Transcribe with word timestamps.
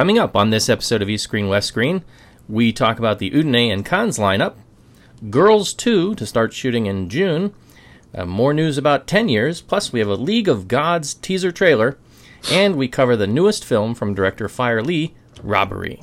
Coming 0.00 0.18
up 0.18 0.34
on 0.34 0.48
this 0.48 0.70
episode 0.70 1.02
of 1.02 1.10
East 1.10 1.24
Screen 1.24 1.48
West 1.48 1.68
Screen, 1.68 2.04
we 2.48 2.72
talk 2.72 2.98
about 2.98 3.18
the 3.18 3.30
Udine 3.32 3.70
and 3.70 3.84
Cannes 3.84 4.16
lineup, 4.16 4.54
Girls 5.28 5.74
2 5.74 6.14
to 6.14 6.24
start 6.24 6.54
shooting 6.54 6.86
in 6.86 7.10
June, 7.10 7.52
uh, 8.14 8.24
more 8.24 8.54
news 8.54 8.78
about 8.78 9.06
10 9.06 9.28
years, 9.28 9.60
plus 9.60 9.92
we 9.92 9.98
have 9.98 10.08
a 10.08 10.14
League 10.14 10.48
of 10.48 10.68
Gods 10.68 11.12
teaser 11.12 11.52
trailer, 11.52 11.98
and 12.50 12.76
we 12.76 12.88
cover 12.88 13.14
the 13.14 13.26
newest 13.26 13.62
film 13.62 13.94
from 13.94 14.14
director 14.14 14.48
Fire 14.48 14.80
Lee, 14.80 15.12
Robbery. 15.42 16.02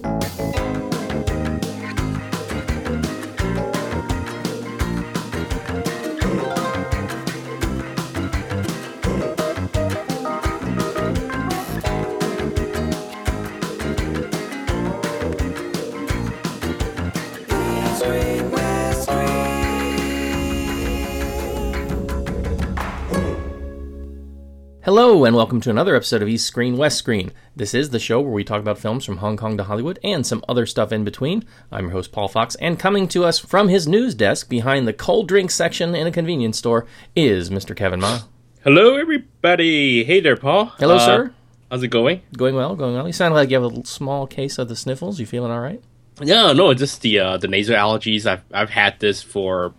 Hello, 24.93 25.23
and 25.23 25.33
welcome 25.33 25.61
to 25.61 25.69
another 25.69 25.95
episode 25.95 26.21
of 26.21 26.27
East 26.27 26.45
Screen 26.45 26.75
West 26.75 26.97
Screen. 26.97 27.31
This 27.55 27.73
is 27.73 27.91
the 27.91 27.97
show 27.97 28.19
where 28.19 28.33
we 28.33 28.43
talk 28.43 28.59
about 28.59 28.77
films 28.77 29.05
from 29.05 29.19
Hong 29.19 29.37
Kong 29.37 29.55
to 29.55 29.63
Hollywood 29.63 29.97
and 30.03 30.27
some 30.27 30.43
other 30.49 30.65
stuff 30.65 30.91
in 30.91 31.05
between. 31.05 31.45
I'm 31.71 31.85
your 31.85 31.91
host, 31.93 32.11
Paul 32.11 32.27
Fox, 32.27 32.55
and 32.55 32.77
coming 32.77 33.07
to 33.07 33.23
us 33.23 33.39
from 33.39 33.69
his 33.69 33.87
news 33.87 34.13
desk 34.13 34.49
behind 34.49 34.85
the 34.85 34.91
cold 34.91 35.29
drink 35.29 35.49
section 35.49 35.95
in 35.95 36.07
a 36.07 36.11
convenience 36.11 36.57
store 36.57 36.85
is 37.15 37.49
Mr. 37.49 37.73
Kevin 37.73 38.01
Ma. 38.01 38.19
Hello, 38.65 38.97
everybody. 38.97 40.03
Hey 40.03 40.19
there, 40.19 40.35
Paul. 40.35 40.65
Hello, 40.77 40.95
Uh, 40.97 41.05
sir. 41.05 41.33
How's 41.71 41.83
it 41.83 41.87
going? 41.87 42.23
Going 42.35 42.55
well, 42.55 42.75
going 42.75 42.93
well. 42.93 43.07
You 43.07 43.13
sound 43.13 43.33
like 43.33 43.49
you 43.49 43.61
have 43.61 43.71
a 43.73 43.85
small 43.85 44.27
case 44.27 44.57
of 44.57 44.67
the 44.67 44.75
sniffles. 44.75 45.21
You 45.21 45.25
feeling 45.25 45.53
all 45.53 45.61
right? 45.61 45.81
Yeah, 46.21 46.51
no, 46.51 46.73
just 46.73 46.99
the 47.01 47.17
uh, 47.17 47.37
the 47.37 47.47
nasal 47.47 47.77
allergies. 47.77 48.25
I've 48.25 48.43
I've 48.53 48.71
had 48.71 48.99
this 48.99 49.23
for 49.23 49.73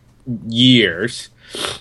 years. 0.48 1.28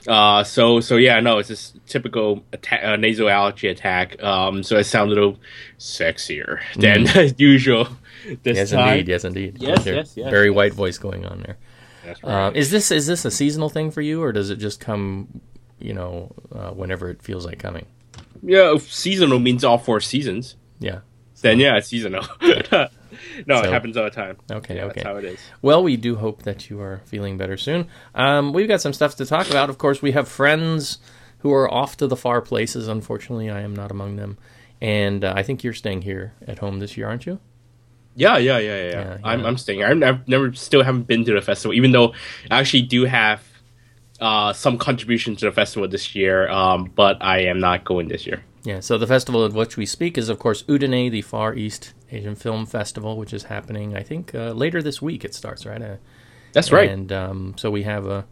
Uh, 0.07 0.43
so 0.43 0.79
so 0.79 0.95
yeah, 0.97 1.19
no, 1.19 1.37
it's 1.39 1.47
just 1.49 1.77
typical 1.87 2.43
atta- 2.53 2.93
uh, 2.93 2.95
nasal 2.95 3.29
allergy 3.29 3.67
attack. 3.67 4.21
Um, 4.23 4.63
so 4.63 4.77
I 4.77 4.81
sound 4.81 5.11
a 5.11 5.13
little 5.13 5.37
sexier 5.79 6.59
than 6.75 7.05
usual 7.37 7.87
this 8.43 8.57
Yes, 8.57 8.71
time. 8.71 8.89
indeed. 8.99 9.07
Yes, 9.09 9.23
indeed. 9.23 9.57
Yes, 9.59 9.85
yes, 9.85 10.13
yes, 10.17 10.29
Very 10.29 10.47
yes. 10.47 10.55
white 10.55 10.73
voice 10.73 10.97
going 10.97 11.25
on 11.25 11.41
there. 11.41 11.57
That's 12.05 12.23
right. 12.23 12.47
Uh, 12.47 12.51
is 12.55 12.71
this 12.71 12.91
is 12.91 13.07
this 13.07 13.25
a 13.25 13.31
seasonal 13.31 13.69
thing 13.69 13.91
for 13.91 14.01
you, 14.01 14.21
or 14.21 14.31
does 14.31 14.49
it 14.49 14.57
just 14.57 14.79
come, 14.79 15.41
you 15.79 15.93
know, 15.93 16.31
uh, 16.53 16.71
whenever 16.71 17.09
it 17.09 17.21
feels 17.21 17.45
like 17.45 17.59
coming? 17.59 17.85
yeah, 18.43 18.75
seasonal 18.79 19.39
means 19.39 19.63
all 19.63 19.77
four 19.77 20.01
seasons. 20.01 20.55
Yeah. 20.79 20.99
Then 21.41 21.59
yeah, 21.59 21.77
it's 21.77 21.87
seasonal. 21.87 22.25
no, 23.47 23.61
So- 23.61 23.67
it 23.67 23.71
happens 23.71 23.97
all 23.97 24.03
the 24.05 24.09
time. 24.09 24.37
Okay, 24.51 24.75
Yeah, 24.75 24.85
okay. 24.85 24.93
That's 24.95 25.07
how 25.07 25.15
it 25.17 25.25
is. 25.25 25.39
Well, 25.61 25.83
we 25.83 25.97
do 25.97 26.15
hope 26.15 26.43
that 26.43 26.69
you 26.69 26.79
are 26.81 27.01
feeling 27.05 27.37
better 27.37 27.57
soon. 27.57 27.87
Um, 28.15 28.53
we've 28.53 28.67
got 28.67 28.81
some 28.81 28.93
stuff 28.93 29.15
to 29.17 29.25
talk 29.25 29.49
about. 29.49 29.69
Of 29.69 29.77
course, 29.77 30.01
we 30.01 30.11
have 30.11 30.27
friends 30.27 30.99
who 31.39 31.51
are 31.53 31.71
off 31.71 31.97
to 31.97 32.07
the 32.07 32.15
far 32.15 32.41
places. 32.41 32.87
Unfortunately, 32.87 33.49
I 33.49 33.61
am 33.61 33.75
not 33.75 33.91
among 33.91 34.15
them. 34.15 34.37
And 34.81 35.23
uh, 35.23 35.33
I 35.35 35.43
think 35.43 35.63
you're 35.63 35.73
staying 35.73 36.01
here 36.03 36.33
at 36.47 36.59
home 36.59 36.79
this 36.79 36.97
year, 36.97 37.07
aren't 37.07 37.25
you? 37.25 37.39
Yeah, 38.15 38.37
yeah, 38.37 38.57
yeah, 38.57 38.77
yeah. 38.83 38.89
Yeah, 38.91 39.17
I'm. 39.23 39.45
I'm 39.45 39.57
staying. 39.57 39.83
I'm, 39.83 40.03
I've 40.03 40.27
never, 40.27 40.53
still 40.53 40.83
haven't 40.83 41.07
been 41.07 41.23
to 41.25 41.33
the 41.33 41.41
festival, 41.41 41.73
even 41.73 41.91
though 41.91 42.13
I 42.49 42.59
actually 42.59 42.81
do 42.83 43.05
have 43.05 43.41
uh, 44.19 44.53
some 44.53 44.77
contribution 44.77 45.35
to 45.37 45.45
the 45.45 45.51
festival 45.51 45.87
this 45.87 46.13
year. 46.13 46.49
Um, 46.49 46.91
but 46.93 47.23
I 47.23 47.43
am 47.43 47.59
not 47.59 47.85
going 47.85 48.07
this 48.09 48.27
year. 48.27 48.43
Yeah, 48.63 48.79
so 48.79 48.97
the 48.97 49.07
festival 49.07 49.43
of 49.43 49.55
which 49.55 49.75
we 49.75 49.85
speak 49.85 50.17
is, 50.17 50.29
of 50.29 50.37
course, 50.37 50.63
Udine, 50.63 51.09
the 51.09 51.21
Far 51.21 51.55
East 51.55 51.93
Asian 52.11 52.35
Film 52.35 52.65
Festival, 52.65 53.17
which 53.17 53.33
is 53.33 53.43
happening, 53.43 53.95
I 53.95 54.03
think, 54.03 54.35
uh, 54.35 54.51
later 54.51 54.83
this 54.83 55.01
week 55.01 55.25
it 55.25 55.33
starts, 55.33 55.65
right? 55.65 55.81
Uh, 55.81 55.95
That's 56.53 56.71
right. 56.71 56.89
And 56.89 57.11
um, 57.11 57.55
so 57.57 57.71
we 57.71 57.83
have, 57.83 58.05
uh, 58.05 58.23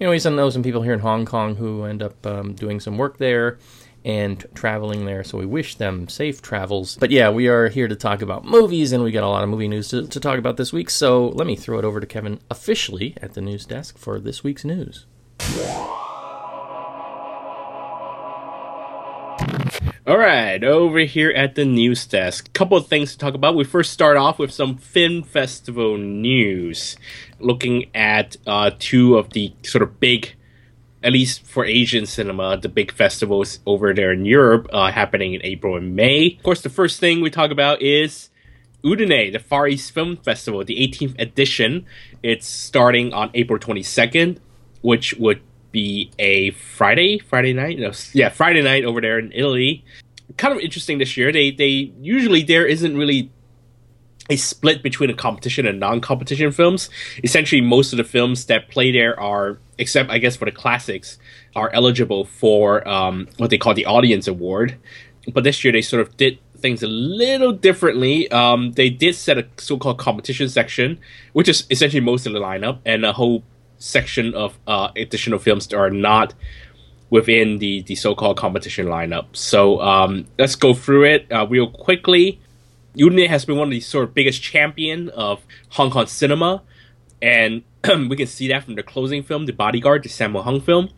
you 0.00 0.06
know, 0.06 0.10
we 0.10 0.18
some 0.18 0.34
know 0.34 0.50
some 0.50 0.62
people 0.62 0.82
here 0.82 0.92
in 0.92 1.00
Hong 1.00 1.24
Kong 1.24 1.56
who 1.56 1.84
end 1.84 2.02
up 2.02 2.26
um, 2.26 2.54
doing 2.54 2.80
some 2.80 2.98
work 2.98 3.18
there 3.18 3.58
and 4.04 4.44
traveling 4.54 5.04
there. 5.04 5.22
So 5.24 5.38
we 5.38 5.46
wish 5.46 5.76
them 5.76 6.08
safe 6.08 6.42
travels. 6.42 6.96
But 6.96 7.10
yeah, 7.10 7.30
we 7.30 7.48
are 7.48 7.68
here 7.68 7.88
to 7.88 7.96
talk 7.96 8.22
about 8.22 8.44
movies, 8.44 8.92
and 8.92 9.04
we 9.04 9.12
got 9.12 9.24
a 9.24 9.28
lot 9.28 9.42
of 9.42 9.48
movie 9.48 9.68
news 9.68 9.88
to, 9.88 10.06
to 10.06 10.20
talk 10.20 10.38
about 10.38 10.56
this 10.56 10.72
week. 10.72 10.90
So 10.90 11.28
let 11.28 11.46
me 11.46 11.56
throw 11.56 11.78
it 11.78 11.84
over 11.84 12.00
to 12.00 12.06
Kevin 12.06 12.40
officially 12.50 13.16
at 13.22 13.34
the 13.34 13.40
news 13.40 13.64
desk 13.66 13.98
for 13.98 14.18
this 14.18 14.42
week's 14.42 14.64
news. 14.64 15.06
All 20.06 20.18
right, 20.18 20.62
over 20.62 21.00
here 21.00 21.30
at 21.30 21.56
the 21.56 21.64
news 21.64 22.06
desk, 22.06 22.46
a 22.46 22.50
couple 22.50 22.78
of 22.78 22.86
things 22.86 23.10
to 23.10 23.18
talk 23.18 23.34
about. 23.34 23.56
We 23.56 23.64
first 23.64 23.92
start 23.92 24.16
off 24.16 24.38
with 24.38 24.52
some 24.52 24.76
film 24.76 25.24
festival 25.24 25.98
news, 25.98 26.96
looking 27.40 27.90
at 27.92 28.36
uh, 28.46 28.70
two 28.78 29.18
of 29.18 29.30
the 29.30 29.52
sort 29.64 29.82
of 29.82 29.98
big, 29.98 30.34
at 31.02 31.12
least 31.12 31.44
for 31.44 31.64
Asian 31.64 32.06
cinema, 32.06 32.56
the 32.56 32.68
big 32.68 32.92
festivals 32.92 33.58
over 33.66 33.92
there 33.92 34.12
in 34.12 34.24
Europe 34.24 34.68
uh, 34.72 34.92
happening 34.92 35.34
in 35.34 35.40
April 35.42 35.76
and 35.76 35.96
May. 35.96 36.36
Of 36.36 36.44
course, 36.44 36.60
the 36.60 36.68
first 36.68 37.00
thing 37.00 37.20
we 37.20 37.28
talk 37.28 37.50
about 37.50 37.82
is 37.82 38.30
Udine, 38.84 39.32
the 39.32 39.40
Far 39.40 39.66
East 39.66 39.90
Film 39.90 40.18
Festival, 40.18 40.64
the 40.64 40.76
18th 40.76 41.20
edition. 41.20 41.84
It's 42.22 42.46
starting 42.46 43.12
on 43.12 43.32
April 43.34 43.58
22nd, 43.58 44.38
which 44.82 45.14
would 45.14 45.40
be 45.76 46.10
a 46.18 46.52
Friday, 46.52 47.18
Friday 47.18 47.52
night. 47.52 47.78
No, 47.78 47.92
yeah, 48.14 48.30
Friday 48.30 48.62
night 48.62 48.86
over 48.86 49.02
there 49.02 49.18
in 49.18 49.30
Italy. 49.32 49.84
Kind 50.38 50.54
of 50.54 50.60
interesting 50.60 50.96
this 50.96 51.18
year. 51.18 51.30
They 51.30 51.50
they 51.50 51.92
usually 52.00 52.42
there 52.42 52.66
isn't 52.66 52.96
really 52.96 53.30
a 54.30 54.36
split 54.36 54.82
between 54.82 55.10
a 55.10 55.14
competition 55.14 55.66
and 55.66 55.78
non-competition 55.78 56.50
films. 56.50 56.88
Essentially, 57.22 57.60
most 57.60 57.92
of 57.92 57.98
the 57.98 58.04
films 58.04 58.46
that 58.46 58.68
play 58.70 58.90
there 58.90 59.20
are, 59.20 59.58
except 59.76 60.10
I 60.10 60.16
guess 60.18 60.34
for 60.36 60.46
the 60.46 60.50
classics, 60.50 61.18
are 61.54 61.70
eligible 61.74 62.24
for 62.24 62.88
um, 62.88 63.28
what 63.36 63.50
they 63.50 63.58
call 63.58 63.74
the 63.74 63.86
audience 63.86 64.26
award. 64.26 64.78
But 65.32 65.44
this 65.44 65.62
year 65.62 65.72
they 65.72 65.82
sort 65.82 66.00
of 66.00 66.16
did 66.16 66.38
things 66.56 66.82
a 66.82 66.88
little 66.88 67.52
differently. 67.52 68.30
Um, 68.30 68.72
they 68.72 68.88
did 68.88 69.14
set 69.14 69.36
a 69.36 69.46
so-called 69.58 69.98
competition 69.98 70.48
section, 70.48 70.98
which 71.34 71.48
is 71.48 71.66
essentially 71.70 72.00
most 72.00 72.26
of 72.26 72.32
the 72.32 72.40
lineup, 72.40 72.78
and 72.86 73.04
a 73.04 73.12
whole 73.12 73.44
section 73.78 74.34
of 74.34 74.58
uh, 74.66 74.88
additional 74.96 75.38
films 75.38 75.66
that 75.68 75.76
are 75.76 75.90
not 75.90 76.34
within 77.10 77.58
the, 77.58 77.82
the 77.82 77.94
so-called 77.94 78.36
competition 78.36 78.86
lineup. 78.86 79.26
So 79.36 79.80
um, 79.80 80.26
let's 80.38 80.56
go 80.56 80.74
through 80.74 81.04
it 81.04 81.26
uh, 81.32 81.46
real 81.46 81.70
quickly. 81.70 82.40
Udine 82.96 83.28
has 83.28 83.44
been 83.44 83.56
one 83.56 83.68
of 83.68 83.72
the 83.72 83.80
sort 83.80 84.08
of 84.08 84.14
biggest 84.14 84.42
champion 84.42 85.10
of 85.10 85.44
Hong 85.70 85.90
Kong 85.90 86.06
cinema, 86.06 86.62
and 87.20 87.62
we 88.08 88.16
can 88.16 88.26
see 88.26 88.48
that 88.48 88.64
from 88.64 88.74
the 88.74 88.82
closing 88.82 89.22
film, 89.22 89.46
The 89.46 89.52
Bodyguard, 89.52 90.02
the 90.02 90.08
Sammo 90.08 90.42
Hung 90.42 90.60
film. 90.60 90.90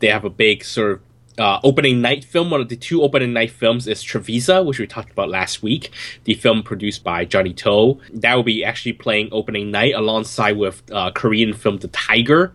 They 0.00 0.08
have 0.08 0.24
a 0.24 0.30
big 0.30 0.64
sort 0.64 0.92
of 0.92 1.00
uh, 1.38 1.60
opening 1.62 2.00
night 2.00 2.24
film. 2.24 2.50
One 2.50 2.60
of 2.60 2.68
the 2.68 2.76
two 2.76 3.02
opening 3.02 3.32
night 3.32 3.50
films 3.50 3.86
is 3.86 4.02
Trivisa, 4.02 4.64
which 4.64 4.78
we 4.78 4.86
talked 4.86 5.10
about 5.10 5.28
last 5.28 5.62
week. 5.62 5.90
The 6.24 6.34
film 6.34 6.62
produced 6.62 7.04
by 7.04 7.24
Johnny 7.24 7.52
To. 7.54 8.00
That 8.12 8.34
will 8.34 8.42
be 8.42 8.64
actually 8.64 8.94
playing 8.94 9.28
opening 9.32 9.70
night 9.70 9.94
alongside 9.94 10.56
with 10.56 10.82
uh, 10.92 11.10
Korean 11.12 11.52
film 11.54 11.78
The 11.78 11.88
Tiger, 11.88 12.54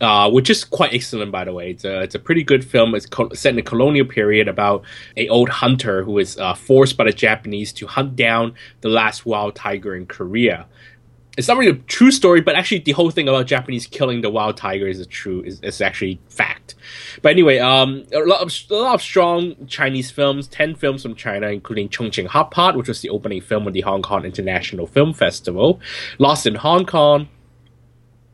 uh, 0.00 0.30
which 0.30 0.50
is 0.50 0.64
quite 0.64 0.92
excellent, 0.92 1.32
by 1.32 1.44
the 1.44 1.52
way. 1.52 1.70
It's 1.70 1.84
a, 1.84 2.00
it's 2.02 2.14
a 2.14 2.18
pretty 2.18 2.42
good 2.42 2.64
film. 2.64 2.94
It's 2.94 3.06
co- 3.06 3.32
set 3.32 3.50
in 3.50 3.56
the 3.56 3.62
colonial 3.62 4.06
period 4.06 4.48
about 4.48 4.84
a 5.16 5.28
old 5.28 5.48
hunter 5.48 6.04
who 6.04 6.18
is 6.18 6.36
uh, 6.38 6.54
forced 6.54 6.96
by 6.96 7.04
the 7.04 7.12
Japanese 7.12 7.72
to 7.74 7.86
hunt 7.86 8.16
down 8.16 8.54
the 8.80 8.88
last 8.88 9.24
wild 9.24 9.54
tiger 9.54 9.94
in 9.94 10.06
Korea. 10.06 10.66
It's 11.38 11.48
not 11.48 11.56
really 11.56 11.72
a 11.72 11.82
true 11.84 12.10
story, 12.10 12.42
but 12.42 12.56
actually 12.56 12.80
the 12.80 12.92
whole 12.92 13.10
thing 13.10 13.26
about 13.26 13.46
Japanese 13.46 13.86
killing 13.86 14.20
the 14.20 14.28
wild 14.28 14.58
tiger 14.58 14.86
is 14.86 15.00
a 15.00 15.06
true 15.06 15.42
is, 15.42 15.60
is 15.60 15.80
actually 15.80 16.20
fact. 16.28 16.74
But 17.22 17.32
anyway, 17.32 17.58
um, 17.58 18.04
a 18.12 18.18
lot 18.18 18.42
of 18.42 18.52
a 18.70 18.74
lot 18.74 18.94
of 18.94 19.02
strong 19.02 19.66
Chinese 19.66 20.10
films, 20.10 20.46
ten 20.46 20.74
films 20.74 21.02
from 21.02 21.14
China, 21.14 21.48
including 21.48 21.88
Chongqing 21.88 22.26
Hot 22.26 22.50
Pot, 22.50 22.76
which 22.76 22.88
was 22.88 23.00
the 23.00 23.08
opening 23.08 23.40
film 23.40 23.66
of 23.66 23.72
the 23.72 23.80
Hong 23.80 24.02
Kong 24.02 24.26
International 24.26 24.86
Film 24.86 25.14
Festival, 25.14 25.80
Lost 26.18 26.46
in 26.46 26.56
Hong 26.56 26.84
Kong, 26.84 27.28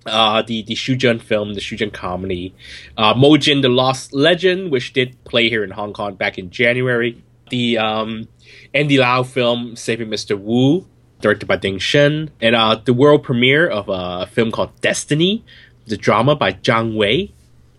uh, 0.07 0.43
the 0.43 0.63
the 0.63 0.75
Xu 0.75 0.99
Zheng 0.99 1.21
film, 1.21 1.55
the 1.55 1.61
Xu 1.61 1.79
Zheng 1.79 1.93
comedy, 1.93 2.55
uh, 2.97 3.15
Mojin 3.15 3.63
the 3.63 3.69
Lost 3.69 4.13
Legend, 4.13 4.73
which 4.73 4.93
did 4.93 5.23
play 5.25 5.49
here 5.49 5.63
in 5.63 5.71
Hong 5.71 5.93
Kong 5.93 6.15
back 6.15 6.39
in 6.39 6.51
January, 6.51 7.23
the 7.51 7.79
um, 7.79 8.29
Andy 8.75 8.99
Lau 8.99 9.23
film 9.23 9.77
Saving 9.77 10.09
Mr. 10.09 10.39
Wu, 10.39 10.87
directed 11.21 11.47
by 11.47 11.57
Ding 11.57 11.79
Sheng, 11.79 12.31
and 12.41 12.55
uh, 12.55 12.77
the 12.77 12.95
world 12.95 13.23
premiere 13.23 13.69
of 13.69 13.89
a 13.89 14.27
film 14.27 14.51
called 14.51 14.79
Destiny, 14.81 15.45
the 15.87 15.97
drama 15.97 16.37
by 16.37 16.53
Zhang 16.53 16.97
Wei, 16.97 17.33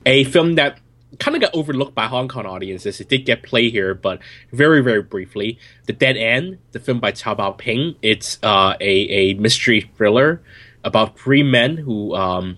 a 0.06 0.24
film 0.26 0.56
that 0.56 0.80
kind 1.20 1.36
of 1.36 1.42
got 1.42 1.54
overlooked 1.54 1.96
by 1.96 2.06
Hong 2.06 2.28
Kong 2.28 2.46
audiences. 2.46 3.00
It 3.00 3.10
did 3.10 3.26
get 3.26 3.44
play 3.44 3.70
here, 3.70 3.94
but 3.94 4.20
very, 4.52 4.82
very 4.82 5.02
briefly. 5.02 5.58
The 5.86 5.94
Dead 5.94 6.18
End, 6.18 6.60
the 6.72 6.80
film 6.80 7.00
by 7.00 7.12
Cao 7.12 7.38
Bao 7.38 7.58
Ping, 7.58 7.96
it's 8.02 8.40
uh, 8.44 8.76
a, 8.80 8.86
a 8.86 9.34
mystery 9.36 9.90
thriller 9.96 10.42
about 10.84 11.18
three 11.18 11.44
men 11.44 11.78
who 11.78 12.16
um, 12.16 12.58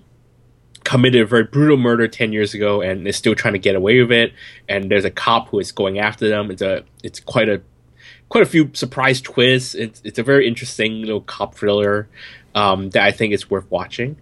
committed 0.83 1.21
a 1.21 1.25
very 1.25 1.43
brutal 1.43 1.77
murder 1.77 2.07
10 2.07 2.33
years 2.33 2.53
ago 2.53 2.81
and 2.81 3.07
is 3.07 3.15
still 3.15 3.35
trying 3.35 3.53
to 3.53 3.59
get 3.59 3.75
away 3.75 4.01
with 4.01 4.11
it. 4.11 4.33
And 4.67 4.91
there's 4.91 5.05
a 5.05 5.11
cop 5.11 5.49
who 5.49 5.59
is 5.59 5.71
going 5.71 5.99
after 5.99 6.27
them. 6.27 6.51
It's 6.51 6.61
a 6.61 6.83
it's 7.03 7.19
quite 7.19 7.49
a 7.49 7.61
quite 8.31 8.43
a 8.43 8.47
few 8.49 8.71
surprise 8.71 9.19
twists. 9.19 9.75
It's, 9.75 10.01
it's 10.05 10.17
a 10.17 10.23
very 10.23 10.47
interesting 10.47 11.01
little 11.01 11.19
cop 11.19 11.53
thriller 11.53 12.07
um, 12.55 12.89
that 12.91 13.03
I 13.03 13.11
think 13.11 13.33
is 13.33 13.49
worth 13.49 13.69
watching. 13.69 14.15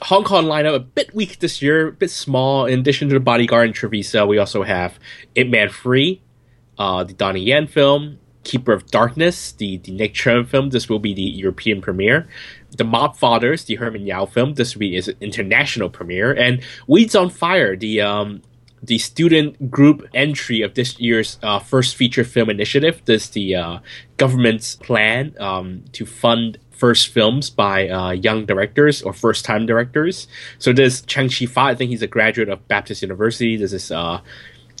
Hong 0.00 0.24
Kong 0.24 0.46
lineup 0.46 0.74
a 0.74 0.80
bit 0.80 1.14
weak 1.14 1.40
this 1.40 1.60
year, 1.60 1.88
a 1.88 1.92
bit 1.92 2.10
small. 2.10 2.64
In 2.64 2.80
addition 2.80 3.08
to 3.10 3.14
the 3.14 3.20
Bodyguard 3.20 3.66
and 3.66 3.74
Trivisa, 3.74 4.26
we 4.26 4.38
also 4.38 4.62
have 4.62 4.98
Ip 5.34 5.48
Man 5.48 5.68
Free, 5.68 6.22
uh, 6.78 7.04
the 7.04 7.12
Donnie 7.12 7.42
Yen 7.42 7.66
film, 7.66 8.18
Keeper 8.44 8.72
of 8.72 8.86
Darkness, 8.86 9.52
the, 9.52 9.76
the 9.76 9.92
Nick 9.92 10.14
Cheung 10.14 10.48
film. 10.48 10.70
This 10.70 10.88
will 10.88 10.98
be 10.98 11.12
the 11.12 11.22
European 11.22 11.82
premiere. 11.82 12.26
The 12.70 12.84
Mob 12.84 13.14
Fathers, 13.14 13.66
the 13.66 13.74
Herman 13.74 14.06
Yao 14.06 14.24
film. 14.24 14.54
This 14.54 14.74
will 14.74 14.80
be 14.80 14.94
his 14.94 15.08
international 15.20 15.90
premiere. 15.90 16.32
And 16.32 16.62
Weeds 16.86 17.14
on 17.14 17.28
Fire, 17.28 17.76
the 17.76 18.00
um, 18.00 18.40
the 18.86 18.98
student 18.98 19.70
group 19.70 20.06
entry 20.14 20.62
of 20.62 20.74
this 20.74 20.98
year's 21.00 21.38
uh, 21.42 21.58
first 21.58 21.96
feature 21.96 22.24
film 22.24 22.50
initiative. 22.50 23.00
This 23.04 23.24
is 23.24 23.30
the 23.30 23.54
uh, 23.56 23.78
government's 24.16 24.76
plan 24.76 25.34
um, 25.40 25.84
to 25.92 26.04
fund 26.04 26.58
first 26.70 27.08
films 27.08 27.50
by 27.50 27.88
uh, 27.88 28.10
young 28.10 28.44
directors 28.46 29.02
or 29.02 29.12
first 29.12 29.44
time 29.44 29.64
directors. 29.64 30.26
So 30.58 30.72
this 30.72 31.02
Chang 31.02 31.28
Chi 31.28 31.46
Fa, 31.46 31.60
I 31.60 31.74
think 31.74 31.90
he's 31.90 32.02
a 32.02 32.06
graduate 32.06 32.48
of 32.48 32.66
Baptist 32.68 33.02
University. 33.02 33.56
This 33.56 33.72
is 33.72 33.90
uh, 33.90 34.20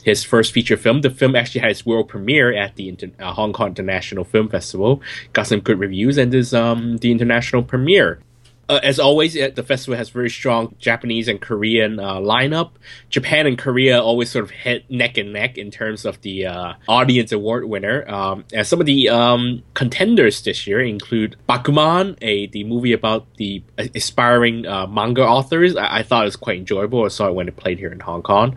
his 0.02 0.22
first 0.22 0.52
feature 0.52 0.76
film. 0.76 1.00
The 1.00 1.10
film 1.10 1.34
actually 1.34 1.62
had 1.62 1.70
its 1.70 1.86
world 1.86 2.08
premiere 2.08 2.52
at 2.52 2.76
the 2.76 2.88
Inter- 2.88 3.12
uh, 3.18 3.32
Hong 3.32 3.52
Kong 3.52 3.68
International 3.68 4.24
Film 4.24 4.48
Festival. 4.48 5.00
Got 5.32 5.46
some 5.46 5.60
good 5.60 5.78
reviews, 5.78 6.18
and 6.18 6.34
is 6.34 6.52
um, 6.52 6.98
the 6.98 7.10
international 7.10 7.62
premiere. 7.62 8.20
Uh, 8.68 8.80
as 8.82 8.98
always, 8.98 9.34
the 9.34 9.62
festival 9.62 9.96
has 9.96 10.08
very 10.08 10.30
strong 10.30 10.74
Japanese 10.78 11.28
and 11.28 11.40
Korean 11.40 11.98
uh, 11.98 12.14
lineup. 12.14 12.70
Japan 13.10 13.46
and 13.46 13.58
Korea 13.58 14.00
always 14.00 14.30
sort 14.30 14.44
of 14.44 14.50
head 14.50 14.84
neck 14.88 15.18
and 15.18 15.32
neck 15.32 15.58
in 15.58 15.70
terms 15.70 16.04
of 16.04 16.20
the 16.22 16.46
uh, 16.46 16.74
audience 16.88 17.30
award 17.32 17.66
winner. 17.66 18.08
Um, 18.10 18.44
and 18.54 18.66
some 18.66 18.80
of 18.80 18.86
the 18.86 19.10
um, 19.10 19.62
contenders 19.74 20.42
this 20.42 20.66
year 20.66 20.80
include 20.80 21.36
Bakuman, 21.48 22.16
a 22.22 22.46
the 22.46 22.64
movie 22.64 22.92
about 22.92 23.26
the 23.36 23.62
aspiring 23.76 24.66
uh, 24.66 24.86
manga 24.86 25.22
authors. 25.22 25.76
I-, 25.76 25.98
I, 25.98 26.02
thought 26.02 26.22
it 26.22 26.26
was 26.26 26.36
quite 26.36 26.58
enjoyable. 26.58 27.00
So 27.00 27.04
I 27.04 27.08
saw 27.08 27.28
it 27.28 27.34
when 27.34 27.48
it 27.48 27.56
played 27.56 27.78
here 27.78 27.92
in 27.92 28.00
Hong 28.00 28.22
Kong. 28.22 28.56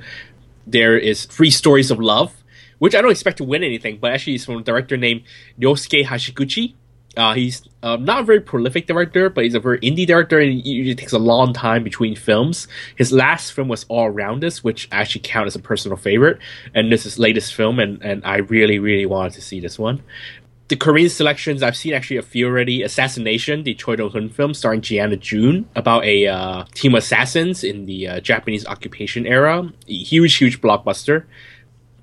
There 0.66 0.98
is 0.98 1.26
Three 1.26 1.50
Stories 1.50 1.92
of 1.92 2.00
Love, 2.00 2.44
which 2.80 2.96
I 2.96 3.02
don't 3.02 3.12
expect 3.12 3.38
to 3.38 3.44
win 3.44 3.64
anything, 3.64 3.98
but 4.00 4.14
actually 4.14 4.36
it's 4.36 4.46
from 4.46 4.58
a 4.58 4.64
director 4.64 4.96
named 4.96 5.24
Ryosuke 5.60 6.06
Hashiguchi 6.06 6.76
uh, 7.18 7.34
he's 7.34 7.68
uh, 7.84 7.98
not 7.98 8.22
a 8.22 8.24
very 8.24 8.40
prolific 8.40 8.88
director, 8.88 9.30
but 9.30 9.44
he's 9.44 9.56
a 9.56 9.60
very 9.60 9.80
indie 9.80 10.06
director, 10.06 10.40
and 10.40 10.52
it 10.52 10.66
usually 10.66 10.96
takes 10.96 11.14
a 11.14 11.20
long 11.20 11.54
time 11.54 11.84
between 11.84 12.16
films. 12.16 12.68
His 12.96 13.12
last 13.12 13.52
film 13.54 13.68
was 13.68 13.86
All 13.90 14.06
Around 14.06 14.44
Us, 14.46 14.64
which 14.64 14.88
I 14.92 14.98
actually 15.02 15.22
count 15.24 15.48
as 15.48 15.56
a 15.56 15.60
personal 15.60 15.98
favorite, 15.98 16.38
and 16.74 16.92
this 16.92 17.02
is 17.02 17.14
his 17.14 17.20
latest 17.20 17.54
film, 17.54 17.80
and, 17.80 18.02
and 18.04 18.24
I 18.26 18.38
really, 18.38 18.80
really 18.80 19.06
wanted 19.06 19.34
to 19.34 19.42
see 19.42 19.60
this 19.60 19.80
one. 19.80 20.04
The 20.70 20.76
Korean 20.76 21.10
selections, 21.10 21.64
I've 21.64 21.78
seen 21.78 21.94
actually 21.94 22.18
a 22.18 22.22
few 22.22 22.46
already. 22.46 22.84
Assassination, 22.84 23.64
the 23.64 23.74
Choi 23.74 23.96
Dong-hun 23.96 24.30
film 24.30 24.54
starring 24.54 24.82
Gianna 24.82 25.16
Jun 25.16 25.66
about 25.76 26.04
a 26.04 26.28
uh, 26.28 26.66
team 26.74 26.94
of 26.94 27.00
assassins 27.00 27.64
in 27.64 27.86
the 27.86 28.08
uh, 28.08 28.20
Japanese 28.20 28.66
occupation 28.66 29.26
era. 29.26 29.72
Huge, 29.86 30.36
huge 30.36 30.60
blockbuster. 30.60 31.24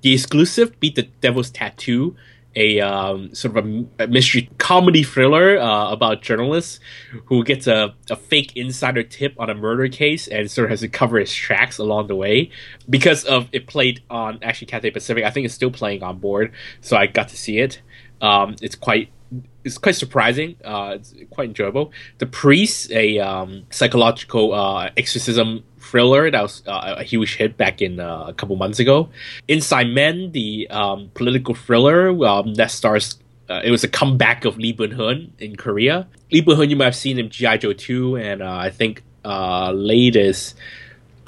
The 0.01 0.15
Exclusive, 0.15 0.81
Beat 0.81 0.95
the 0.95 1.03
Devil's 1.21 1.51
Tattoo, 1.51 2.17
a 2.57 2.81
um, 2.81 3.35
sort 3.35 3.57
of 3.57 3.67
a, 3.67 3.85
a, 4.05 4.07
mystery 4.07 4.49
comedy 4.59 5.03
thriller 5.03 5.59
uh, 5.59 5.91
about 5.91 6.23
journalists 6.23 6.81
who 7.27 7.45
gets 7.45 7.67
a, 7.67 7.95
a 8.11 8.17
fake 8.17 8.57
insider 8.57 9.03
tip 9.03 9.35
on 9.39 9.51
a 9.51 9.55
murder 9.55 9.89
case 9.89 10.29
and 10.29 10.51
sort 10.51 10.67
of 10.67 10.71
has 10.71 10.81
to 10.81 10.89
cover 10.89 11.19
his 11.19 11.33
tracks 11.33 11.79
along 11.79 12.07
the 12.07 12.17
way. 12.17 12.51
Because 12.89 13.25
of 13.25 13.49
it 13.53 13.67
played 13.67 14.03
on 14.11 14.39
actually 14.43 14.67
Cathay 14.67 14.91
Pacific, 14.91 15.25
I 15.25 15.31
think 15.31 15.47
it's 15.47 15.55
still 15.55 15.71
playing 15.71 16.03
on 16.03 16.19
board, 16.19 16.53
so 16.81 16.97
I 16.97 17.07
got 17.07 17.29
to 17.29 17.37
see 17.37 17.59
it. 17.59 17.81
Um, 18.21 18.57
it's 18.63 18.75
quite 18.75 19.11
it's 19.65 19.79
quite 19.79 19.95
surprising. 19.97 20.57
Uh, 20.63 20.93
it's 20.97 21.15
quite 21.31 21.49
enjoyable. 21.49 21.93
The 22.19 22.27
Priest, 22.27 22.91
a 22.93 23.19
um, 23.19 23.65
psychological 23.71 24.53
uh, 24.53 24.91
exorcism 24.97 25.65
thriller 25.79 26.31
that 26.31 26.43
was 26.43 26.63
uh, 26.67 26.97
a 26.99 27.03
huge 27.03 27.37
hit 27.37 27.57
back 27.57 27.81
in 27.83 27.99
uh, 27.99 28.27
a 28.29 28.35
couple 28.35 28.57
months 28.57 28.79
ago. 28.79 29.09
Inside 29.49 29.89
Men, 29.89 30.33
the 30.33 30.69
um, 30.71 31.11
political 31.15 31.55
thriller 31.55 32.11
um, 32.25 32.55
that 32.55 32.71
stars. 32.71 33.19
Uh, 33.49 33.61
it 33.63 33.71
was 33.71 33.85
a 33.85 33.89
comeback 33.89 34.47
of 34.47 34.57
Lee 34.57 34.73
Byung-hun 34.73 35.31
in 35.39 35.55
Korea. 35.57 36.07
Lee 36.33 36.41
Byung-hun, 36.41 36.71
you 36.71 36.77
might 36.77 36.87
have 36.87 36.97
seen 36.97 37.19
in 37.19 37.29
G.I. 37.29 37.59
Joe 37.59 37.75
2, 37.75 38.17
and 38.17 38.43
uh, 38.43 38.51
I 38.51 38.71
think 38.71 39.03
latest 39.25 40.57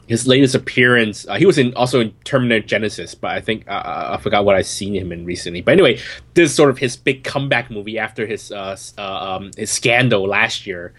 his 0.07 0.27
latest 0.27 0.55
appearance. 0.55 1.27
Uh, 1.27 1.35
he 1.35 1.47
was 1.47 1.59
in 1.59 1.75
also 1.75 2.01
in 2.01 2.13
Terminator 2.25 2.67
Genisys, 2.67 3.19
but 3.19 3.33
I 3.33 3.41
think 3.41 3.69
uh, 3.69 4.15
I 4.15 4.17
forgot 4.19 4.45
what 4.45 4.55
I've 4.55 4.67
seen 4.67 4.95
him 4.95 5.13
in 5.13 5.25
recently. 5.25 5.61
But 5.61 5.73
anyway, 5.73 6.01
this 6.35 6.51
is 6.51 6.55
sort 6.55 6.71
of 6.71 6.79
his 6.79 6.97
big 6.97 7.25
comeback 7.25 7.71
movie 7.71 7.99
after 7.99 8.27
his 8.27 8.53
uh, 8.53 8.77
uh, 8.99 9.03
um, 9.03 9.51
his 9.57 9.71
scandal 9.71 10.27
last 10.27 10.67
year, 10.67 10.95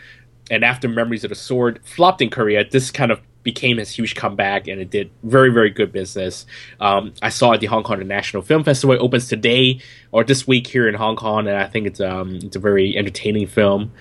and 0.52 0.64
after 0.64 0.88
Memories 0.88 1.24
of 1.24 1.30
the 1.30 1.36
Sword 1.36 1.80
flopped 1.84 2.22
in 2.22 2.30
Korea. 2.30 2.68
This 2.70 2.92
kind 2.92 3.12
of 3.12 3.22
became 3.48 3.78
his 3.78 3.92
huge 3.92 4.14
comeback, 4.14 4.68
and 4.68 4.82
it 4.82 4.90
did 4.90 5.10
very, 5.24 5.50
very 5.50 5.70
good 5.70 5.94
business. 5.94 6.46
Um, 6.82 7.14
I 7.22 7.30
saw 7.30 7.54
at 7.54 7.62
the 7.62 7.68
Hong 7.68 7.82
Kong 7.82 7.96
International 7.96 8.44
Film 8.44 8.62
Festival. 8.66 8.94
It 8.94 9.00
opens 9.00 9.30
today 9.30 9.80
or 10.12 10.26
this 10.26 10.46
week 10.46 10.68
here 10.68 10.86
in 10.86 10.96
Hong 10.96 11.16
Kong, 11.16 11.48
and 11.48 11.56
I 11.56 11.66
think 11.66 11.88
it's 11.88 12.02
um, 12.02 12.36
it's 12.44 12.58
a 12.58 12.60
very 12.60 12.98
entertaining 12.98 13.48
film. 13.48 13.94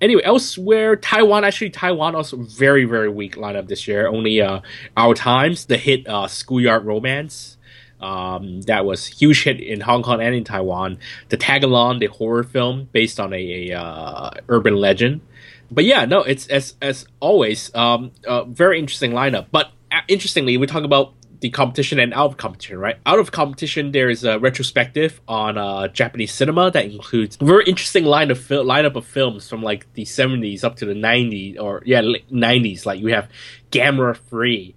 Anyway, 0.00 0.22
elsewhere, 0.24 0.96
Taiwan 0.96 1.44
actually 1.44 1.70
Taiwan 1.70 2.14
also 2.14 2.36
very, 2.38 2.84
very 2.84 3.08
weak 3.08 3.36
lineup 3.36 3.68
this 3.68 3.86
year. 3.86 4.08
Only 4.08 4.40
uh, 4.40 4.60
Our 4.96 5.14
Times, 5.14 5.66
the 5.66 5.76
hit 5.76 6.08
uh, 6.08 6.26
Schoolyard 6.26 6.84
Romance. 6.84 7.56
Um, 8.00 8.62
that 8.62 8.86
was 8.86 9.06
huge 9.06 9.44
hit 9.44 9.60
in 9.60 9.82
Hong 9.82 10.02
Kong 10.02 10.22
and 10.22 10.34
in 10.34 10.42
Taiwan. 10.42 10.98
The 11.28 11.36
Tagalong, 11.36 12.00
the 12.00 12.06
horror 12.06 12.42
film 12.42 12.88
based 12.92 13.20
on 13.20 13.34
a, 13.34 13.70
a 13.70 13.78
uh, 13.78 14.30
urban 14.48 14.74
legend 14.76 15.20
but 15.70 15.84
yeah, 15.84 16.04
no, 16.04 16.22
it's 16.22 16.46
as 16.48 16.74
as 16.82 17.06
always, 17.20 17.74
um, 17.74 18.10
uh, 18.26 18.44
very 18.44 18.78
interesting 18.78 19.12
lineup. 19.12 19.46
But 19.52 19.70
uh, 19.92 20.00
interestingly, 20.08 20.56
we 20.56 20.66
talk 20.66 20.82
about 20.82 21.14
the 21.40 21.50
competition 21.50 21.98
and 21.98 22.12
out 22.12 22.26
of 22.26 22.36
competition, 22.36 22.78
right? 22.78 22.96
Out 23.06 23.18
of 23.18 23.32
competition, 23.32 23.92
there 23.92 24.10
is 24.10 24.24
a 24.24 24.38
retrospective 24.38 25.20
on 25.26 25.56
uh, 25.56 25.88
Japanese 25.88 26.32
cinema 26.32 26.70
that 26.70 26.84
includes 26.84 27.38
a 27.40 27.44
very 27.44 27.64
interesting 27.64 28.04
line 28.04 28.30
of 28.30 28.38
fil- 28.38 28.64
lineup 28.64 28.94
of 28.94 29.06
films 29.06 29.48
from 29.48 29.62
like 29.62 29.92
the 29.94 30.04
seventies 30.04 30.64
up 30.64 30.76
to 30.76 30.86
the 30.86 30.94
nineties, 30.94 31.58
or 31.58 31.82
yeah, 31.86 32.02
nineties. 32.30 32.84
Like 32.84 33.02
we 33.02 33.12
have 33.12 33.28
Gamera 33.70 34.16
Free, 34.16 34.74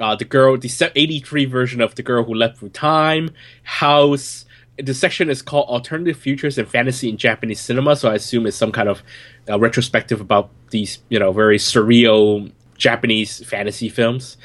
uh, 0.00 0.16
the 0.16 0.24
girl, 0.24 0.56
the 0.56 0.92
eighty 0.96 1.20
three 1.20 1.44
version 1.44 1.80
of 1.80 1.94
the 1.94 2.02
girl 2.02 2.24
who 2.24 2.34
leapt 2.34 2.58
through 2.58 2.70
time, 2.70 3.30
House. 3.62 4.46
The 4.78 4.94
section 4.94 5.28
is 5.28 5.42
called 5.42 5.68
Alternative 5.68 6.16
Futures 6.16 6.56
and 6.56 6.66
Fantasy 6.66 7.10
in 7.10 7.18
Japanese 7.18 7.60
Cinema, 7.60 7.96
so 7.96 8.10
I 8.10 8.14
assume 8.14 8.46
it's 8.46 8.56
some 8.56 8.72
kind 8.72 8.88
of 8.88 9.02
a 9.46 9.58
retrospective 9.58 10.22
about 10.22 10.48
these, 10.70 11.00
you 11.10 11.18
know, 11.18 11.32
very 11.32 11.58
surreal 11.58 12.50
Japanese 12.78 13.44
fantasy 13.44 13.90
films. 13.90 14.38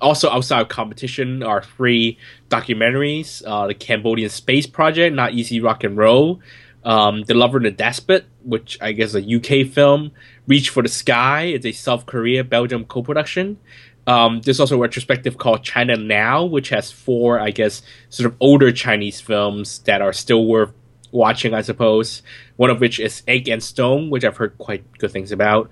Also, 0.00 0.30
outside 0.30 0.60
of 0.60 0.68
competition 0.68 1.42
are 1.42 1.62
three 1.62 2.18
documentaries: 2.48 3.42
uh, 3.46 3.66
the 3.66 3.74
Cambodian 3.74 4.30
Space 4.30 4.66
Project, 4.66 5.14
Not 5.14 5.32
Easy 5.32 5.60
Rock 5.60 5.84
and 5.84 5.96
Roll, 5.96 6.40
um, 6.84 7.22
The 7.22 7.34
Lover 7.34 7.58
and 7.58 7.66
the 7.66 7.70
Despot, 7.70 8.24
which 8.44 8.78
I 8.80 8.92
guess 8.92 9.14
is 9.14 9.16
a 9.16 9.36
UK 9.36 9.68
film, 9.68 10.12
Reach 10.46 10.70
for 10.70 10.82
the 10.82 10.88
Sky, 10.88 11.42
it's 11.42 11.66
a 11.66 11.72
South 11.72 12.06
Korea 12.06 12.44
Belgium 12.44 12.84
co-production. 12.84 13.58
Um, 14.06 14.40
there's 14.40 14.58
also 14.58 14.76
a 14.76 14.80
retrospective 14.80 15.36
called 15.36 15.62
China 15.62 15.94
Now, 15.94 16.42
which 16.42 16.70
has 16.70 16.90
four, 16.90 17.38
I 17.38 17.50
guess, 17.50 17.82
sort 18.08 18.26
of 18.26 18.36
older 18.40 18.72
Chinese 18.72 19.20
films 19.20 19.80
that 19.80 20.00
are 20.00 20.14
still 20.14 20.46
worth 20.46 20.72
watching, 21.12 21.52
I 21.52 21.60
suppose. 21.60 22.22
One 22.56 22.70
of 22.70 22.80
which 22.80 22.98
is 22.98 23.22
Egg 23.28 23.48
and 23.48 23.62
Stone, 23.62 24.08
which 24.08 24.24
I've 24.24 24.38
heard 24.38 24.56
quite 24.56 24.82
good 24.96 25.10
things 25.10 25.30
about. 25.30 25.68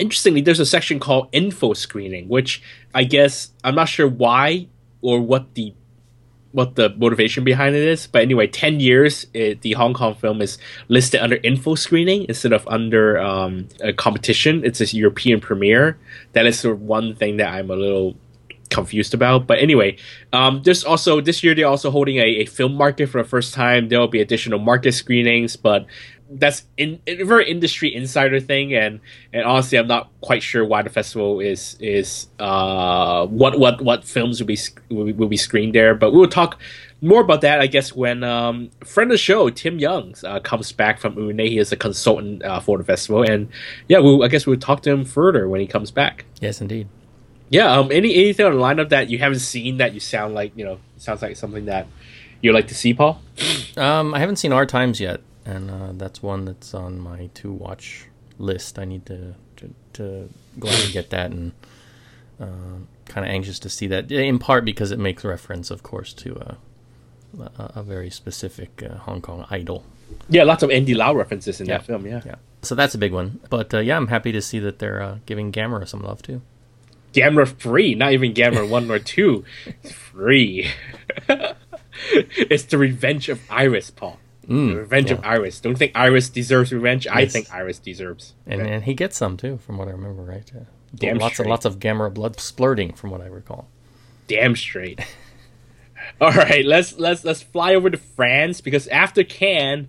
Interestingly, 0.00 0.40
there's 0.40 0.60
a 0.60 0.66
section 0.66 0.98
called 0.98 1.28
info 1.32 1.74
screening, 1.74 2.28
which 2.28 2.62
I 2.94 3.04
guess 3.04 3.52
I'm 3.62 3.74
not 3.74 3.88
sure 3.88 4.08
why 4.08 4.68
or 5.02 5.20
what 5.20 5.54
the 5.54 5.74
what 6.52 6.74
the 6.74 6.90
motivation 6.96 7.44
behind 7.44 7.76
it 7.76 7.86
is. 7.86 8.06
But 8.06 8.22
anyway, 8.22 8.48
ten 8.48 8.80
years, 8.80 9.26
it, 9.34 9.62
the 9.62 9.72
Hong 9.72 9.94
Kong 9.94 10.14
film 10.14 10.42
is 10.42 10.58
listed 10.88 11.20
under 11.20 11.36
info 11.36 11.74
screening 11.74 12.24
instead 12.28 12.52
of 12.52 12.66
under 12.66 13.18
um, 13.18 13.68
a 13.80 13.92
competition. 13.92 14.64
It's 14.64 14.80
a 14.80 14.86
European 14.86 15.40
premiere. 15.40 15.98
That 16.32 16.46
is 16.46 16.58
sort 16.58 16.74
of 16.74 16.82
one 16.82 17.14
thing 17.14 17.36
that 17.36 17.52
I'm 17.52 17.70
a 17.70 17.76
little 17.76 18.16
confused 18.70 19.14
about. 19.14 19.46
But 19.46 19.58
anyway, 19.58 19.96
um, 20.32 20.62
there's 20.64 20.84
also 20.84 21.20
this 21.20 21.44
year 21.44 21.54
they're 21.54 21.66
also 21.66 21.90
holding 21.90 22.16
a, 22.16 22.42
a, 22.42 22.44
film 22.46 22.74
market 22.74 23.08
for 23.08 23.22
the 23.22 23.28
first 23.28 23.52
time. 23.52 23.88
There 23.88 24.00
will 24.00 24.08
be 24.08 24.20
additional 24.20 24.58
market 24.58 24.92
screenings, 24.92 25.56
but 25.56 25.86
that's 26.30 26.64
in 26.76 27.00
a 27.06 27.24
very 27.24 27.50
industry 27.50 27.94
insider 27.94 28.40
thing, 28.40 28.74
and 28.74 29.00
and 29.32 29.44
honestly, 29.44 29.78
I'm 29.78 29.88
not 29.88 30.10
quite 30.20 30.42
sure 30.42 30.64
why 30.64 30.82
the 30.82 30.90
festival 30.90 31.40
is 31.40 31.76
is 31.80 32.28
uh 32.38 33.26
what 33.26 33.58
what 33.58 33.82
what 33.82 34.04
films 34.04 34.40
will 34.40 34.46
be 34.46 34.58
will 34.88 35.06
be, 35.06 35.12
will 35.12 35.28
be 35.28 35.36
screened 35.36 35.74
there. 35.74 35.94
But 35.94 36.12
we 36.12 36.18
will 36.18 36.28
talk 36.28 36.58
more 37.02 37.20
about 37.20 37.40
that, 37.40 37.60
I 37.60 37.66
guess, 37.66 37.94
when 37.94 38.22
um, 38.22 38.70
friend 38.84 39.10
of 39.10 39.14
the 39.14 39.18
show, 39.18 39.48
Tim 39.50 39.78
Youngs, 39.78 40.22
uh, 40.22 40.38
comes 40.40 40.70
back 40.72 40.98
from 41.00 41.16
Udine. 41.16 41.48
He 41.48 41.58
is 41.58 41.72
a 41.72 41.76
consultant 41.76 42.44
uh, 42.44 42.60
for 42.60 42.78
the 42.78 42.84
festival, 42.84 43.22
and 43.22 43.48
yeah, 43.88 43.98
we'll, 43.98 44.22
I 44.22 44.28
guess 44.28 44.46
we'll 44.46 44.58
talk 44.58 44.82
to 44.82 44.90
him 44.90 45.04
further 45.04 45.48
when 45.48 45.60
he 45.60 45.66
comes 45.66 45.90
back. 45.90 46.26
Yes, 46.40 46.60
indeed. 46.60 46.88
Yeah. 47.48 47.72
Um. 47.72 47.90
Any 47.90 48.14
anything 48.14 48.46
on 48.46 48.52
the 48.52 48.58
lineup 48.58 48.90
that 48.90 49.08
you 49.08 49.18
haven't 49.18 49.40
seen 49.40 49.78
that 49.78 49.94
you 49.94 50.00
sound 50.00 50.34
like 50.34 50.52
you 50.56 50.64
know 50.64 50.78
sounds 50.98 51.22
like 51.22 51.36
something 51.36 51.64
that 51.64 51.86
you 52.42 52.52
like 52.52 52.68
to 52.68 52.74
see, 52.74 52.94
Paul? 52.94 53.20
Um, 53.76 54.14
I 54.14 54.18
haven't 54.18 54.36
seen 54.36 54.52
Our 54.52 54.66
Times 54.66 55.00
yet, 55.00 55.20
and 55.44 55.70
uh, 55.70 55.92
that's 55.94 56.22
one 56.22 56.44
that's 56.44 56.74
on 56.74 56.98
my 57.00 57.30
to 57.34 57.52
watch 57.52 58.06
list. 58.38 58.78
I 58.78 58.84
need 58.84 59.06
to 59.06 59.34
to, 59.56 59.74
to 59.94 60.28
go 60.58 60.68
out 60.68 60.84
and 60.84 60.92
get 60.92 61.10
that, 61.10 61.30
and 61.30 61.52
uh, 62.40 62.46
kind 63.06 63.26
of 63.26 63.32
anxious 63.32 63.58
to 63.60 63.68
see 63.68 63.86
that. 63.88 64.10
In 64.10 64.38
part 64.38 64.64
because 64.64 64.90
it 64.90 64.98
makes 64.98 65.24
reference, 65.24 65.70
of 65.70 65.82
course, 65.82 66.12
to 66.14 66.36
uh, 66.38 66.54
a, 67.58 67.80
a 67.80 67.82
very 67.82 68.10
specific 68.10 68.82
uh, 68.82 68.96
Hong 68.98 69.20
Kong 69.20 69.46
idol. 69.50 69.84
Yeah, 70.28 70.42
lots 70.44 70.62
of 70.62 70.70
Andy 70.70 70.94
Lau 70.94 71.14
references 71.14 71.60
in 71.60 71.66
Yeah. 71.68 71.78
that 71.78 71.86
film. 71.86 72.06
Yeah. 72.06 72.20
Yeah, 72.26 72.34
so 72.62 72.74
that's 72.74 72.94
a 72.94 72.98
big 72.98 73.12
one. 73.12 73.40
But 73.48 73.72
uh, 73.72 73.78
yeah, 73.78 73.96
I'm 73.96 74.08
happy 74.08 74.32
to 74.32 74.42
see 74.42 74.58
that 74.60 74.78
they're 74.80 75.00
uh, 75.02 75.18
giving 75.26 75.52
Gamera 75.52 75.86
some 75.86 76.02
love 76.02 76.20
too. 76.22 76.42
Gamera 77.12 77.46
free, 77.46 77.94
not 77.94 78.12
even 78.12 78.32
Gamera 78.34 78.68
one 78.68 78.90
or 78.90 78.98
two, 79.00 79.44
free. 80.12 80.68
it's 82.12 82.64
the 82.64 82.78
revenge 82.78 83.28
of 83.28 83.40
Iris, 83.50 83.90
Paul. 83.90 84.18
The 84.50 84.74
revenge 84.76 85.10
of 85.10 85.20
Iris. 85.24 85.60
Don't 85.60 85.76
think 85.78 85.92
Iris 85.94 86.28
deserves 86.28 86.72
revenge. 86.72 87.06
I 87.06 87.24
think 87.26 87.52
Iris 87.52 87.78
deserves. 87.78 88.34
And, 88.46 88.60
and 88.60 88.84
he 88.84 88.94
gets 88.94 89.16
some 89.16 89.36
too, 89.36 89.58
from 89.58 89.78
what 89.78 89.88
I 89.88 89.92
remember, 89.92 90.22
right? 90.22 90.50
Uh, 90.54 90.64
Damn 90.94 91.18
lots 91.18 91.34
straight. 91.34 91.46
of 91.46 91.50
lots 91.50 91.64
of 91.64 91.78
Gamera 91.78 92.12
blood 92.12 92.36
splurting, 92.36 92.96
from 92.96 93.10
what 93.10 93.20
I 93.20 93.26
recall. 93.26 93.68
damn 94.26 94.56
straight. 94.56 95.00
All 96.20 96.32
right, 96.32 96.64
let's 96.64 96.98
let's 96.98 97.24
let's 97.24 97.42
fly 97.42 97.74
over 97.74 97.88
to 97.90 97.96
France 97.98 98.60
because 98.60 98.88
after 98.88 99.22
Cannes 99.22 99.88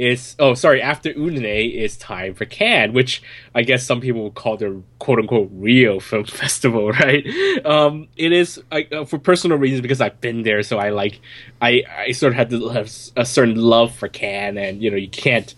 is 0.00 0.34
oh 0.38 0.54
sorry 0.54 0.80
after 0.80 1.12
Udine 1.12 1.74
is 1.74 1.98
time 1.98 2.34
for 2.34 2.46
Cannes, 2.46 2.92
which 2.92 3.22
I 3.54 3.62
guess 3.62 3.84
some 3.84 4.00
people 4.00 4.24
would 4.24 4.34
call 4.34 4.56
the 4.56 4.82
quote 4.98 5.18
unquote 5.18 5.50
real 5.52 6.00
Film 6.00 6.24
Festival, 6.42 6.90
right? 6.90 7.26
Um, 7.66 8.08
it 8.16 8.32
is 8.32 8.62
I, 8.72 8.88
uh, 8.90 9.04
for 9.04 9.18
personal 9.18 9.58
reasons 9.58 9.82
because 9.82 10.00
I've 10.00 10.18
been 10.20 10.42
there, 10.42 10.62
so 10.62 10.78
I 10.78 10.88
like 10.88 11.20
I 11.60 11.82
I 11.98 12.12
sort 12.12 12.32
of 12.32 12.36
had 12.36 12.50
to 12.50 12.68
have 12.70 12.90
a 13.14 13.26
certain 13.26 13.56
love 13.56 13.94
for 13.94 14.08
Cannes, 14.08 14.56
and 14.56 14.82
you 14.82 14.90
know 14.90 14.96
you 14.96 15.10
can't 15.10 15.54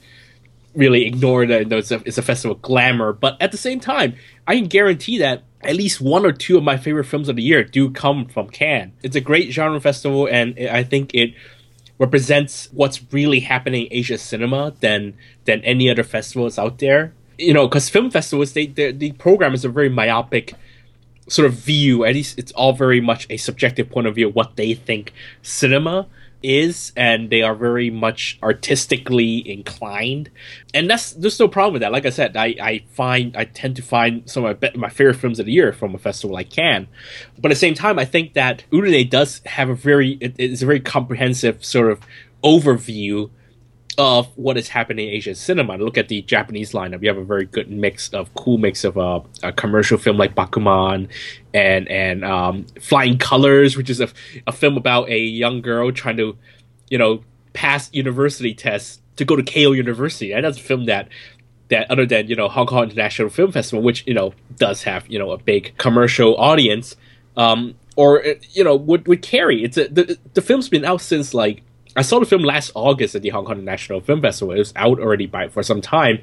really 0.74 1.06
ignore 1.06 1.46
that 1.46 1.70
it's 1.70 1.90
a, 1.90 2.02
it's 2.04 2.18
a 2.18 2.22
festival 2.22 2.56
glamour. 2.56 3.12
But 3.12 3.36
at 3.40 3.52
the 3.52 3.58
same 3.58 3.78
time, 3.78 4.16
I 4.48 4.56
can 4.56 4.66
guarantee 4.66 5.18
that 5.18 5.44
at 5.60 5.76
least 5.76 6.00
one 6.00 6.26
or 6.26 6.32
two 6.32 6.56
of 6.56 6.64
my 6.64 6.76
favorite 6.76 7.04
films 7.04 7.28
of 7.28 7.36
the 7.36 7.42
year 7.42 7.62
do 7.62 7.90
come 7.90 8.26
from 8.26 8.48
Cannes. 8.48 8.92
It's 9.04 9.14
a 9.14 9.20
great 9.20 9.52
genre 9.52 9.80
festival, 9.80 10.26
and 10.26 10.58
I 10.58 10.82
think 10.82 11.14
it 11.14 11.34
represents 12.02 12.68
what's 12.72 13.00
really 13.12 13.38
happening 13.38 13.86
in 13.86 13.92
Asia 13.92 14.18
cinema 14.18 14.74
than 14.80 15.14
than 15.44 15.60
any 15.62 15.88
other 15.88 16.02
festivals 16.02 16.58
out 16.58 16.78
there. 16.78 17.14
You 17.38 17.54
know, 17.54 17.68
because 17.68 17.88
film 17.88 18.10
festivals, 18.10 18.52
they 18.52 18.66
the 18.66 19.12
program 19.12 19.54
is 19.54 19.64
a 19.64 19.68
very 19.68 19.88
myopic 19.88 20.54
sort 21.28 21.46
of 21.46 21.54
view. 21.54 22.04
At 22.04 22.14
least 22.14 22.38
it's 22.40 22.52
all 22.52 22.72
very 22.72 23.00
much 23.00 23.26
a 23.30 23.36
subjective 23.36 23.88
point 23.88 24.08
of 24.08 24.16
view 24.16 24.28
what 24.28 24.56
they 24.56 24.74
think 24.74 25.12
cinema 25.42 26.08
is, 26.42 26.92
and 26.96 27.30
they 27.30 27.42
are 27.42 27.54
very 27.54 27.90
much 27.90 28.38
artistically 28.42 29.48
inclined. 29.48 30.30
And 30.74 30.88
that's 30.88 31.12
there's 31.12 31.38
no 31.38 31.48
problem 31.48 31.74
with 31.74 31.82
that. 31.82 31.92
Like 31.92 32.06
I 32.06 32.10
said, 32.10 32.36
I, 32.36 32.54
I 32.60 32.84
find 32.92 33.36
I 33.36 33.44
tend 33.44 33.76
to 33.76 33.82
find 33.82 34.28
some 34.30 34.44
of 34.44 34.60
my, 34.60 34.70
my 34.74 34.88
favorite 34.88 35.16
films 35.16 35.38
of 35.38 35.46
the 35.46 35.52
year 35.52 35.72
from 35.72 35.94
a 35.94 35.98
festival 35.98 36.34
like 36.34 36.50
Cannes. 36.50 36.88
But 37.38 37.50
at 37.50 37.54
the 37.54 37.60
same 37.60 37.74
time, 37.74 37.98
I 37.98 38.04
think 38.04 38.34
that 38.34 38.64
Udine 38.70 39.08
does 39.08 39.40
have 39.46 39.68
a 39.68 39.74
very 39.74 40.18
it, 40.20 40.34
it's 40.38 40.62
a 40.62 40.66
very 40.66 40.80
comprehensive 40.80 41.64
sort 41.64 41.90
of 41.90 42.00
overview 42.42 43.30
of 43.98 44.26
what 44.36 44.56
is 44.56 44.68
happening 44.68 45.08
in 45.08 45.14
Asian 45.14 45.34
cinema. 45.34 45.76
Look 45.76 45.98
at 45.98 46.08
the 46.08 46.22
Japanese 46.22 46.72
lineup. 46.72 47.02
You 47.02 47.08
have 47.08 47.18
a 47.18 47.24
very 47.24 47.44
good 47.44 47.70
mix 47.70 48.08
of 48.10 48.32
cool 48.34 48.58
mix 48.58 48.84
of 48.84 48.96
uh, 48.96 49.20
a 49.42 49.52
commercial 49.52 49.98
film 49.98 50.16
like 50.16 50.34
Bakuman 50.34 51.08
and 51.52 51.88
and 51.88 52.24
um, 52.24 52.66
Flying 52.80 53.18
Colors, 53.18 53.76
which 53.76 53.90
is 53.90 54.00
a, 54.00 54.08
a 54.46 54.52
film 54.52 54.76
about 54.76 55.08
a 55.08 55.18
young 55.18 55.60
girl 55.60 55.92
trying 55.92 56.16
to, 56.16 56.36
you 56.88 56.98
know, 56.98 57.22
pass 57.52 57.90
university 57.92 58.54
tests 58.54 59.00
to 59.16 59.24
go 59.24 59.36
to 59.36 59.42
Keio 59.42 59.76
University. 59.76 60.32
And 60.32 60.44
that's 60.44 60.58
a 60.58 60.62
film 60.62 60.86
that 60.86 61.08
that 61.68 61.90
other 61.90 62.06
than 62.06 62.28
you 62.28 62.36
know 62.36 62.48
Hong 62.48 62.66
Kong 62.66 62.84
International 62.84 63.28
Film 63.28 63.52
Festival, 63.52 63.82
which 63.82 64.06
you 64.06 64.14
know 64.14 64.32
does 64.56 64.82
have 64.84 65.06
you 65.08 65.18
know 65.18 65.32
a 65.32 65.38
big 65.38 65.76
commercial 65.78 66.36
audience, 66.36 66.96
um, 67.36 67.74
or 67.96 68.24
you 68.52 68.64
know 68.64 68.76
would 68.76 69.06
would 69.06 69.22
carry. 69.22 69.62
It's 69.62 69.76
a, 69.76 69.88
the 69.88 70.18
the 70.34 70.42
film's 70.42 70.68
been 70.68 70.84
out 70.84 71.00
since 71.00 71.34
like 71.34 71.62
I 71.96 72.02
saw 72.02 72.18
the 72.18 72.26
film 72.26 72.42
last 72.42 72.72
August 72.74 73.14
at 73.14 73.22
the 73.22 73.30
Hong 73.30 73.44
Kong 73.44 73.58
International 73.58 74.00
Film 74.00 74.22
Festival. 74.22 74.54
It 74.54 74.58
was 74.58 74.72
out 74.76 74.98
already 74.98 75.26
by 75.26 75.48
for 75.48 75.62
some 75.62 75.80
time, 75.80 76.20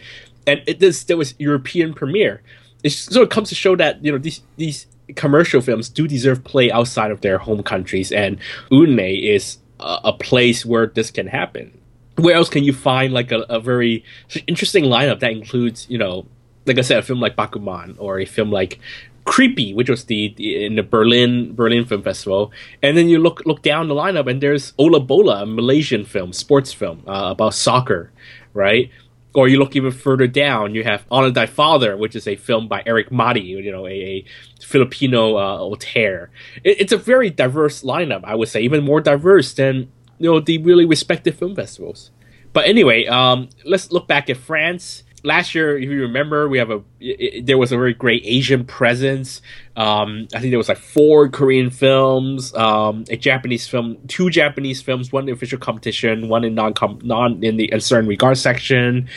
and 0.48 0.62
it 0.66 0.80
this 0.80 1.04
there 1.04 1.18
was 1.18 1.36
European 1.38 1.94
premiere. 1.94 2.42
So 2.80 2.88
it 2.88 2.92
sort 2.92 3.24
of 3.24 3.30
comes 3.30 3.50
to 3.50 3.56
show 3.56 3.76
that 3.76 4.04
you 4.04 4.12
know 4.12 4.18
these 4.18 4.42
these 4.58 4.88
commercial 5.16 5.62
films 5.62 5.90
do 5.90 6.08
deserve 6.08 6.44
play 6.44 6.72
outside 6.72 7.12
of 7.12 7.22
their 7.22 7.38
home 7.38 7.64
countries, 7.64 8.12
and 8.12 8.40
Udine 8.72 9.22
is 9.22 9.58
a, 9.80 10.00
a 10.06 10.14
place 10.14 10.66
where 10.66 10.88
this 10.88 11.12
can 11.12 11.28
happen 11.28 11.80
where 12.20 12.36
else 12.36 12.50
can 12.50 12.64
you 12.64 12.74
find 12.74 13.14
like 13.14 13.32
a, 13.32 13.40
a 13.50 13.60
very 13.60 14.04
interesting 14.48 14.86
lineup 14.86 15.20
that 15.20 15.32
includes 15.32 15.88
you 15.90 15.98
know 15.98 16.26
like 16.66 16.78
i 16.78 16.82
said 16.82 16.98
a 16.98 17.02
film 17.02 17.20
like 17.20 17.36
bakuman 17.36 17.96
or 17.98 18.20
a 18.20 18.26
film 18.26 18.52
like 18.52 18.80
creepy 19.26 19.74
which 19.74 19.90
was 19.90 20.06
the, 20.06 20.34
the 20.38 20.66
in 20.66 20.76
the 20.76 20.84
berlin 20.84 21.54
berlin 21.54 21.86
film 21.86 22.02
festival 22.02 22.52
and 22.82 22.98
then 22.98 23.08
you 23.08 23.20
look 23.20 23.46
look 23.46 23.62
down 23.62 23.88
the 23.88 23.96
lineup 23.96 24.30
and 24.30 24.42
there's 24.42 24.74
ola 24.78 25.00
bola 25.00 25.44
a 25.44 25.46
malaysian 25.46 26.04
film 26.04 26.34
sports 26.34 26.74
film 26.74 27.04
uh, 27.08 27.30
about 27.32 27.54
soccer 27.54 28.12
right 28.54 28.92
or 29.34 29.48
you 29.48 29.60
look 29.60 29.76
even 29.76 29.92
further 29.92 30.28
down, 30.28 30.74
you 30.74 30.84
have 30.84 31.06
Honor 31.12 31.30
Thy 31.30 31.46
Father, 31.46 31.96
which 31.96 32.16
is 32.16 32.28
a 32.28 32.36
film 32.36 32.68
by 32.68 32.82
Erik 32.86 33.12
Matti, 33.12 33.42
you 33.42 33.72
know, 33.72 33.86
a, 33.86 33.92
a 33.92 34.26
Filipino 34.62 35.38
uh, 35.38 35.60
auteur. 35.60 36.32
It, 36.64 36.82
it's 36.82 36.92
a 36.92 36.98
very 36.98 37.30
diverse 37.30 37.84
lineup, 37.84 38.24
I 38.24 38.36
would 38.36 38.48
say, 38.48 38.62
even 38.62 38.84
more 38.84 39.02
diverse 39.02 39.54
than 39.54 39.92
you 40.18 40.32
know 40.32 40.40
the 40.40 40.58
really 40.58 40.86
respected 40.86 41.36
film 41.36 41.56
festivals. 41.56 42.12
But 42.52 42.66
anyway, 42.66 43.06
um, 43.06 43.50
let's 43.64 43.92
look 43.92 44.08
back 44.08 44.30
at 44.30 44.38
France. 44.38 45.04
Last 45.24 45.54
year, 45.54 45.78
if 45.78 45.84
you 45.84 46.02
remember, 46.02 46.48
we 46.48 46.60
have 46.60 46.72
a 46.72 46.82
i 47.02 47.16
i 47.38 47.42
there 47.44 47.58
was 47.58 47.72
a 47.72 47.78
very 47.78 47.94
great 47.94 48.24
Asian 48.26 48.64
presence. 48.66 49.42
Um, 49.76 50.28
I 50.34 50.40
think 50.40 50.52
there 50.52 50.58
was 50.58 50.70
like 50.70 50.78
four 50.78 51.30
Korean 51.30 51.70
films, 51.70 52.54
um, 52.56 53.04
a 53.10 53.18
Japanese 53.18 53.68
film, 53.68 53.98
two 54.08 54.30
Japanese 54.30 54.82
films, 54.82 55.12
one 55.12 55.28
in 55.28 55.34
official 55.34 55.60
competition, 55.60 56.30
one 56.30 56.44
in 56.44 56.56
non 56.56 56.74
non 57.04 57.44
in 57.44 57.58
the 57.58 57.72
Un 57.74 57.82
Certain 57.82 58.08
Regard 58.08 58.38
section. 58.38 59.10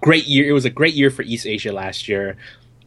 Great 0.00 0.26
year! 0.26 0.48
It 0.48 0.52
was 0.52 0.64
a 0.64 0.70
great 0.70 0.94
year 0.94 1.10
for 1.10 1.22
East 1.22 1.46
Asia 1.46 1.72
last 1.72 2.08
year. 2.08 2.36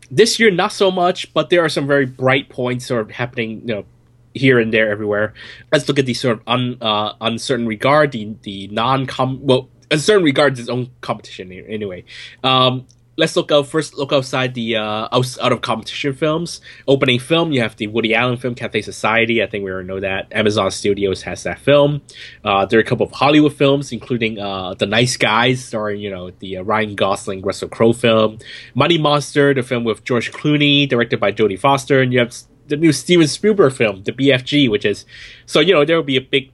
This 0.09 0.39
year, 0.39 0.49
not 0.49 0.71
so 0.71 0.89
much, 0.89 1.33
but 1.33 1.49
there 1.49 1.63
are 1.63 1.69
some 1.69 1.87
very 1.87 2.05
bright 2.05 2.49
points 2.49 2.87
sort 2.87 3.01
of 3.01 3.11
happening. 3.11 3.61
You 3.61 3.75
know, 3.75 3.85
here 4.33 4.59
and 4.59 4.73
there 4.73 4.89
everywhere. 4.89 5.33
Let's 5.71 5.87
look 5.87 5.99
at 5.99 6.05
the 6.05 6.13
sort 6.13 6.37
of 6.39 6.43
un, 6.47 6.77
uh, 6.81 7.13
Un 7.21 7.37
Certain 7.37 7.67
Regard, 7.67 8.11
the 8.11 8.35
the 8.43 8.67
non 8.69 9.05
com 9.05 9.39
well 9.41 9.69
Un 9.93 9.99
Certain 9.99 10.23
Regards 10.23 10.59
its 10.59 10.69
own 10.69 10.89
competition 11.01 11.51
here, 11.51 11.65
anyway. 11.69 12.03
Um, 12.43 12.87
let's 13.15 13.35
look 13.35 13.51
out 13.51 13.67
first. 13.67 13.93
Look 13.93 14.11
outside 14.11 14.55
the 14.55 14.77
uh, 14.77 15.07
out, 15.11 15.51
of 15.51 15.61
competition 15.61 16.13
films. 16.13 16.61
Opening 16.87 17.19
film, 17.19 17.51
you 17.51 17.61
have 17.61 17.75
the 17.75 17.85
Woody 17.85 18.15
Allen 18.15 18.37
film 18.37 18.55
Cafe 18.55 18.81
Society. 18.81 19.43
I 19.43 19.45
think 19.45 19.63
we 19.63 19.69
already 19.69 19.87
know 19.87 19.99
that. 19.99 20.27
Amazon 20.31 20.71
Studios 20.71 21.21
has 21.21 21.43
that 21.43 21.59
film. 21.59 22.01
Uh, 22.43 22.65
there 22.65 22.79
are 22.79 22.81
a 22.81 22.85
couple 22.85 23.05
of 23.05 23.11
Hollywood 23.11 23.53
films, 23.53 23.91
including 23.91 24.39
uh, 24.39 24.73
The 24.73 24.87
Nice 24.87 25.15
Guys, 25.15 25.63
starring 25.63 26.01
you 26.01 26.09
know 26.09 26.31
the 26.31 26.57
uh, 26.57 26.63
Ryan 26.63 26.95
Gosling, 26.95 27.43
Russell 27.43 27.69
Crowe 27.69 27.93
film. 27.93 28.39
Money 28.73 28.97
Monster, 28.97 29.53
the 29.53 29.61
film 29.61 29.83
with 29.83 30.03
George 30.03 30.31
Clooney, 30.31 30.89
directed 30.89 31.19
by 31.19 31.31
Jodie 31.31 31.59
Foster, 31.59 32.01
and 32.01 32.11
you 32.11 32.17
have 32.17 32.33
the 32.67 32.77
new 32.77 32.91
Steven 32.91 33.27
Spielberg 33.27 33.73
film, 33.73 34.03
The 34.03 34.13
BFG, 34.13 34.71
which 34.71 34.85
is 34.85 35.05
so 35.45 35.59
you 35.59 35.73
know 35.73 35.85
there 35.85 35.97
will 35.97 36.03
be 36.03 36.17
a 36.17 36.21
big 36.21 36.51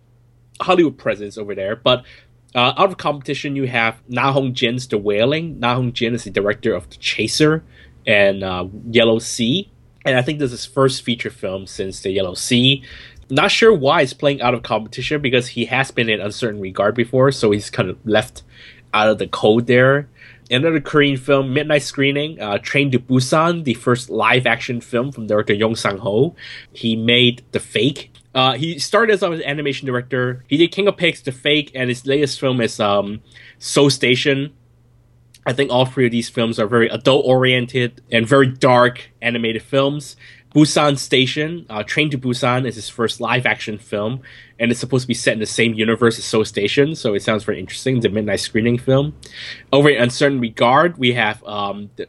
Hollywood 0.62 0.98
presence 0.98 1.38
over 1.38 1.56
there. 1.56 1.78
But 1.78 2.04
uh, 2.56 2.74
out 2.78 2.90
of 2.90 2.98
competition, 2.98 3.56
you 3.56 3.68
have 3.68 4.02
Na 4.08 4.32
Hong 4.32 4.54
Jin's 4.54 4.88
The 4.88 4.98
Wailing. 4.98 5.60
Na 5.60 5.76
Hong 5.76 5.94
Jin 5.94 6.14
is 6.14 6.24
the 6.24 6.32
director 6.32 6.74
of 6.74 6.90
The 6.90 6.98
Chaser 6.98 7.64
and 8.08 8.44
uh, 8.44 8.68
Yellow 8.90 9.20
Sea, 9.20 9.70
and 10.06 10.18
I 10.18 10.22
think 10.22 10.40
this 10.40 10.52
is 10.52 10.64
his 10.64 10.66
first 10.66 11.04
feature 11.04 11.30
film 11.30 11.68
since 11.68 12.02
The 12.02 12.12
Yellow 12.12 12.34
Sea. 12.34 12.84
Not 13.30 13.52
sure 13.52 13.74
why 13.74 14.02
he's 14.02 14.14
playing 14.14 14.42
out 14.42 14.56
of 14.56 14.64
competition 14.64 15.22
because 15.22 15.50
he 15.50 15.66
has 15.66 15.92
been 15.92 16.10
in 16.10 16.20
Un 16.20 16.32
Certain 16.32 16.60
Regard 16.60 16.96
before, 16.96 17.32
so 17.32 17.52
he's 17.52 17.70
kind 17.70 17.90
of 17.90 18.00
left 18.04 18.42
out 18.94 19.10
of 19.10 19.20
the 19.20 19.28
cold 19.28 19.68
there. 19.68 20.10
Another 20.50 20.80
Korean 20.80 21.18
film, 21.18 21.54
Midnight 21.54 21.84
Screening, 21.84 22.42
uh, 22.42 22.58
Train 22.58 22.90
to 22.90 23.00
Busan, 23.00 23.66
the 23.66 23.76
first 23.76 24.10
live 24.10 24.48
action 24.48 24.82
film 24.82 25.12
from 25.12 25.28
director 25.28 25.54
Yeon 25.54 25.78
Sang 25.78 26.00
Ho. 26.00 26.36
He 26.74 26.96
made 26.96 27.44
The 27.52 27.60
Fake. 27.60 28.12
Uh, 28.34 28.54
he 28.54 28.78
started 28.80 29.14
as 29.14 29.24
an 29.24 29.44
animation 29.44 29.86
director. 29.86 30.44
He 30.48 30.58
did 30.58 30.72
King 30.72 30.88
of 30.88 30.98
Pigs, 30.98 31.22
The 31.22 31.32
Fake, 31.32 31.72
and 31.74 31.90
his 31.90 32.06
latest 32.06 32.40
film 32.40 32.62
is 32.62 32.80
um, 32.80 33.22
Seoul 33.58 33.90
Station. 33.90 34.54
I 35.46 35.54
think 35.54 35.72
all 35.72 35.86
three 35.86 36.06
of 36.06 36.12
these 36.12 36.30
films 36.30 36.60
are 36.60 36.68
very 36.68 36.90
adult 36.90 37.26
oriented 37.26 38.02
and 38.12 38.28
very 38.28 38.48
dark 38.48 39.10
animated 39.22 39.64
films. 39.64 40.16
Busan 40.54 40.98
Station, 40.98 41.66
uh, 41.70 41.84
Train 41.84 42.10
to 42.10 42.18
Busan, 42.18 42.68
is 42.68 42.76
his 42.76 42.90
first 42.90 43.22
live 43.22 43.46
action 43.46 43.78
film, 43.78 44.22
and 44.60 44.72
it's 44.72 44.80
supposed 44.80 45.04
to 45.04 45.08
be 45.08 45.14
set 45.14 45.34
in 45.34 45.40
the 45.40 45.46
same 45.46 45.74
universe 45.74 46.18
as 46.18 46.26
Seoul 46.26 46.44
Station, 46.44 46.96
so 46.96 47.14
it 47.14 47.22
sounds 47.22 47.44
very 47.44 47.60
interesting. 47.60 47.98
It's 47.98 48.06
a 48.06 48.10
midnight 48.10 48.40
screening 48.40 48.80
film. 48.80 49.16
Over 49.72 49.90
in 49.90 50.02
Un 50.02 50.10
Certain 50.10 50.40
Regard, 50.40 50.98
we 50.98 51.14
have 51.14 51.44
um, 51.44 51.92
the, 51.98 52.08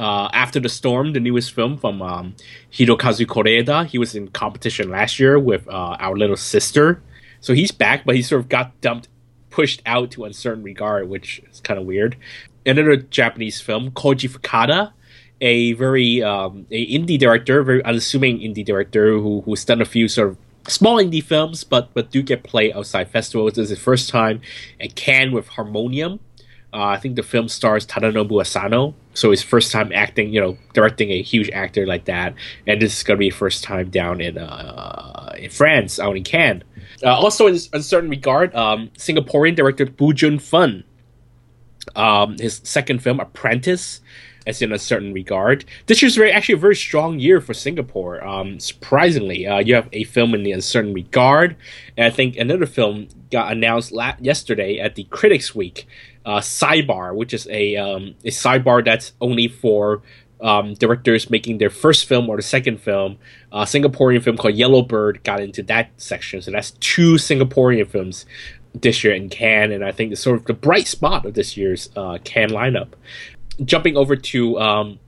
uh, 0.00 0.30
After 0.32 0.58
the 0.58 0.68
Storm, 0.68 1.12
the 1.12 1.20
newest 1.20 1.52
film 1.52 1.76
from 1.76 2.00
um, 2.00 2.34
Hirokazu 2.72 3.26
Koreeda. 3.26 3.86
He 3.86 3.98
was 3.98 4.14
in 4.14 4.28
competition 4.28 4.90
last 4.90 5.20
year 5.20 5.38
with 5.38 5.68
uh, 5.68 5.96
Our 6.00 6.16
Little 6.16 6.36
Sister. 6.36 7.02
So 7.40 7.52
he's 7.54 7.70
back, 7.70 8.04
but 8.04 8.16
he 8.16 8.22
sort 8.22 8.40
of 8.40 8.48
got 8.48 8.80
dumped, 8.80 9.08
pushed 9.50 9.82
out 9.84 10.10
to 10.12 10.24
Un 10.24 10.32
Certain 10.32 10.62
Regard, 10.62 11.08
which 11.08 11.40
is 11.50 11.60
kind 11.60 11.78
of 11.78 11.86
weird. 11.86 12.16
Another 12.64 12.96
Japanese 12.96 13.60
film, 13.60 13.90
Koji 13.90 14.28
Fukada, 14.30 14.92
a 15.40 15.72
very 15.74 16.22
um, 16.22 16.66
a 16.70 16.86
indie 16.86 17.18
director, 17.18 17.62
very 17.62 17.84
unassuming 17.84 18.40
indie 18.40 18.64
director 18.64 19.12
who 19.12 19.42
who's 19.42 19.64
done 19.64 19.80
a 19.80 19.86
few 19.86 20.08
sort 20.08 20.28
of 20.30 20.38
small 20.68 20.96
indie 20.96 21.22
films, 21.22 21.64
but 21.64 21.92
but 21.94 22.10
do 22.10 22.22
get 22.22 22.42
play 22.42 22.72
outside 22.72 23.08
festivals. 23.08 23.54
This 23.54 23.64
is 23.64 23.70
his 23.70 23.78
first 23.78 24.10
time 24.10 24.40
at 24.80 24.94
Cannes 24.94 25.32
with 25.32 25.48
Harmonium. 25.48 26.20
Uh, 26.72 26.84
I 26.84 26.98
think 26.98 27.16
the 27.16 27.22
film 27.22 27.48
stars 27.48 27.86
Tadanobu 27.86 28.40
Asano, 28.40 28.94
so 29.14 29.30
his 29.30 29.42
first 29.42 29.72
time 29.72 29.90
acting, 29.92 30.32
you 30.32 30.40
know, 30.40 30.56
directing 30.72 31.10
a 31.10 31.20
huge 31.20 31.50
actor 31.50 31.86
like 31.86 32.04
that, 32.04 32.34
and 32.66 32.80
this 32.80 32.96
is 32.96 33.02
gonna 33.02 33.18
be 33.18 33.30
first 33.30 33.64
time 33.64 33.90
down 33.90 34.20
in 34.20 34.38
uh, 34.38 35.34
in 35.36 35.50
France, 35.50 35.98
out 35.98 36.16
in 36.16 36.22
Cannes. 36.22 36.62
Uh, 37.02 37.14
also, 37.14 37.46
in 37.46 37.58
a 37.72 37.82
certain 37.82 38.10
regard, 38.10 38.54
um, 38.54 38.90
Singaporean 38.96 39.56
director 39.56 39.86
Boo 39.86 40.12
Junfeng, 40.12 40.84
um, 41.96 42.36
his 42.38 42.60
second 42.62 43.02
film, 43.02 43.18
Apprentice, 43.18 44.00
as 44.46 44.62
in 44.62 44.72
a 44.72 44.78
certain 44.78 45.12
regard. 45.12 45.64
This 45.86 46.02
year's 46.02 46.16
very 46.16 46.32
actually 46.32 46.54
a 46.54 46.58
very 46.58 46.76
strong 46.76 47.18
year 47.18 47.40
for 47.40 47.54
Singapore. 47.54 48.24
Um, 48.24 48.60
surprisingly, 48.60 49.46
uh, 49.46 49.58
you 49.58 49.74
have 49.74 49.88
a 49.92 50.04
film 50.04 50.34
in 50.34 50.42
the 50.42 50.52
Un 50.52 50.60
Certain 50.60 50.94
Regard, 50.94 51.56
and 51.96 52.06
I 52.06 52.10
think 52.10 52.36
another 52.36 52.66
film 52.66 53.08
got 53.30 53.52
announced 53.52 53.92
la- 53.92 54.16
yesterday 54.20 54.78
at 54.78 54.94
the 54.94 55.04
Critics 55.04 55.54
Week, 55.54 55.86
uh, 56.24 56.40
Sidebar, 56.40 57.14
which 57.14 57.32
is 57.34 57.46
a 57.48 57.76
um, 57.76 58.14
a 58.24 58.28
sidebar 58.30 58.84
that's 58.84 59.12
only 59.20 59.48
for 59.48 60.02
um, 60.40 60.74
directors 60.74 61.30
making 61.30 61.58
their 61.58 61.70
first 61.70 62.06
film 62.06 62.28
or 62.28 62.36
the 62.36 62.42
second 62.42 62.80
film. 62.80 63.18
A 63.52 63.62
Singaporean 63.62 64.22
film 64.22 64.36
called 64.36 64.54
Yellow 64.54 64.82
Bird 64.82 65.22
got 65.24 65.40
into 65.40 65.62
that 65.64 65.90
section, 65.96 66.42
so 66.42 66.50
that's 66.50 66.72
two 66.72 67.14
Singaporean 67.14 67.86
films 67.88 68.26
this 68.74 69.02
year 69.02 69.14
in 69.14 69.28
Cannes, 69.28 69.72
and 69.72 69.84
I 69.84 69.92
think 69.92 70.12
it's 70.12 70.20
sort 70.20 70.38
of 70.38 70.44
the 70.46 70.54
bright 70.54 70.86
spot 70.86 71.26
of 71.26 71.34
this 71.34 71.56
year's 71.56 71.90
uh, 71.96 72.18
Cannes 72.24 72.52
lineup 72.52 72.88
jumping 73.64 73.96
over 73.96 74.16
to 74.16 74.58
um, 74.58 74.98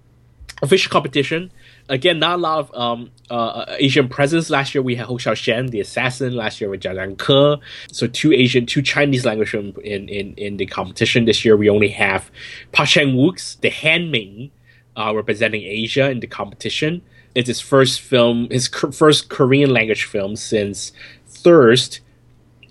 official 0.62 0.90
competition. 0.90 1.50
Again, 1.88 2.18
not 2.18 2.38
a 2.38 2.42
lot 2.42 2.58
of 2.60 2.74
um, 2.74 3.10
uh, 3.30 3.64
Asian 3.78 4.08
presence. 4.08 4.50
Last 4.50 4.74
year 4.74 4.82
we 4.82 4.94
had 4.94 5.06
Hou 5.06 5.18
Hsiao-hsien, 5.18 5.70
the 5.70 5.80
assassin. 5.80 6.34
Last 6.34 6.60
year 6.60 6.70
with 6.70 6.80
Jia 6.80 6.94
Zhangke. 6.94 7.60
So 7.90 8.06
two 8.06 8.32
Asian, 8.32 8.66
two 8.66 8.82
Chinese 8.82 9.24
language 9.24 9.54
in, 9.54 9.74
in, 10.08 10.34
in 10.34 10.56
the 10.56 10.66
competition. 10.66 11.24
This 11.24 11.44
year 11.44 11.56
we 11.56 11.68
only 11.68 11.88
have 11.88 12.30
Park 12.72 12.88
Chan-wook's 12.88 13.56
The 13.56 13.70
Handmaiden 13.70 14.50
uh, 14.96 15.12
representing 15.14 15.62
Asia 15.62 16.10
in 16.10 16.20
the 16.20 16.26
competition. 16.26 17.02
It's 17.34 17.48
his 17.48 17.60
first 17.60 18.00
film, 18.00 18.48
his 18.50 18.68
first 18.68 19.28
Korean 19.28 19.70
language 19.70 20.04
film 20.04 20.36
since 20.36 20.92
Thirst, 21.26 22.00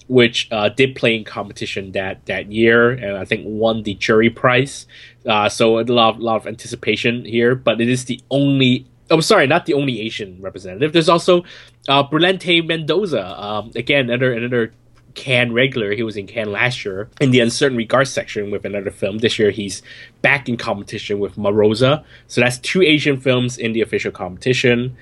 which 0.08 0.48
uh, 0.52 0.70
did 0.70 0.96
play 0.96 1.16
in 1.16 1.24
competition 1.24 1.94
that 1.94 2.26
that 2.28 2.52
year, 2.52 2.92
and 2.92 3.18
I 3.18 3.26
think 3.26 3.44
won 3.46 3.84
the 3.84 3.96
jury 3.96 4.30
prize. 4.30 4.86
Uh, 5.26 5.50
so 5.50 5.80
a 5.80 5.84
lot, 5.84 6.16
of, 6.16 6.20
lot 6.20 6.36
of 6.36 6.48
anticipation 6.48 7.26
here, 7.26 7.56
but 7.56 7.82
it 7.82 7.90
is 7.90 8.06
the 8.06 8.22
only. 8.30 8.86
I'm 9.12 9.18
oh, 9.18 9.22
sorry, 9.22 9.46
not 9.46 9.66
the 9.66 9.74
only 9.74 10.00
Asian 10.00 10.42
representative. 10.42 10.94
There's 10.94 11.10
also 11.10 11.44
uh, 11.90 12.08
Mendoza. 12.12 13.44
Um, 13.44 13.72
again, 13.76 14.10
another 14.10 14.32
another 14.32 14.74
Cannes 15.16 15.52
regular. 15.52 15.92
He 15.92 16.04
was 16.04 16.16
in 16.16 16.28
Cannes 16.28 16.52
last 16.52 16.86
year 16.86 17.10
in 17.20 17.32
the 17.32 17.42
Un 17.42 17.50
Certain 17.50 17.78
Regard 17.78 18.08
section 18.08 18.52
with 18.52 18.64
another 18.64 18.90
film. 18.90 19.18
This 19.18 19.38
year 19.38 19.52
he's 19.52 19.82
back 20.22 20.48
in 20.48 20.56
competition 20.56 21.20
with 21.20 21.38
Ma' 21.38 21.50
Rosa. 21.50 22.06
So 22.28 22.40
that's 22.40 22.58
two 22.60 22.82
Asian 22.82 23.20
films 23.20 23.58
in 23.58 23.74
the 23.74 23.82
official 23.82 24.12
competition. 24.12 24.96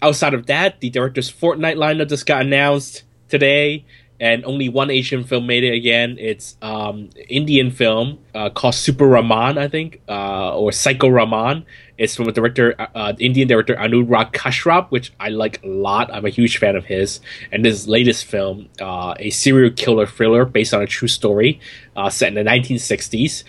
Outside 0.00 0.34
of 0.34 0.46
that, 0.46 0.80
the 0.80 0.90
director's 0.90 1.28
fortnight 1.28 1.76
lineup 1.76 2.08
just 2.08 2.26
got 2.26 2.42
announced 2.42 3.02
today 3.28 3.84
and 4.20 4.44
only 4.44 4.68
one 4.68 4.90
Asian 4.90 5.24
film 5.24 5.46
made 5.46 5.64
it 5.64 5.74
again. 5.74 6.16
It's 6.18 6.56
um, 6.62 7.10
Indian 7.28 7.70
film 7.70 8.18
uh, 8.34 8.50
called 8.50 8.74
Super 8.74 9.06
Raman, 9.06 9.58
I 9.58 9.68
think, 9.68 10.00
uh, 10.08 10.56
or 10.56 10.72
Psycho 10.72 11.08
Raman. 11.08 11.66
It's 11.96 12.16
from 12.16 12.28
a 12.28 12.32
director, 12.32 12.74
uh, 12.78 12.86
uh, 12.94 13.12
Indian 13.18 13.46
director 13.46 13.74
Anurag 13.76 14.32
Kashyap, 14.32 14.90
which 14.90 15.12
I 15.20 15.28
like 15.28 15.62
a 15.62 15.68
lot. 15.68 16.12
I'm 16.12 16.24
a 16.24 16.30
huge 16.30 16.58
fan 16.58 16.76
of 16.76 16.86
his. 16.86 17.20
And 17.52 17.64
his 17.64 17.86
latest 17.86 18.24
film, 18.24 18.68
uh, 18.80 19.14
a 19.18 19.30
serial 19.30 19.70
killer 19.70 20.06
thriller 20.06 20.44
based 20.44 20.74
on 20.74 20.82
a 20.82 20.86
true 20.86 21.08
story, 21.08 21.60
uh, 21.96 22.10
set 22.10 22.28
in 22.28 22.34
the 22.34 22.42
1960s. 22.48 23.44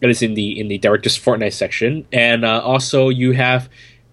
It 0.00 0.10
is 0.10 0.22
in 0.22 0.34
the 0.34 0.60
in 0.60 0.68
the 0.68 0.78
director's 0.78 1.16
fortnight 1.16 1.54
section, 1.54 2.06
and 2.12 2.44
also 2.44 3.08
you 3.08 3.32
have 3.32 3.68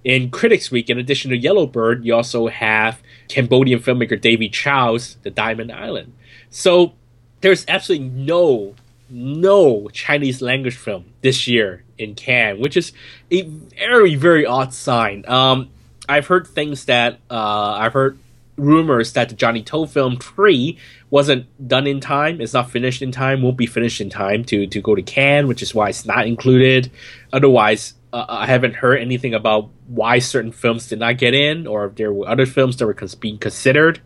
in 0.06 0.30
Critics 0.30 0.70
Week, 0.70 0.90
in 0.90 1.00
addition 1.00 1.32
to 1.32 1.38
Yellowbird, 1.38 2.06
you 2.06 2.14
also 2.14 2.48
have 2.48 3.02
Cambodian 3.28 3.80
filmmaker 3.80 4.20
David 4.22 4.54
Chou's 4.54 5.18
The 5.24 5.32
Diamond 5.32 5.72
Island. 5.72 6.14
So 6.52 6.94
there's 7.42 7.66
absolutely 7.68 8.10
no 8.10 8.76
no 9.10 9.88
Chinese 9.90 10.42
language 10.42 10.76
film 10.76 11.06
this 11.22 11.48
year 11.48 11.84
in 11.98 12.16
Cannes, 12.16 12.60
which 12.60 12.78
is 12.78 12.92
a 13.32 13.42
very 13.44 14.16
very 14.16 14.46
odd 14.46 14.74
sign. 14.74 15.24
Um, 15.28 15.70
I've 16.08 16.28
heard 16.28 16.48
things 16.48 16.86
that 16.86 17.20
uh, 17.30 17.78
I've 17.80 17.94
heard 17.94 18.18
rumors 18.58 19.14
that 19.14 19.30
the 19.30 19.36
Johnny 19.36 19.62
To 19.64 19.86
film 19.86 20.18
three 20.18 20.78
wasn't 21.10 21.46
done 21.68 21.88
in 21.88 22.00
time. 22.00 22.40
It's 22.40 22.54
not 22.54 22.72
finished 22.72 23.02
in 23.02 23.12
time. 23.12 23.42
Won't 23.42 23.58
be 23.58 23.66
finished 23.66 24.02
in 24.02 24.10
time 24.10 24.44
to 24.46 24.68
to 24.68 24.82
go 24.82 24.96
to 24.96 25.02
Cannes, 25.02 25.48
which 25.48 25.62
is 25.62 25.74
why 25.76 25.90
it's 25.90 26.06
not 26.06 26.28
included. 26.28 26.92
Otherwise, 27.34 27.94
uh, 28.14 28.26
I 28.28 28.48
haven't 28.48 28.76
heard 28.76 29.00
anything 29.00 29.34
about 29.34 29.70
why 29.88 30.20
certain 30.20 30.52
films 30.52 30.88
did 30.88 31.00
not 31.00 31.18
get 31.18 31.34
in, 31.34 31.68
or 31.68 31.86
if 31.86 31.96
there 31.96 32.14
were 32.14 32.28
other 32.28 32.46
films 32.46 32.78
that 32.78 32.86
were 32.86 32.98
being 33.20 33.38
considered. 33.38 34.00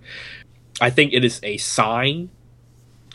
I 0.82 0.90
think 0.90 1.14
it 1.14 1.26
is 1.26 1.40
a 1.44 1.58
sign. 1.58 2.30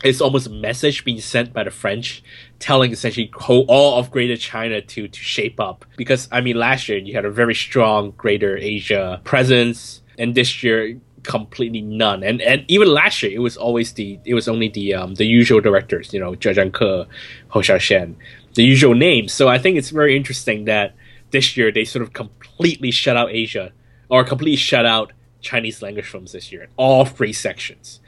It's 0.05 0.21
almost 0.21 0.47
a 0.47 0.51
message 0.51 1.03
being 1.03 1.19
sent 1.19 1.51
by 1.51 1.63
the 1.63 1.71
French, 1.71 2.23
telling 2.59 2.91
essentially 2.91 3.31
all 3.47 3.99
of 3.99 4.11
Greater 4.11 4.37
China 4.37 4.81
to 4.81 5.07
to 5.07 5.19
shape 5.19 5.59
up. 5.59 5.85
Because 5.97 6.29
I 6.31 6.41
mean, 6.41 6.55
last 6.55 6.87
year 6.87 6.97
you 6.97 7.13
had 7.13 7.25
a 7.25 7.31
very 7.31 7.55
strong 7.55 8.11
Greater 8.11 8.57
Asia 8.57 9.19
presence, 9.23 10.01
and 10.17 10.35
this 10.35 10.63
year 10.63 10.99
completely 11.23 11.81
none. 11.81 12.23
And 12.23 12.41
and 12.41 12.63
even 12.67 12.87
last 12.87 13.23
year, 13.23 13.31
it 13.31 13.39
was 13.39 13.57
always 13.57 13.93
the 13.93 14.19
it 14.25 14.35
was 14.35 14.47
only 14.47 14.69
the 14.69 14.93
um, 14.93 15.15
the 15.15 15.25
usual 15.25 15.59
directors, 15.59 16.13
you 16.13 16.19
know, 16.19 16.33
Jia 16.33 16.53
Zhangke, 16.55 17.07
Hou 17.49 17.59
Hsiao-hsien 17.59 18.15
the 18.55 18.63
usual 18.63 18.95
names. 18.95 19.31
So 19.33 19.47
I 19.47 19.59
think 19.59 19.77
it's 19.77 19.91
very 19.91 20.17
interesting 20.17 20.65
that 20.65 20.95
this 21.31 21.55
year 21.55 21.71
they 21.71 21.85
sort 21.85 22.01
of 22.01 22.13
completely 22.13 22.89
shut 22.89 23.15
out 23.15 23.29
Asia 23.31 23.71
or 24.09 24.23
completely 24.23 24.55
shut 24.55 24.85
out 24.85 25.13
Chinese 25.41 25.81
language 25.81 26.05
films 26.05 26.31
this 26.31 26.51
year 26.51 26.63
in 26.63 26.69
all 26.77 27.05
three 27.05 27.33
sections. 27.33 27.99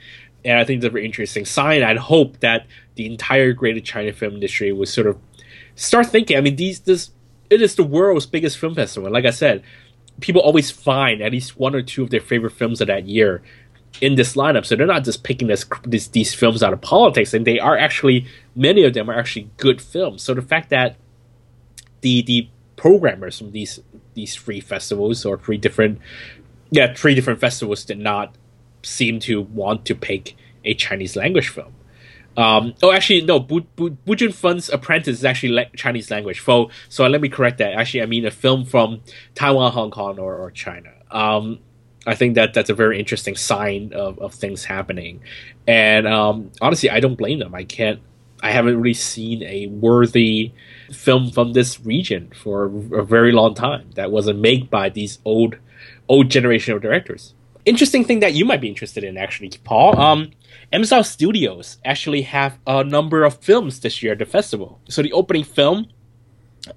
And 0.48 0.58
I 0.58 0.64
think 0.64 0.78
it's 0.78 0.86
a 0.86 0.90
very 0.90 1.06
interesting 1.06 1.46
sign. 1.46 1.84
I'd 1.84 1.98
hope 1.98 2.40
that 2.40 2.66
the 2.96 3.06
entire 3.06 3.54
Greater 3.54 3.82
China 3.82 4.14
film 4.14 4.36
industry 4.36 4.72
would 4.72 4.88
sort 4.88 5.08
of 5.08 5.18
start 5.76 6.08
thinking. 6.08 6.38
I 6.38 6.42
mean, 6.42 6.56
these 6.56 6.80
this 6.80 7.12
it 7.50 7.62
is 7.62 7.76
the 7.76 7.84
world's 7.84 8.26
biggest 8.26 8.58
film 8.58 8.76
festival. 8.76 9.12
Like 9.12 9.26
I 9.26 9.32
said, 9.32 9.64
people 10.22 10.42
always 10.42 10.72
find 10.72 11.22
at 11.22 11.32
least 11.32 11.60
one 11.60 11.76
or 11.76 11.82
two 11.82 12.04
of 12.04 12.10
their 12.10 12.22
favorite 12.22 12.54
films 12.54 12.82
of 12.82 12.88
that 12.88 13.08
year 13.08 13.42
in 14.02 14.16
this 14.16 14.36
lineup. 14.36 14.66
So 14.66 14.76
they're 14.76 14.86
not 14.86 15.04
just 15.04 15.24
picking 15.24 15.48
this, 15.48 15.66
this, 15.84 16.08
these 16.08 16.34
films 16.34 16.62
out 16.62 16.74
of 16.74 16.82
politics, 16.82 17.34
and 17.34 17.46
they 17.46 17.60
are 17.60 17.78
actually 17.78 18.26
many 18.56 18.84
of 18.84 18.94
them 18.94 19.10
are 19.10 19.18
actually 19.18 19.50
good 19.58 19.82
films. 19.82 20.24
So 20.24 20.34
the 20.34 20.42
fact 20.42 20.70
that 20.70 20.96
the 22.02 22.22
the 22.22 22.50
programmers 22.76 23.38
from 23.40 23.52
these 23.52 23.80
these 24.14 24.36
three 24.36 24.60
festivals 24.60 25.26
or 25.26 25.38
three 25.38 25.58
different 25.58 26.00
yeah 26.70 26.94
three 26.94 27.16
different 27.16 27.40
festivals 27.40 27.84
did 27.84 27.98
not 27.98 28.36
seem 28.88 29.20
to 29.22 29.42
want 29.42 29.86
to 29.86 29.96
pick 29.96 30.36
a 30.64 30.74
Chinese 30.74 31.16
language 31.16 31.50
film. 31.50 31.74
Um, 32.36 32.76
oh, 32.84 32.92
actually, 32.92 33.22
no. 33.22 33.40
Bu, 33.40 33.62
Bu, 33.62 34.32
Fun's 34.32 34.70
Apprentice 34.70 35.18
is 35.20 35.26
actually 35.26 35.50
la- 35.50 35.64
Chinese 35.76 36.12
language. 36.12 36.44
So, 36.44 36.70
so 36.88 37.08
let 37.08 37.20
me 37.20 37.30
correct 37.30 37.58
that. 37.58 37.74
Actually, 37.74 38.04
I 38.04 38.06
mean 38.06 38.26
a 38.26 38.32
film 38.32 38.64
from 38.64 39.02
Taiwan, 39.34 39.72
Hong 39.72 39.90
Kong, 39.90 40.20
or, 40.20 40.36
or 40.36 40.52
China. 40.52 40.92
Um, 41.10 41.60
I 42.06 42.14
think 42.14 42.36
that 42.36 42.54
that's 42.54 42.70
a 42.70 42.76
very 42.76 43.00
interesting 43.00 43.36
sign 43.36 43.92
of, 43.94 44.20
of 44.20 44.34
things 44.36 44.64
happening. 44.64 45.22
And 45.68 46.08
um, 46.08 46.52
honestly, 46.62 46.92
I 46.92 47.00
don't 47.00 47.16
blame 47.16 47.40
them. 47.40 47.56
I 47.56 47.64
can't. 47.64 48.02
I 48.42 48.52
haven't 48.52 48.78
really 48.78 48.94
seen 48.94 49.42
a 49.42 49.66
worthy 49.66 50.54
film 50.92 51.32
from 51.32 51.54
this 51.54 51.84
region 51.84 52.32
for 52.36 52.66
a 52.66 53.04
very 53.04 53.32
long 53.32 53.56
time 53.56 53.90
that 53.96 54.12
wasn't 54.12 54.40
made 54.40 54.70
by 54.70 54.90
these 54.90 55.18
old 55.26 55.58
old 56.08 56.30
generation 56.30 56.76
of 56.76 56.84
directors. 56.84 57.34
Interesting 57.68 58.06
thing 58.06 58.22
that 58.22 58.34
you 58.34 58.46
might 58.46 58.62
be 58.62 58.70
interested 58.70 59.04
in, 59.04 59.18
actually, 59.18 59.52
Paul. 59.66 60.00
Um, 60.00 60.32
Amazon 60.72 61.04
Studios 61.04 61.78
actually 61.84 62.22
have 62.22 62.58
a 62.66 62.84
number 62.86 63.26
of 63.26 63.38
films 63.40 63.82
this 63.82 64.02
year 64.02 64.14
at 64.14 64.20
the 64.20 64.26
festival. 64.26 64.80
So 64.88 65.02
the 65.02 65.12
opening 65.12 65.44
film, 65.44 65.88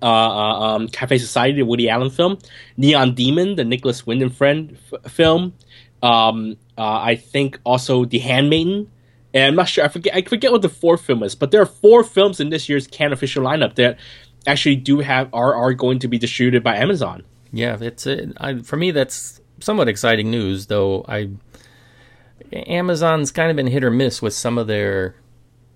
uh, 0.02 0.06
uh, 0.06 0.60
um, 0.60 0.88
Cafe 0.88 1.18
Society, 1.18 1.58
the 1.58 1.64
Woody 1.64 1.88
Allen 1.88 2.10
film, 2.10 2.38
Neon 2.76 3.14
Demon, 3.14 3.54
the 3.54 3.64
Nicolas 3.64 4.04
Winding 4.04 4.30
Refn 4.30 4.76
f- 4.92 5.12
film. 5.12 5.54
Um, 6.02 6.56
uh, 6.76 6.98
I 7.10 7.14
think 7.14 7.60
also 7.64 8.04
The 8.04 8.18
Handmaiden. 8.18 8.90
And 9.32 9.44
I'm 9.44 9.54
not 9.54 9.68
sure. 9.68 9.84
I 9.84 9.88
forget. 9.88 10.12
I 10.12 10.22
forget 10.22 10.50
what 10.50 10.62
the 10.62 10.68
fourth 10.68 11.02
film 11.02 11.22
is, 11.22 11.36
but 11.36 11.52
there 11.52 11.62
are 11.62 11.66
four 11.66 12.02
films 12.02 12.40
in 12.40 12.50
this 12.50 12.68
year's 12.68 12.88
Cannes 12.88 13.12
official 13.12 13.44
lineup 13.44 13.76
that 13.76 13.96
actually 14.44 14.74
do 14.74 14.98
have 14.98 15.32
are 15.32 15.54
are 15.54 15.72
going 15.72 16.00
to 16.00 16.08
be 16.08 16.18
distributed 16.18 16.64
by 16.64 16.74
Amazon. 16.74 17.22
Yeah, 17.52 17.78
it's 17.80 18.06
a, 18.06 18.32
I, 18.38 18.58
for 18.58 18.76
me 18.76 18.90
that's 18.90 19.39
somewhat 19.60 19.88
exciting 19.88 20.30
news, 20.30 20.66
though. 20.66 21.04
I 21.08 21.30
Amazon's 22.52 23.30
kind 23.30 23.50
of 23.50 23.56
been 23.56 23.66
hit 23.66 23.84
or 23.84 23.90
miss 23.90 24.20
with 24.20 24.34
some 24.34 24.58
of 24.58 24.66
their, 24.66 25.14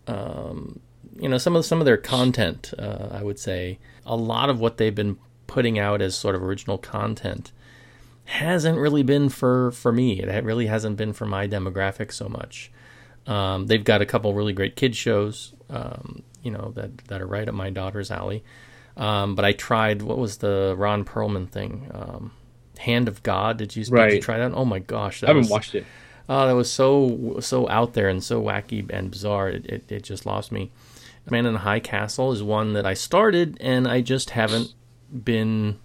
um, 0.06 0.80
you 1.16 1.28
know, 1.28 1.38
some 1.38 1.56
of 1.56 1.64
some 1.64 1.80
of 1.80 1.84
their 1.84 1.96
content. 1.96 2.72
Uh, 2.78 3.08
I 3.12 3.22
would 3.22 3.38
say 3.38 3.78
a 4.04 4.16
lot 4.16 4.50
of 4.50 4.60
what 4.60 4.76
they've 4.76 4.94
been 4.94 5.18
putting 5.46 5.78
out 5.78 6.02
as 6.02 6.16
sort 6.16 6.34
of 6.34 6.42
original 6.42 6.78
content 6.78 7.52
hasn't 8.24 8.78
really 8.78 9.02
been 9.02 9.28
for 9.28 9.70
for 9.72 9.92
me. 9.92 10.20
It 10.20 10.44
really 10.44 10.66
hasn't 10.66 10.96
been 10.96 11.12
for 11.12 11.26
my 11.26 11.46
demographic 11.46 12.12
so 12.12 12.28
much. 12.28 12.70
Um, 13.26 13.66
they've 13.66 13.84
got 13.84 14.02
a 14.02 14.06
couple 14.06 14.34
really 14.34 14.52
great 14.52 14.76
kid 14.76 14.96
shows, 14.96 15.54
um, 15.70 16.22
you 16.42 16.50
know, 16.50 16.72
that 16.74 16.98
that 17.08 17.22
are 17.22 17.26
right 17.26 17.48
up 17.48 17.54
my 17.54 17.70
daughter's 17.70 18.10
alley. 18.10 18.42
Um, 18.96 19.34
but 19.34 19.44
I 19.44 19.52
tried 19.52 20.02
what 20.02 20.18
was 20.18 20.38
the 20.38 20.74
Ron 20.76 21.04
Perlman 21.04 21.48
thing, 21.48 21.90
um, 21.92 22.32
Hand 22.78 23.08
of 23.08 23.22
God. 23.22 23.58
Did 23.58 23.76
you, 23.76 23.84
did 23.84 24.12
you 24.12 24.20
try 24.20 24.38
that? 24.38 24.52
Oh 24.52 24.64
my 24.64 24.78
gosh, 24.78 25.20
that 25.20 25.26
I 25.26 25.30
haven't 25.30 25.44
was, 25.44 25.50
watched 25.50 25.74
it. 25.74 25.84
Oh, 26.28 26.46
that 26.46 26.54
was 26.54 26.70
so 26.70 27.36
so 27.40 27.68
out 27.68 27.94
there 27.94 28.08
and 28.08 28.22
so 28.22 28.42
wacky 28.42 28.88
and 28.90 29.10
bizarre. 29.10 29.48
It 29.48 29.66
it, 29.66 29.92
it 29.92 30.02
just 30.02 30.26
lost 30.26 30.52
me. 30.52 30.70
Man 31.30 31.46
in 31.46 31.54
the 31.54 31.60
High 31.60 31.80
Castle 31.80 32.32
is 32.32 32.42
one 32.42 32.74
that 32.74 32.84
I 32.84 32.94
started 32.94 33.56
and 33.60 33.88
I 33.88 34.00
just 34.00 34.30
haven't 34.30 34.74
been. 35.24 35.78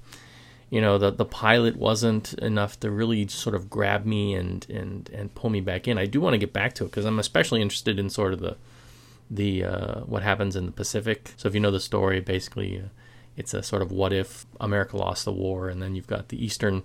You 0.70 0.82
know, 0.82 1.00
the 1.00 1.10
the 1.10 1.26
pilot 1.26 1.78
wasn't 1.78 2.34
enough 2.34 2.80
to 2.82 2.92
really 2.92 3.28
sort 3.28 3.56
of 3.56 3.70
grab 3.72 4.06
me 4.06 4.36
and 4.36 4.66
and 4.70 5.10
and 5.12 5.34
pull 5.34 5.50
me 5.50 5.62
back 5.62 5.88
in. 5.88 5.98
I 5.98 6.06
do 6.06 6.22
want 6.22 6.36
to 6.36 6.38
get 6.38 6.54
back 6.54 6.74
to 6.76 6.84
it 6.84 6.88
because 6.88 7.06
I'm 7.06 7.18
especially 7.18 7.62
interested 7.62 7.98
in 7.98 8.10
sort 8.10 8.34
of 8.34 8.40
the 8.40 8.56
the 9.30 9.64
uh, 9.64 10.00
what 10.02 10.24
happens 10.24 10.56
in 10.56 10.66
the 10.66 10.72
Pacific. 10.72 11.34
So 11.38 11.48
if 11.48 11.54
you 11.54 11.60
know 11.60 11.72
the 11.72 11.80
story, 11.80 12.20
basically, 12.20 12.80
uh, 12.80 12.90
it's 13.40 13.54
a 13.54 13.64
sort 13.64 13.82
of 13.82 13.92
what 13.92 14.12
if 14.12 14.46
America 14.60 14.98
lost 14.98 15.24
the 15.26 15.32
war, 15.32 15.70
and 15.70 15.82
then 15.82 15.96
you've 15.96 16.08
got 16.08 16.28
the 16.28 16.44
eastern 16.44 16.84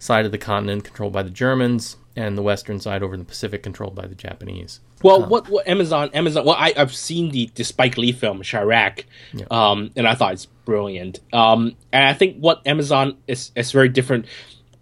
side 0.00 0.26
of 0.26 0.32
the 0.32 0.38
continent 0.38 0.84
controlled 0.84 1.12
by 1.12 1.22
the 1.22 1.30
Germans, 1.30 1.96
and 2.16 2.36
the 2.36 2.42
western 2.42 2.80
side 2.80 3.02
over 3.02 3.14
in 3.14 3.20
the 3.20 3.26
Pacific 3.26 3.62
controlled 3.62 3.94
by 3.94 4.06
the 4.06 4.14
Japanese. 4.14 4.80
Well, 5.02 5.24
what 5.24 5.48
what 5.48 5.68
Amazon 5.68 6.10
Amazon? 6.12 6.44
Well, 6.44 6.56
I 6.58 6.74
I've 6.76 6.94
seen 6.94 7.30
the, 7.30 7.48
the 7.54 7.62
Spike 7.62 7.96
Lee 7.96 8.10
film 8.10 8.42
Chi-Raq, 8.42 9.04
um, 9.52 9.92
and 9.94 10.08
I 10.08 10.16
thought 10.16 10.32
it's 10.32 10.46
brilliant. 10.46 11.20
Um, 11.32 11.76
and 11.92 12.04
I 12.04 12.12
think 12.14 12.38
what 12.38 12.66
Amazon 12.66 13.16
is 13.28 13.52
is 13.54 13.70
very 13.70 13.88
different. 13.88 14.26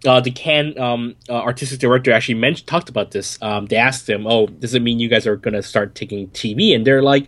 Uh, 0.05 0.19
the 0.19 0.31
Cannes 0.31 0.77
um, 0.79 1.15
uh, 1.29 1.33
artistic 1.33 1.79
director 1.79 2.11
actually 2.11 2.35
mentioned 2.35 2.67
talked 2.67 2.89
about 2.89 3.11
this. 3.11 3.37
Um, 3.41 3.67
they 3.67 3.75
asked 3.75 4.09
him, 4.09 4.25
"Oh, 4.25 4.47
does 4.47 4.73
it 4.73 4.81
mean 4.81 4.99
you 4.99 5.09
guys 5.09 5.27
are 5.27 5.35
gonna 5.35 5.61
start 5.61 5.93
taking 5.93 6.29
TV?" 6.29 6.73
And 6.73 6.85
they're 6.85 7.03
like, 7.03 7.27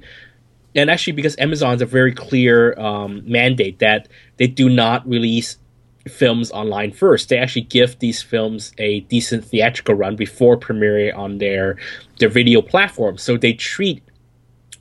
and 0.80 0.90
actually 0.90 1.14
because 1.14 1.36
Amazon's 1.38 1.82
a 1.82 1.86
very 1.86 2.14
clear 2.14 2.80
um, 2.80 3.22
mandate 3.26 3.80
that 3.80 4.08
they 4.38 4.48
do 4.48 4.70
not 4.70 5.08
release 5.08 5.58
films 6.08 6.52
online 6.52 6.92
first. 6.92 7.30
They 7.30 7.38
actually 7.38 7.64
give 7.64 8.00
these 8.00 8.22
films 8.22 8.74
a 8.78 9.02
decent 9.02 9.46
theatrical 9.46 9.96
run 9.96 10.16
before 10.16 10.58
premiering 10.58 11.16
on 11.16 11.38
their 11.38 11.78
their 12.20 12.30
video 12.30 12.62
platform. 12.62 13.18
So 13.18 13.38
they 13.38 13.54
treat 13.54 14.02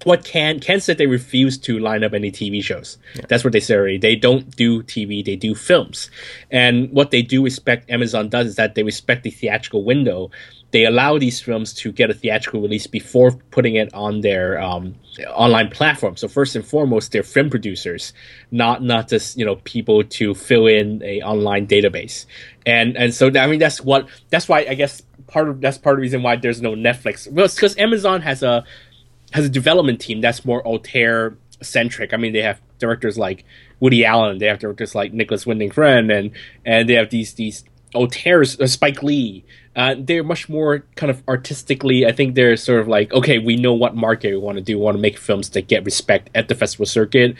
what 0.04 0.24
can 0.24 0.60
Ken 0.60 0.80
said 0.80 0.98
they 0.98 1.06
refuse 1.06 1.58
to 1.58 1.78
line 1.78 2.04
up 2.04 2.12
any 2.12 2.30
TV 2.30 2.62
shows. 2.62 2.98
That's 3.28 3.42
what 3.42 3.52
they 3.52 3.60
say 3.60 3.74
already. 3.74 3.98
They 3.98 4.14
don't 4.14 4.54
do 4.56 4.82
TV, 4.84 5.24
they 5.24 5.36
do 5.36 5.54
films. 5.54 6.10
And 6.50 6.90
what 6.92 7.10
they 7.10 7.22
do 7.22 7.42
respect 7.42 7.90
Amazon 7.90 8.28
does 8.28 8.46
is 8.48 8.56
that 8.56 8.74
they 8.74 8.84
respect 8.84 9.24
the 9.24 9.30
theatrical 9.30 9.82
window. 9.84 10.30
They 10.70 10.84
allow 10.84 11.18
these 11.18 11.40
films 11.40 11.72
to 11.74 11.92
get 11.92 12.10
a 12.10 12.14
theatrical 12.14 12.60
release 12.60 12.86
before 12.86 13.32
putting 13.50 13.76
it 13.76 13.92
on 13.94 14.20
their 14.20 14.60
um, 14.60 14.94
online 15.34 15.70
platform. 15.70 16.16
So 16.16 16.28
first 16.28 16.54
and 16.56 16.64
foremost, 16.64 17.12
they're 17.12 17.22
film 17.22 17.48
producers, 17.48 18.12
not 18.50 18.82
not 18.82 19.08
just 19.08 19.38
you 19.38 19.44
know 19.44 19.56
people 19.64 20.04
to 20.04 20.34
fill 20.34 20.66
in 20.66 21.02
a 21.02 21.22
online 21.22 21.66
database. 21.66 22.26
And 22.66 22.96
and 22.96 23.14
so 23.14 23.30
I 23.34 23.46
mean 23.46 23.58
that's 23.58 23.80
what 23.80 24.08
that's 24.30 24.48
why 24.48 24.66
I 24.68 24.74
guess 24.74 25.02
part 25.26 25.48
of 25.48 25.60
that's 25.60 25.78
part 25.78 25.94
of 25.94 25.98
the 25.98 26.02
reason 26.02 26.22
why 26.22 26.36
there's 26.36 26.60
no 26.60 26.74
Netflix. 26.74 27.30
Well, 27.30 27.48
because 27.48 27.76
Amazon 27.78 28.20
has 28.22 28.42
a 28.42 28.64
has 29.32 29.44
a 29.44 29.48
development 29.48 30.00
team 30.00 30.20
that's 30.20 30.44
more 30.44 30.66
auteur 30.66 31.36
centric. 31.62 32.12
I 32.12 32.16
mean, 32.16 32.32
they 32.32 32.42
have 32.42 32.60
directors 32.78 33.18
like 33.18 33.44
Woody 33.80 34.04
Allen, 34.04 34.38
they 34.38 34.46
have 34.46 34.58
directors 34.58 34.94
like 34.94 35.12
Nicolas 35.12 35.46
Winding 35.46 35.70
Refn, 35.70 36.12
and 36.16 36.30
and 36.64 36.88
they 36.88 36.94
have 36.94 37.10
these 37.10 37.34
these 37.34 37.64
auteurs, 37.94 38.58
uh, 38.60 38.66
Spike 38.66 39.02
Lee. 39.02 39.44
Uh, 39.76 39.94
they're 39.98 40.24
much 40.24 40.48
more 40.48 40.80
kind 40.96 41.10
of 41.10 41.22
artistically. 41.28 42.04
I 42.04 42.12
think 42.12 42.34
they're 42.34 42.56
sort 42.56 42.80
of 42.80 42.88
like, 42.88 43.12
okay, 43.12 43.38
we 43.38 43.56
know 43.56 43.72
what 43.72 43.94
market 43.94 44.30
we 44.30 44.38
want 44.38 44.58
to 44.58 44.64
do. 44.64 44.76
We 44.78 44.84
want 44.84 44.96
to 44.96 45.00
make 45.00 45.16
films 45.16 45.50
that 45.50 45.68
get 45.68 45.84
respect 45.84 46.30
at 46.34 46.48
the 46.48 46.54
festival 46.54 46.86
circuit. 46.86 47.36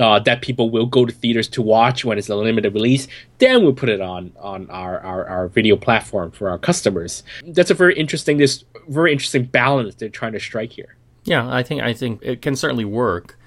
Uh, 0.00 0.20
that 0.20 0.42
people 0.42 0.70
will 0.70 0.86
go 0.86 1.04
to 1.04 1.12
theaters 1.12 1.48
to 1.48 1.60
watch 1.60 2.04
when 2.04 2.18
it's 2.18 2.28
a 2.28 2.36
limited 2.36 2.72
release. 2.72 3.08
Then 3.38 3.64
we'll 3.64 3.72
put 3.72 3.88
it 3.88 4.00
on 4.00 4.32
on 4.38 4.70
our, 4.70 5.00
our, 5.00 5.26
our 5.26 5.48
video 5.48 5.76
platform 5.76 6.30
for 6.30 6.48
our 6.48 6.58
customers. 6.58 7.24
That's 7.44 7.72
a 7.72 7.74
very 7.74 7.96
interesting 7.98 8.36
this 8.36 8.64
very 8.88 9.10
interesting 9.10 9.44
balance 9.44 9.96
they're 9.96 10.08
trying 10.08 10.34
to 10.34 10.40
strike 10.40 10.72
here. 10.72 10.96
Yeah, 11.24 11.52
I 11.52 11.62
think 11.64 11.82
I 11.82 11.94
think 11.94 12.20
it 12.22 12.42
can 12.42 12.54
certainly 12.54 12.84
work. 12.84 13.38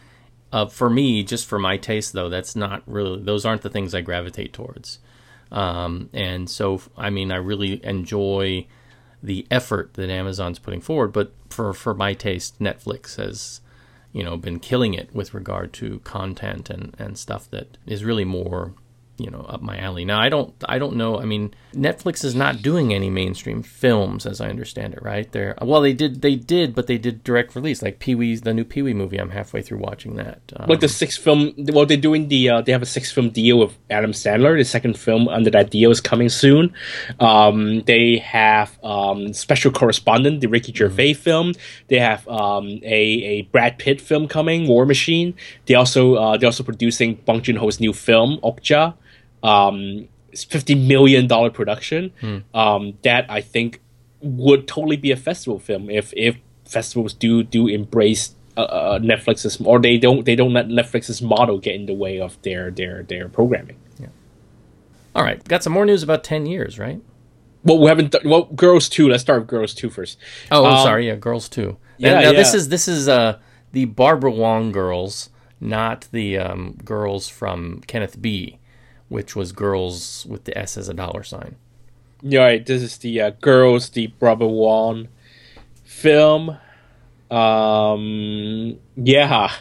Uh, 0.52 0.66
for 0.66 0.90
me, 0.90 1.24
just 1.24 1.48
for 1.48 1.58
my 1.58 1.78
taste, 1.78 2.12
though, 2.12 2.28
that's 2.28 2.56
not 2.56 2.84
really; 2.86 3.24
those 3.24 3.46
aren't 3.46 3.62
the 3.62 3.70
things 3.70 3.96
I 3.96 4.02
gravitate 4.02 4.52
towards. 4.52 5.00
Um, 5.52 6.10
and 6.14 6.50
so, 6.50 6.82
I 6.98 7.10
mean, 7.10 7.32
I 7.32 7.38
really 7.38 7.84
enjoy 7.86 8.68
the 9.22 9.46
effort 9.52 9.94
that 9.94 10.10
Amazon's 10.10 10.60
putting 10.60 10.82
forward. 10.82 11.12
But 11.14 11.34
for 11.50 11.74
for 11.74 11.94
my 11.94 12.14
taste, 12.14 12.60
Netflix 12.60 13.18
has, 13.18 13.62
you 14.14 14.24
know, 14.24 14.38
been 14.38 14.60
killing 14.60 14.94
it 14.94 15.14
with 15.14 15.34
regard 15.34 15.74
to 15.74 16.00
content 16.00 16.70
and 16.70 16.96
and 16.98 17.18
stuff 17.18 17.50
that 17.52 17.78
is 17.86 18.04
really 18.04 18.26
more 18.26 18.74
you 19.22 19.30
know 19.30 19.42
up 19.42 19.62
my 19.62 19.78
alley. 19.78 20.06
Now 20.06 20.20
I 20.20 20.30
don't 20.30 20.54
I 20.68 20.80
don't 20.80 20.96
know. 20.96 21.20
I 21.20 21.26
mean, 21.26 21.54
Netflix 21.74 22.24
is 22.24 22.36
not 22.36 22.62
doing 22.62 22.94
any 22.94 23.10
mainstream 23.10 23.64
films 23.64 24.26
as 24.26 24.42
I 24.42 24.50
understand 24.50 24.94
it, 24.94 25.02
right? 25.02 25.32
They're 25.32 25.56
well, 25.62 25.82
they 25.82 25.94
did 25.94 26.22
they 26.22 26.36
did, 26.36 26.76
but 26.76 26.88
they 26.88 26.98
did 26.98 27.24
direct 27.24 27.56
release 27.56 27.82
like 27.82 28.00
Pee 28.00 28.16
Wee's 28.16 28.42
the 28.42 28.54
new 28.54 28.66
Pee 28.66 28.82
Wee 28.82 28.94
movie. 28.94 29.18
I'm 29.18 29.30
halfway 29.30 29.62
through 29.62 29.80
watching 29.80 30.16
that. 30.16 30.42
Um, 30.56 30.68
like 30.68 30.80
the 30.80 30.88
six 30.88 31.18
film 31.18 31.54
well 31.58 31.86
they're 31.86 31.98
doing 31.98 32.28
the 32.28 32.50
uh, 32.50 32.62
they 32.62 32.72
have 32.72 32.82
a 32.82 32.86
six 32.86 33.12
film 33.12 33.30
deal 33.30 33.58
with 33.60 33.78
adam 33.90 34.12
sandler 34.12 34.58
the 34.58 34.64
second 34.64 34.98
film 34.98 35.28
under 35.28 35.50
that 35.50 35.70
deal 35.70 35.92
is 35.92 36.02
coming 36.02 36.30
soon 36.30 36.74
um, 37.20 37.82
they 37.82 38.18
have 38.18 38.78
um, 38.84 39.34
special 39.34 39.72
correspondent 39.72 40.42
the 40.42 40.48
ricky 40.48 40.74
gervais 40.74 41.14
film 41.14 41.54
they 41.88 42.00
have 42.00 42.28
um, 42.28 42.68
a, 42.84 43.04
a 43.34 43.42
brad 43.54 43.78
pitt 43.78 44.02
film 44.02 44.28
coming 44.28 44.68
war 44.68 44.86
machine 44.86 45.34
they 45.66 45.76
also 45.76 46.16
uh, 46.16 46.38
they're 46.38 46.48
also 46.48 46.64
producing 46.64 47.16
bong 47.26 47.42
joon-ho's 47.42 47.80
new 47.80 47.94
film 47.94 48.38
okja 48.44 48.94
um, 49.44 50.08
50 50.36 50.76
million 50.76 51.28
dollar 51.28 51.50
production 51.50 52.12
um, 52.54 52.98
that 53.04 53.26
i 53.30 53.42
think 53.42 53.82
would 54.22 54.68
totally 54.68 54.98
be 54.98 55.12
a 55.12 55.18
festival 55.18 55.60
film 55.60 55.90
if 55.90 56.14
if 56.16 56.38
festivals 56.66 57.14
do 57.14 57.44
do 57.44 57.68
embrace 57.68 58.36
uh, 58.58 58.62
uh, 58.62 59.00
Netflix's 59.00 59.60
or 59.62 59.80
they 59.80 59.98
don't 59.98 60.26
they 60.26 60.36
don't 60.36 60.54
let 60.54 60.68
Netflix's 60.68 61.22
model 61.22 61.58
get 61.58 61.74
in 61.76 61.86
the 61.86 61.94
way 61.94 62.20
of 62.20 62.42
their 62.44 62.70
their 62.70 63.02
their 63.04 63.30
programming. 63.30 63.78
Yeah. 64.00 64.08
all 65.16 65.24
right, 65.24 65.42
got 65.48 65.64
some 65.64 65.72
more 65.74 65.86
news 65.86 66.04
about 66.04 66.24
ten 66.24 66.46
years, 66.46 66.78
right? 66.78 67.02
Well, 67.64 67.80
we 67.80 67.88
haven't. 67.88 68.12
Th- 68.12 68.24
well, 68.26 68.44
Girls 68.44 68.90
Two. 68.90 69.08
Let's 69.08 69.22
start 69.24 69.40
with 69.42 69.48
Girls 69.48 69.74
Two 69.74 69.90
first. 69.90 70.18
Oh, 70.52 70.66
Um, 70.66 70.84
sorry, 70.84 71.08
yeah, 71.08 71.16
Girls 71.16 71.48
too. 71.48 71.78
yeah, 71.98 72.20
now, 72.22 72.32
this 72.34 72.52
yeah. 72.54 72.58
is 72.58 72.70
this 72.70 72.88
is 72.90 73.08
uh 73.08 73.40
the 73.72 73.86
Barbara 73.86 74.32
Wong 74.32 74.72
girls, 74.74 75.30
not 75.62 76.08
the 76.12 76.38
um, 76.38 76.78
girls 76.84 77.30
from 77.30 77.82
Kenneth 77.88 78.22
Bi, 78.22 78.58
which 79.12 79.36
was 79.36 79.52
girls 79.52 80.26
with 80.30 80.46
the 80.46 80.58
S 80.58 80.78
as 80.78 80.88
a 80.88 80.94
dollar 80.94 81.22
sign. 81.22 81.58
Yeah, 82.22 82.44
right. 82.44 82.66
This 82.66 82.82
is 82.82 82.98
the 82.98 83.20
uh, 83.20 83.30
Girls, 83.42 83.90
the 83.90 84.08
Barbara 84.08 84.48
Wong 84.48 85.10
film. 85.84 86.58
Um, 87.30 88.80
yeah. 88.96 89.52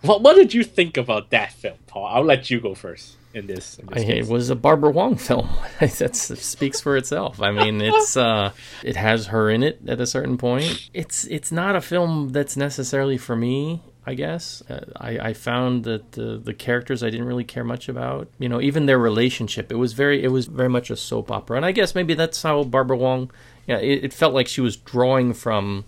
What 0.00 0.22
what 0.22 0.36
did 0.36 0.54
you 0.54 0.64
think 0.64 0.96
about 0.96 1.28
that 1.30 1.52
film, 1.52 1.76
Paul? 1.86 2.06
I'll 2.06 2.24
let 2.24 2.48
you 2.48 2.60
go 2.60 2.74
first 2.74 3.16
in 3.34 3.46
this. 3.46 3.78
In 3.78 3.90
I, 3.90 3.94
this 3.96 4.26
it 4.26 4.32
was 4.32 4.48
a 4.48 4.56
Barbara 4.56 4.90
Wong 4.90 5.16
film. 5.16 5.50
that 5.80 6.16
speaks 6.16 6.80
for 6.80 6.96
itself. 6.96 7.42
I 7.42 7.50
mean, 7.50 7.82
it's 7.82 8.16
uh, 8.28 8.52
it 8.82 8.96
has 8.96 9.26
her 9.26 9.50
in 9.50 9.62
it 9.62 9.80
at 9.86 10.00
a 10.00 10.06
certain 10.06 10.38
point. 10.38 10.88
It's 10.94 11.26
it's 11.26 11.52
not 11.52 11.76
a 11.76 11.82
film 11.82 12.30
that's 12.30 12.56
necessarily 12.56 13.18
for 13.18 13.36
me. 13.36 13.82
I 14.06 14.14
guess. 14.14 14.62
Uh, 14.68 14.84
I, 14.96 15.18
I 15.18 15.32
found 15.32 15.84
that 15.84 16.12
the, 16.12 16.36
the 16.36 16.52
characters 16.52 17.02
I 17.02 17.10
didn't 17.10 17.26
really 17.26 17.44
care 17.44 17.64
much 17.64 17.88
about. 17.88 18.28
You 18.38 18.48
know, 18.48 18.60
even 18.60 18.86
their 18.86 18.98
relationship. 18.98 19.72
It 19.72 19.76
was 19.76 19.94
very 19.94 20.22
it 20.22 20.28
was 20.28 20.46
very 20.46 20.68
much 20.68 20.90
a 20.90 20.96
soap 20.96 21.30
opera, 21.30 21.56
and 21.56 21.64
I 21.64 21.72
guess 21.72 21.94
maybe 21.94 22.14
that's 22.14 22.42
how 22.42 22.64
Barbara 22.64 22.96
Wong. 22.96 23.30
Yeah, 23.66 23.78
it, 23.78 24.04
it 24.04 24.12
felt 24.12 24.34
like 24.34 24.46
she 24.46 24.60
was 24.60 24.76
drawing 24.76 25.32
from 25.32 25.84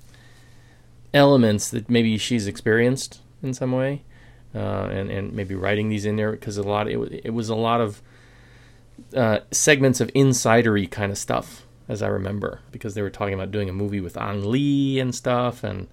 elements 1.12 1.68
that 1.70 1.90
maybe 1.90 2.16
she's 2.16 2.46
experienced 2.46 3.20
in 3.42 3.52
some 3.52 3.72
way, 3.72 4.02
uh, 4.54 4.88
and 4.90 5.10
and 5.10 5.32
maybe 5.34 5.54
writing 5.54 5.90
these 5.90 6.06
in 6.06 6.16
there 6.16 6.32
because 6.32 6.56
a 6.56 6.62
lot 6.62 6.88
it, 6.88 7.20
it 7.24 7.34
was 7.34 7.50
a 7.50 7.54
lot 7.54 7.82
of 7.82 8.00
uh, 9.14 9.40
segments 9.50 10.00
of 10.00 10.08
insidery 10.08 10.90
kind 10.90 11.12
of 11.12 11.18
stuff 11.18 11.66
as 11.88 12.02
I 12.02 12.08
remember 12.08 12.60
because 12.72 12.94
they 12.94 13.02
were 13.02 13.10
talking 13.10 13.34
about 13.34 13.50
doing 13.50 13.68
a 13.68 13.72
movie 13.72 14.00
with 14.00 14.16
Ang 14.16 14.50
Lee 14.50 14.98
and 14.98 15.14
stuff 15.14 15.62
and 15.62 15.86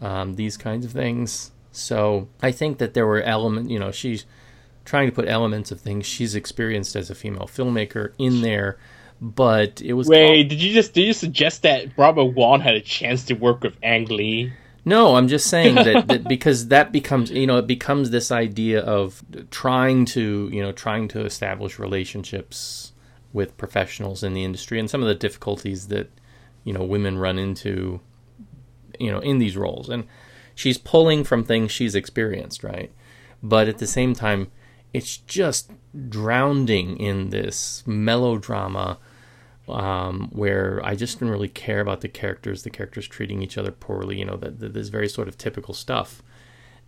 um, 0.00 0.34
these 0.34 0.56
kinds 0.56 0.84
of 0.84 0.92
things. 0.92 1.50
So 1.72 2.28
I 2.42 2.52
think 2.52 2.78
that 2.78 2.94
there 2.94 3.06
were 3.06 3.22
elements, 3.22 3.70
you 3.70 3.78
know, 3.78 3.90
she's 3.90 4.26
trying 4.84 5.08
to 5.08 5.14
put 5.14 5.26
elements 5.28 5.70
of 5.70 5.80
things 5.80 6.06
she's 6.06 6.34
experienced 6.34 6.94
as 6.96 7.10
a 7.10 7.14
female 7.14 7.46
filmmaker 7.46 8.12
in 8.18 8.42
there. 8.42 8.78
But 9.20 9.80
it 9.80 9.92
was 9.92 10.08
wait. 10.08 10.48
did 10.48 10.60
you 10.60 10.72
just 10.72 10.92
did 10.92 11.06
you 11.06 11.12
suggest 11.12 11.62
that 11.62 11.94
Barbara 11.96 12.24
Wong 12.24 12.60
had 12.60 12.74
a 12.74 12.80
chance 12.80 13.24
to 13.26 13.34
work 13.34 13.62
with 13.62 13.76
Ang 13.82 14.06
Lee? 14.06 14.52
No, 14.84 15.14
I'm 15.14 15.28
just 15.28 15.46
saying 15.46 15.76
that, 15.76 16.08
that 16.08 16.24
because 16.28 16.68
that 16.68 16.90
becomes 16.90 17.30
you 17.30 17.46
know 17.46 17.58
it 17.58 17.68
becomes 17.68 18.10
this 18.10 18.32
idea 18.32 18.80
of 18.80 19.22
trying 19.50 20.06
to 20.06 20.50
you 20.52 20.60
know 20.60 20.72
trying 20.72 21.06
to 21.08 21.24
establish 21.24 21.78
relationships 21.78 22.92
with 23.32 23.56
professionals 23.56 24.24
in 24.24 24.34
the 24.34 24.42
industry 24.44 24.80
and 24.80 24.90
some 24.90 25.02
of 25.02 25.08
the 25.08 25.14
difficulties 25.14 25.86
that 25.86 26.10
you 26.64 26.72
know 26.72 26.82
women 26.82 27.16
run 27.16 27.38
into 27.38 28.00
you 28.98 29.10
know 29.10 29.20
in 29.20 29.38
these 29.38 29.56
roles 29.56 29.88
and 29.88 30.04
she's 30.54 30.78
pulling 30.78 31.24
from 31.24 31.44
things 31.44 31.70
she's 31.70 31.94
experienced 31.94 32.62
right 32.62 32.92
but 33.42 33.68
at 33.68 33.78
the 33.78 33.86
same 33.86 34.14
time 34.14 34.50
it's 34.92 35.16
just 35.16 35.70
drowning 36.08 36.96
in 36.98 37.30
this 37.30 37.82
melodrama 37.86 38.98
um, 39.68 40.28
where 40.32 40.80
I 40.84 40.94
just 40.94 41.18
didn't 41.18 41.32
really 41.32 41.48
care 41.48 41.80
about 41.80 42.00
the 42.00 42.08
characters, 42.08 42.62
the 42.62 42.70
characters 42.70 43.06
treating 43.06 43.42
each 43.42 43.56
other 43.56 43.70
poorly, 43.70 44.18
you 44.18 44.24
know, 44.24 44.36
this 44.36 44.88
very 44.88 45.08
sort 45.08 45.28
of 45.28 45.38
typical 45.38 45.74
stuff 45.74 46.22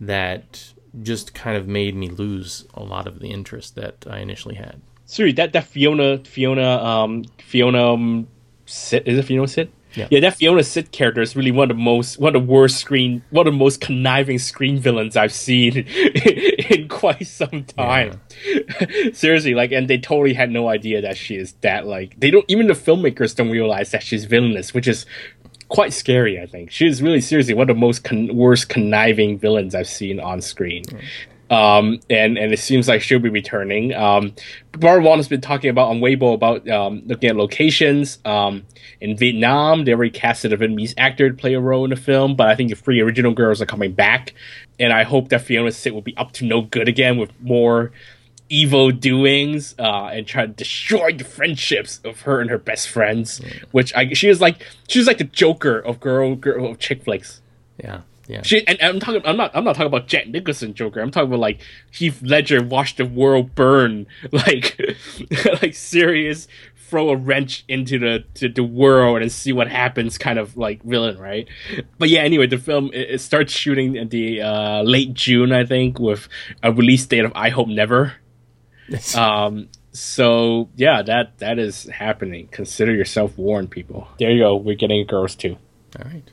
that 0.01 0.73
just 1.03 1.35
kind 1.35 1.57
of 1.57 1.67
made 1.67 1.95
me 1.95 2.09
lose 2.09 2.67
a 2.75 2.83
lot 2.83 3.07
of 3.07 3.21
the 3.21 3.29
interest 3.29 3.75
that 3.77 4.07
I 4.09 4.19
initially 4.19 4.57
had. 4.57 4.81
Sorry, 5.07 5.33
that 5.33 5.53
that 5.53 5.65
Fiona 5.65 6.19
Fiona 6.25 6.83
um 6.83 7.25
Fiona 7.39 7.95
um, 7.95 8.27
Sit 8.67 9.07
is 9.07 9.19
it 9.19 9.25
Fiona 9.25 9.47
Sit? 9.47 9.71
Yeah. 9.95 10.09
yeah, 10.11 10.21
that 10.21 10.37
Fiona 10.37 10.63
Sit 10.63 10.93
character 10.93 11.23
is 11.23 11.37
really 11.37 11.51
one 11.51 11.71
of 11.71 11.77
the 11.77 11.83
most, 11.83 12.19
one 12.19 12.35
of 12.35 12.47
the 12.47 12.53
worst 12.53 12.79
screen, 12.79 13.23
one 13.31 13.47
of 13.47 13.53
the 13.53 13.59
most 13.59 13.81
conniving 13.81 14.39
screen 14.39 14.79
villains 14.79 15.17
I've 15.17 15.33
seen 15.33 15.77
in 16.71 16.89
quite 16.89 17.27
some 17.27 17.65
time. 17.65 18.21
Yeah. 18.47 19.11
Seriously, 19.13 19.55
like, 19.55 19.73
and 19.73 19.89
they 19.89 19.99
totally 19.99 20.35
had 20.35 20.51
no 20.51 20.69
idea 20.69 21.01
that 21.03 21.17
she 21.17 21.37
is 21.37 21.53
that. 21.61 21.87
Like, 21.87 22.19
they 22.19 22.31
don't 22.31 22.45
even 22.49 22.67
the 22.67 22.75
filmmakers 22.75 23.35
don't 23.35 23.51
realize 23.51 23.91
that 23.93 24.03
she's 24.03 24.25
villainous, 24.25 24.75
which 24.75 24.89
is 24.89 25.07
quite 25.69 25.93
scary. 25.93 26.41
I 26.41 26.47
think 26.47 26.71
she's 26.71 27.03
really 27.03 27.21
seriously 27.21 27.55
one 27.55 27.69
of 27.71 27.77
the 27.77 27.81
most 27.81 28.05
con- 28.05 28.35
worst 28.35 28.69
conniving 28.69 29.39
villains 29.39 29.75
I've 29.75 29.89
seen 29.89 30.21
on 30.21 30.41
screen. 30.41 30.85
Mm. 30.85 31.05
Um, 31.55 32.01
and 32.11 32.37
and 32.37 32.53
it 32.53 32.59
seems 32.59 32.89
like 32.89 33.01
she'll 33.01 33.21
be 33.21 33.29
returning. 33.29 33.95
Um, 33.95 34.35
Barbara 34.73 35.05
Wong 35.05 35.19
has 35.19 35.29
been 35.29 35.41
talking 35.41 35.71
about 35.71 35.89
on 35.89 36.01
Weibo 36.01 36.35
about 36.35 36.69
um, 36.69 37.03
looking 37.07 37.31
at 37.31 37.37
locations. 37.37 38.19
Um, 38.25 38.65
in 39.01 39.17
Vietnam, 39.17 39.85
they 39.85 39.93
already 39.93 40.11
casted 40.11 40.53
a 40.53 40.57
Vietnamese 40.57 40.95
actor 40.99 41.31
to 41.31 41.37
play 41.37 41.55
a 41.55 41.61
role 41.61 41.85
in 41.85 41.91
the 41.91 41.97
film, 41.97 42.35
but 42.35 42.49
I 42.49 42.57
think 42.57 42.71
the 42.71 42.77
three 42.77 43.01
original 43.01 43.33
girls 43.33 43.63
are 43.63 43.67
coming 43.67 43.93
back, 43.93 44.35
and 44.81 44.93
I 44.93 45.05
hope 45.05 45.29
that 45.29 45.43
Fiona 45.43 45.71
Sit 45.71 45.95
will 45.95 46.03
be 46.03 46.17
up 46.17 46.33
to 46.33 46.45
no 46.45 46.63
good 46.63 46.89
again 46.89 47.19
with 47.19 47.31
more 47.41 47.93
evil 48.49 48.91
doings 48.91 49.77
uh, 49.79 50.07
and 50.07 50.27
try 50.27 50.47
to 50.47 50.53
destroy 50.53 51.13
the 51.13 51.25
friendships 51.25 52.01
of 52.05 52.23
her 52.23 52.41
and 52.41 52.51
her 52.51 52.59
best 52.59 52.89
friends. 52.89 53.41
Which 53.71 53.95
I 53.95 54.13
she 54.15 54.29
is 54.29 54.41
like 54.41 54.67
she 54.89 54.99
was 54.99 55.07
like 55.07 55.19
the 55.19 55.25
Joker 55.25 55.79
of 55.79 56.01
girl 56.01 56.35
girl 56.35 56.67
of 56.67 56.81
chick 56.81 57.05
flicks. 57.05 57.41
Yeah. 57.79 58.01
Yeah. 58.27 58.43
She 58.43 58.67
and, 58.67 58.81
and 58.81 58.95
I'm 58.95 59.01
talking. 59.01 59.23
I'm 59.25 59.37
not. 59.37 59.51
I'm 59.55 59.65
not 59.65 59.75
talking 59.75 59.87
about 59.87 60.07
Jack 60.07 60.29
Nicholson 60.29 60.75
Joker. 60.75 61.01
I'm 61.01 61.11
talking 61.11 61.29
about 61.29 61.41
like 61.41 61.61
Heath 61.91 62.23
Ledger 62.23 62.63
watched 62.63 62.97
the 62.97 63.05
world 63.05 63.55
burn. 63.55 64.07
Like, 64.33 64.81
like 65.63 65.75
serious 65.75 66.49
throw 66.95 67.11
a 67.11 67.17
wrench 67.17 67.65
into 67.67 67.99
the 67.99 68.25
to 68.35 68.49
the 68.49 68.63
world 68.63 69.23
and 69.23 69.33
see 69.33 69.53
what 69.53 69.69
happens 69.69 70.19
kind 70.19 70.39
of 70.39 70.57
like 70.57 70.83
villain 70.83 71.19
right 71.19 71.49
but 71.99 72.09
yeah 72.09 72.21
anyway 72.21 72.47
the 72.47 72.59
film 72.59 72.91
it, 72.93 73.11
it 73.11 73.21
starts 73.21 73.53
shooting 73.53 73.97
in 73.97 74.09
the 74.11 74.41
uh, 74.41 74.83
late 74.83 75.15
june 75.15 75.51
i 75.51 75.65
think 75.65 75.99
with 75.99 76.29
a 76.63 76.73
release 76.73 77.07
date 77.07 77.25
of 77.25 77.33
i 77.35 77.49
hope 77.49 77.69
never 77.69 78.15
um 79.17 79.69
so 79.93 80.69
yeah 80.77 81.03
that 81.03 81.37
that 81.39 81.59
is 81.59 81.85
happening 81.85 82.47
consider 82.53 82.95
yourself 82.95 83.37
warned 83.39 83.71
people 83.71 84.07
there 84.19 84.31
you 84.31 84.43
go 84.43 84.55
we're 84.55 84.77
getting 84.77 85.05
girls 85.07 85.35
too 85.35 85.57
all 85.99 86.05
right 86.05 86.31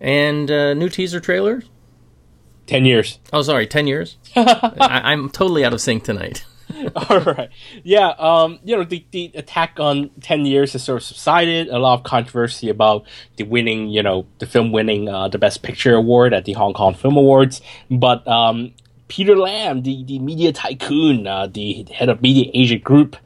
and 0.00 0.50
uh, 0.50 0.74
new 0.74 0.88
teaser 0.88 1.20
trailer. 1.20 1.62
Ten 2.66 2.84
years. 2.84 3.18
Oh, 3.32 3.42
sorry, 3.42 3.66
ten 3.66 3.86
years. 3.86 4.16
I, 4.36 5.12
am 5.12 5.28
totally 5.28 5.64
out 5.64 5.72
of 5.72 5.80
sync 5.80 6.04
tonight. 6.04 6.44
All 6.96 7.20
right. 7.20 7.50
Yeah. 7.82 8.10
Um. 8.10 8.60
You 8.62 8.76
know, 8.76 8.84
the, 8.84 9.04
the 9.10 9.32
attack 9.34 9.78
on 9.80 10.10
ten 10.20 10.46
years 10.46 10.72
has 10.74 10.84
sort 10.84 11.02
of 11.02 11.04
subsided. 11.04 11.68
A 11.68 11.78
lot 11.78 11.94
of 11.98 12.04
controversy 12.04 12.68
about 12.68 13.06
the 13.36 13.44
winning. 13.44 13.88
You 13.88 14.02
know, 14.02 14.26
the 14.38 14.46
film 14.46 14.72
winning 14.72 15.08
uh, 15.08 15.28
the 15.28 15.38
Best 15.38 15.62
Picture 15.62 15.94
award 15.94 16.32
at 16.32 16.44
the 16.44 16.52
Hong 16.52 16.72
Kong 16.72 16.94
Film 16.94 17.16
Awards. 17.16 17.60
But 17.90 18.26
um, 18.28 18.72
Peter 19.08 19.36
Lam, 19.36 19.82
the 19.82 20.04
the 20.04 20.20
media 20.20 20.52
tycoon, 20.52 21.26
uh, 21.26 21.48
the 21.48 21.86
head 21.92 22.08
of 22.08 22.22
Media 22.22 22.50
Asia 22.54 22.78
Group, 22.78 23.16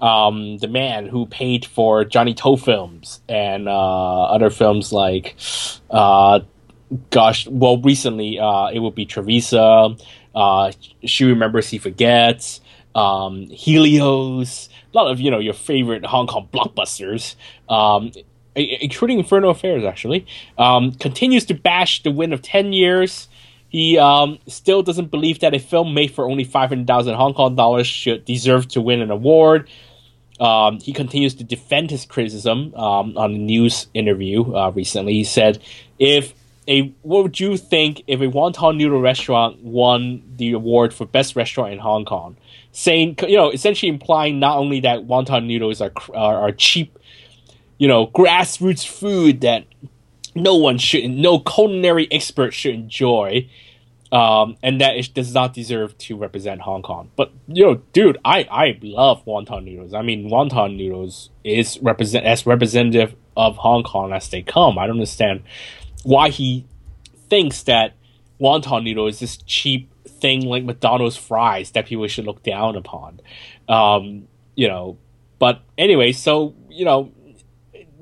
um, 0.00 0.58
the 0.58 0.68
man 0.68 1.06
who 1.06 1.26
paid 1.26 1.64
for 1.64 2.04
Johnny 2.04 2.34
To 2.34 2.56
films 2.56 3.20
and 3.28 3.68
uh, 3.68 4.22
other 4.24 4.50
films 4.50 4.92
like, 4.92 5.36
uh, 5.90 6.40
gosh, 7.10 7.46
well, 7.48 7.80
recently 7.80 8.38
uh, 8.38 8.68
it 8.68 8.80
would 8.80 8.94
be 8.94 9.06
Trivisa, 9.06 10.00
uh, 10.34 10.72
She 11.04 11.24
Remembers, 11.24 11.68
He 11.68 11.78
Forgets, 11.78 12.60
um, 12.94 13.46
Helios, 13.46 14.68
a 14.92 14.96
lot 14.96 15.10
of 15.10 15.20
you 15.20 15.30
know 15.30 15.38
your 15.38 15.54
favorite 15.54 16.04
Hong 16.06 16.26
Kong 16.26 16.48
blockbusters. 16.52 17.34
Um, 17.68 18.12
including 18.58 19.18
Infernal 19.18 19.50
Affairs, 19.50 19.84
actually, 19.84 20.26
um, 20.56 20.92
continues 20.92 21.44
to 21.46 21.54
bash 21.54 22.02
the 22.02 22.10
win 22.10 22.32
of 22.32 22.42
10 22.42 22.72
years. 22.72 23.28
He 23.68 23.98
um, 23.98 24.38
still 24.46 24.82
doesn't 24.82 25.10
believe 25.10 25.40
that 25.40 25.54
a 25.54 25.58
film 25.58 25.94
made 25.94 26.10
for 26.10 26.28
only 26.28 26.44
500,000 26.44 27.14
Hong 27.14 27.34
Kong 27.34 27.54
dollars 27.54 27.86
should 27.86 28.24
deserve 28.24 28.66
to 28.68 28.80
win 28.80 29.00
an 29.00 29.10
award. 29.10 29.68
Um, 30.40 30.78
he 30.80 30.92
continues 30.92 31.34
to 31.36 31.44
defend 31.44 31.90
his 31.90 32.04
criticism 32.04 32.74
um, 32.74 33.16
on 33.16 33.34
a 33.34 33.38
news 33.38 33.88
interview 33.94 34.54
uh, 34.54 34.70
recently. 34.70 35.14
He 35.14 35.24
said, 35.24 35.58
"If 35.98 36.34
a 36.68 36.94
what 37.02 37.22
would 37.24 37.40
you 37.40 37.56
think 37.56 38.04
if 38.06 38.20
a 38.20 38.26
wonton 38.28 38.76
noodle 38.76 39.00
restaurant 39.00 39.62
won 39.62 40.22
the 40.36 40.52
award 40.52 40.94
for 40.94 41.06
best 41.06 41.34
restaurant 41.34 41.72
in 41.72 41.78
Hong 41.78 42.04
Kong?" 42.04 42.36
Saying, 42.70 43.16
you 43.26 43.36
know, 43.36 43.50
essentially 43.50 43.88
implying 43.88 44.38
not 44.38 44.58
only 44.58 44.80
that 44.80 45.06
wonton 45.06 45.46
noodles 45.46 45.80
are 45.80 45.92
are, 46.14 46.36
are 46.36 46.52
cheap, 46.52 46.96
you 47.78 47.88
know, 47.88 48.06
grassroots 48.06 48.86
food 48.86 49.40
that 49.40 49.64
no 50.34 50.54
one 50.54 50.78
should, 50.78 51.10
no 51.10 51.40
culinary 51.40 52.06
expert 52.10 52.52
should 52.52 52.74
enjoy, 52.74 53.48
um, 54.10 54.56
and 54.62 54.80
that 54.80 54.96
it 54.96 55.12
does 55.14 55.34
not 55.34 55.52
deserve 55.52 55.96
to 55.98 56.16
represent 56.16 56.62
Hong 56.62 56.82
Kong. 56.82 57.10
But 57.16 57.32
you 57.46 57.64
know, 57.64 57.74
dude, 57.92 58.18
I 58.24 58.46
I 58.50 58.78
love 58.82 59.24
wonton 59.24 59.64
noodles. 59.64 59.94
I 59.94 60.02
mean, 60.02 60.30
wonton 60.30 60.76
noodles 60.76 61.30
is 61.44 61.78
represent 61.82 62.24
as 62.24 62.46
representative 62.46 63.14
of 63.36 63.56
Hong 63.56 63.82
Kong 63.82 64.12
as 64.12 64.28
they 64.28 64.42
come. 64.42 64.78
I 64.78 64.86
don't 64.86 64.96
understand 64.96 65.42
why 66.02 66.30
he 66.30 66.66
thinks 67.28 67.62
that 67.64 67.94
wonton 68.40 68.84
noodle 68.84 69.06
is 69.06 69.20
this 69.20 69.36
cheap 69.38 69.92
thing 70.06 70.42
like 70.46 70.64
McDonald's 70.64 71.16
fries 71.16 71.70
that 71.72 71.86
people 71.86 72.06
should 72.06 72.24
look 72.24 72.42
down 72.42 72.76
upon. 72.76 73.20
Um, 73.68 74.28
you 74.54 74.68
know, 74.68 74.98
but 75.38 75.62
anyway, 75.76 76.12
so 76.12 76.54
you 76.70 76.84
know, 76.84 77.12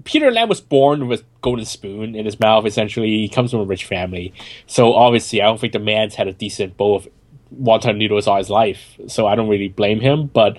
Peter 0.07 0.31
Lam 0.31 0.49
was 0.49 0.61
born 0.61 1.09
with 1.09 1.25
golden 1.43 1.67
spoon 1.67 2.15
in 2.15 2.25
his 2.25 2.41
mouth. 2.41 2.65
Essentially, 2.65 3.09
he 3.09 3.29
comes 3.29 3.51
from 3.51 3.61
a 3.61 3.65
rich 3.65 3.85
family, 3.85 4.33
so 4.67 4.95
obviously, 4.95 5.43
I 5.43 5.47
don't 5.47 5.61
think 5.61 5.75
the 5.75 5.79
man's 5.81 6.15
had 6.15 6.29
a 6.29 6.33
decent 6.33 6.77
bowl 6.77 6.97
of 6.97 7.09
wonton 7.55 7.99
noodles 7.99 8.27
all 8.27 8.39
his 8.39 8.49
life. 8.49 8.99
So 9.09 9.27
I 9.27 9.35
don't 9.35 9.49
really 9.49 9.69
blame 9.69 10.01
him. 10.01 10.29
But 10.29 10.59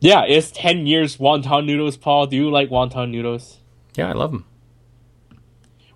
yeah, 0.00 0.24
it's 0.26 0.50
ten 0.52 0.86
years 0.86 1.16
wonton 1.18 1.66
noodles. 1.66 1.96
Paul, 1.96 2.26
do 2.26 2.36
you 2.36 2.50
like 2.50 2.70
wonton 2.70 3.10
noodles? 3.10 3.58
Yeah, 3.96 4.10
I 4.10 4.12
love 4.12 4.30
them. 4.30 4.44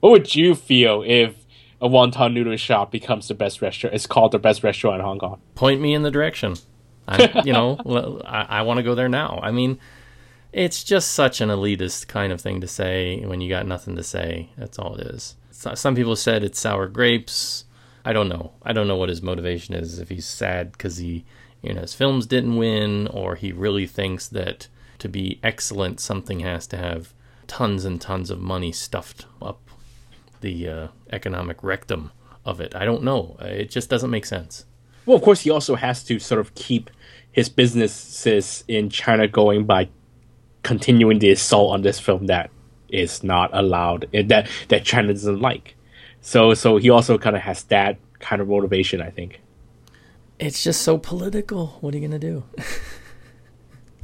What 0.00 0.10
would 0.10 0.34
you 0.34 0.56
feel 0.56 1.04
if 1.06 1.36
a 1.80 1.88
wonton 1.88 2.32
noodle 2.32 2.56
shop 2.56 2.90
becomes 2.90 3.28
the 3.28 3.34
best 3.34 3.62
restaurant? 3.62 3.94
It's 3.94 4.08
called 4.08 4.32
the 4.32 4.40
best 4.40 4.64
restaurant 4.64 4.96
in 4.96 5.06
Hong 5.06 5.20
Kong. 5.20 5.40
Point 5.54 5.80
me 5.80 5.94
in 5.94 6.02
the 6.02 6.10
direction. 6.10 6.56
I, 7.06 7.42
you 7.44 7.52
know, 7.52 8.22
I, 8.26 8.58
I 8.58 8.62
want 8.62 8.78
to 8.78 8.82
go 8.82 8.96
there 8.96 9.08
now. 9.08 9.38
I 9.40 9.52
mean 9.52 9.78
it's 10.52 10.84
just 10.84 11.12
such 11.12 11.40
an 11.40 11.48
elitist 11.48 12.08
kind 12.08 12.32
of 12.32 12.40
thing 12.40 12.60
to 12.60 12.68
say 12.68 13.24
when 13.24 13.40
you 13.40 13.48
got 13.48 13.66
nothing 13.66 13.96
to 13.96 14.02
say. 14.02 14.50
That's 14.56 14.78
all 14.78 14.96
it 14.96 15.06
is. 15.06 15.36
Some 15.50 15.94
people 15.94 16.16
said 16.16 16.42
it's 16.42 16.60
sour 16.60 16.88
grapes. 16.88 17.64
I 18.04 18.12
don't 18.12 18.28
know. 18.28 18.52
I 18.62 18.72
don't 18.72 18.88
know 18.88 18.96
what 18.96 19.08
his 19.08 19.22
motivation 19.22 19.74
is. 19.74 19.98
If 19.98 20.08
he's 20.08 20.26
sad 20.26 20.72
because 20.72 20.96
he, 20.96 21.24
you 21.62 21.72
know, 21.72 21.82
his 21.82 21.94
films 21.94 22.26
didn't 22.26 22.56
win, 22.56 23.06
or 23.06 23.36
he 23.36 23.52
really 23.52 23.86
thinks 23.86 24.28
that 24.28 24.68
to 24.98 25.08
be 25.08 25.38
excellent, 25.42 26.00
something 26.00 26.40
has 26.40 26.66
to 26.68 26.76
have 26.76 27.14
tons 27.46 27.84
and 27.84 28.00
tons 28.00 28.30
of 28.30 28.40
money 28.40 28.72
stuffed 28.72 29.26
up 29.40 29.60
the 30.40 30.68
uh, 30.68 30.88
economic 31.10 31.62
rectum 31.62 32.10
of 32.44 32.60
it. 32.60 32.74
I 32.74 32.84
don't 32.84 33.04
know. 33.04 33.36
It 33.40 33.70
just 33.70 33.88
doesn't 33.88 34.10
make 34.10 34.26
sense. 34.26 34.66
Well, 35.06 35.16
of 35.16 35.22
course, 35.22 35.42
he 35.42 35.50
also 35.50 35.76
has 35.76 36.02
to 36.04 36.18
sort 36.18 36.40
of 36.40 36.54
keep 36.54 36.90
his 37.30 37.48
businesses 37.48 38.64
in 38.68 38.90
China 38.90 39.26
going 39.26 39.64
by 39.64 39.88
continuing 40.62 41.18
the 41.18 41.30
assault 41.30 41.72
on 41.72 41.82
this 41.82 41.98
film 41.98 42.26
that 42.26 42.50
is 42.88 43.24
not 43.24 43.50
allowed 43.52 44.08
eh, 44.12 44.22
that 44.26 44.48
that 44.68 44.84
China 44.84 45.12
doesn't 45.12 45.40
like. 45.40 45.74
So 46.20 46.54
so 46.54 46.76
he 46.76 46.90
also 46.90 47.18
kind 47.18 47.36
of 47.36 47.42
has 47.42 47.64
that 47.64 47.98
kind 48.20 48.40
of 48.40 48.48
motivation, 48.48 49.00
I 49.00 49.10
think. 49.10 49.40
It's 50.38 50.62
just 50.62 50.82
so 50.82 50.98
political. 50.98 51.78
What 51.80 51.94
are 51.94 51.98
you 51.98 52.06
gonna 52.06 52.18
do? 52.18 52.44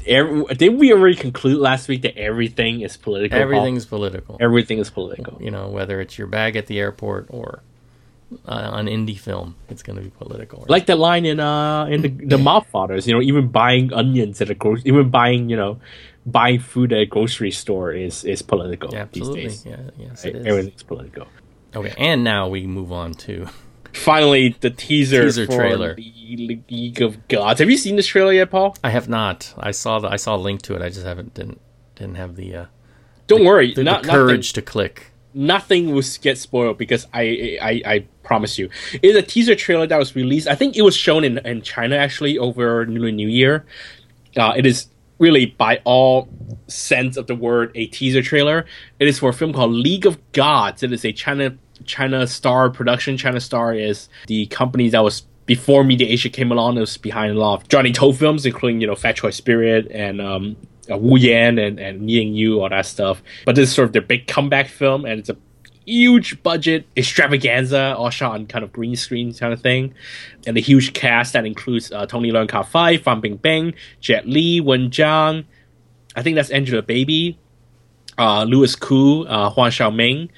Every, 0.06 0.44
did 0.54 0.78
we 0.78 0.92
already 0.92 1.16
conclude 1.16 1.58
last 1.58 1.86
week 1.86 2.02
that 2.02 2.16
everything 2.16 2.80
is 2.80 2.96
political? 2.96 3.38
Everything's 3.38 3.84
political. 3.84 4.38
everything 4.40 4.78
is 4.78 4.88
political. 4.88 5.36
You 5.42 5.50
know, 5.50 5.68
whether 5.68 6.00
it's 6.00 6.16
your 6.16 6.26
bag 6.26 6.56
at 6.56 6.66
the 6.66 6.78
airport 6.78 7.26
or 7.28 7.62
uh, 8.46 8.70
an 8.74 8.86
indie 8.86 9.18
film, 9.18 9.56
it's 9.68 9.82
gonna 9.82 10.00
be 10.00 10.08
political. 10.08 10.64
Like 10.68 10.86
that 10.86 10.98
line 10.98 11.26
in 11.26 11.40
uh 11.40 11.86
in 11.86 12.02
the 12.02 12.08
the 12.08 12.38
Mob 12.48 12.66
Fathers, 12.68 13.06
you 13.06 13.12
know, 13.14 13.20
even 13.20 13.48
buying 13.48 13.92
onions 13.92 14.40
at 14.40 14.48
a 14.48 14.54
grocery, 14.54 14.84
even 14.86 15.10
buying 15.10 15.50
you 15.50 15.56
know, 15.56 15.78
buying 16.30 16.60
food 16.60 16.92
at 16.92 17.00
a 17.00 17.06
grocery 17.06 17.50
store 17.50 17.92
is 17.92 18.24
is 18.24 18.42
political 18.42 18.90
yeah, 18.92 19.02
absolutely. 19.02 19.42
these 19.42 19.62
days. 19.62 19.66
Yeah, 19.72 19.90
yes, 20.06 20.24
Right? 20.24 20.34
it 20.34 20.40
is. 20.40 20.46
Everything's 20.46 20.82
political. 20.82 21.26
Okay, 21.74 21.94
and 21.98 22.24
now 22.24 22.48
we 22.48 22.66
move 22.66 22.92
on 22.92 23.12
to 23.26 23.46
Finally, 23.92 24.54
the 24.60 24.70
teaser, 24.70 25.22
Teaser 25.24 25.46
for 25.46 25.56
trailer. 25.56 25.94
the 25.94 26.60
League 26.70 27.00
of 27.02 27.26
Gods. 27.28 27.58
Have 27.58 27.70
you 27.70 27.76
seen 27.78 27.96
this 27.96 28.06
trailer 28.06 28.32
yet, 28.32 28.50
Paul? 28.50 28.76
I 28.84 28.90
have 28.90 29.08
not. 29.08 29.54
I 29.58 29.70
saw 29.72 29.98
the 29.98 30.08
I 30.08 30.16
saw 30.16 30.36
a 30.36 30.42
link 30.48 30.62
to 30.62 30.74
it. 30.76 30.82
I 30.82 30.88
just 30.88 31.04
haven't 31.06 31.34
didn't 31.34 31.60
didn't 31.96 32.16
have 32.16 32.36
the 32.36 32.54
uh, 32.54 32.64
Don't 33.26 33.44
worry, 33.44 33.74
the, 33.74 33.82
not 33.82 34.02
the 34.04 34.10
courage 34.10 34.52
to 34.52 34.62
click. 34.62 35.10
nothing, 35.34 35.86
nothing 35.86 35.94
will 35.94 36.02
get 36.20 36.36
spoiled 36.38 36.76
because 36.78 37.06
I, 37.12 37.58
I 37.60 37.82
I 37.94 38.06
promise 38.22 38.58
you, 38.58 38.68
it's 39.02 39.16
a 39.16 39.22
teaser 39.22 39.54
trailer 39.54 39.86
that 39.86 39.98
was 39.98 40.14
released. 40.14 40.46
I 40.48 40.54
think 40.54 40.76
it 40.76 40.82
was 40.82 40.94
shown 40.96 41.24
in 41.24 41.38
in 41.38 41.62
China 41.62 41.96
actually 41.96 42.38
over 42.38 42.84
New 42.86 43.06
Year. 43.26 43.64
Uh, 44.36 44.52
it 44.56 44.66
is 44.66 44.86
really 45.18 45.46
by 45.46 45.80
all 45.84 46.28
sense 46.66 47.16
of 47.16 47.26
the 47.26 47.34
word 47.34 47.72
a 47.74 47.86
teaser 47.86 48.22
trailer. 48.22 48.66
It 48.98 49.08
is 49.08 49.18
for 49.18 49.30
a 49.30 49.32
film 49.32 49.52
called 49.52 49.72
League 49.72 50.06
of 50.06 50.18
Gods. 50.32 50.82
It 50.82 50.92
is 50.92 51.04
a 51.04 51.12
China 51.12 51.56
China 51.84 52.26
Star 52.26 52.70
production. 52.70 53.16
China 53.16 53.40
Star 53.40 53.74
is 53.74 54.08
the 54.26 54.46
company 54.46 54.88
that 54.90 55.02
was 55.02 55.22
before 55.46 55.82
Media 55.82 56.06
Asia 56.06 56.28
came 56.28 56.52
along. 56.52 56.76
It 56.76 56.80
was 56.80 56.96
behind 56.96 57.36
a 57.36 57.40
lot 57.40 57.62
of 57.62 57.68
Johnny 57.68 57.92
To 57.92 58.12
films, 58.12 58.46
including 58.46 58.80
you 58.80 58.86
know 58.86 58.94
Fat 58.94 59.16
Choi 59.16 59.30
Spirit 59.30 59.90
and 59.90 60.20
um, 60.20 60.56
uh, 60.90 60.96
Wu 60.96 61.16
Yan 61.16 61.58
and 61.58 61.80
and 61.80 62.02
Needing 62.02 62.34
You, 62.34 62.60
all 62.60 62.68
that 62.68 62.86
stuff. 62.86 63.22
But 63.44 63.56
this 63.56 63.70
is 63.70 63.74
sort 63.74 63.86
of 63.86 63.92
their 63.92 64.02
big 64.02 64.26
comeback 64.26 64.68
film, 64.68 65.04
and 65.04 65.18
it's 65.18 65.28
a 65.28 65.36
huge 65.88 66.42
budget 66.42 66.86
extravaganza, 66.96 67.94
all 67.96 68.10
shot 68.10 68.32
on 68.32 68.46
kind 68.46 68.64
of 68.64 68.72
green 68.72 68.94
screen 68.94 69.32
kind 69.32 69.52
of 69.52 69.60
thing, 69.60 69.94
and 70.46 70.56
a 70.56 70.60
huge 70.60 70.92
cast 70.92 71.32
that 71.32 71.46
includes 71.46 71.90
uh, 71.90 72.06
Tony 72.06 72.30
Leung 72.30 72.48
Ka 72.48 72.62
Fai, 72.62 72.98
Fan 72.98 73.22
Bingbing, 73.22 73.74
Jet 74.00 74.26
Li, 74.28 74.60
Wen 74.60 74.90
Zhang. 74.90 75.44
I 76.14 76.22
think 76.22 76.36
that's 76.36 76.50
Angela 76.50 76.82
Baby, 76.82 77.38
uh, 78.18 78.44
Louis 78.44 78.74
Koo, 78.76 79.24
uh, 79.24 79.50
Huang 79.50 79.70
Xiaoming. 79.70 80.28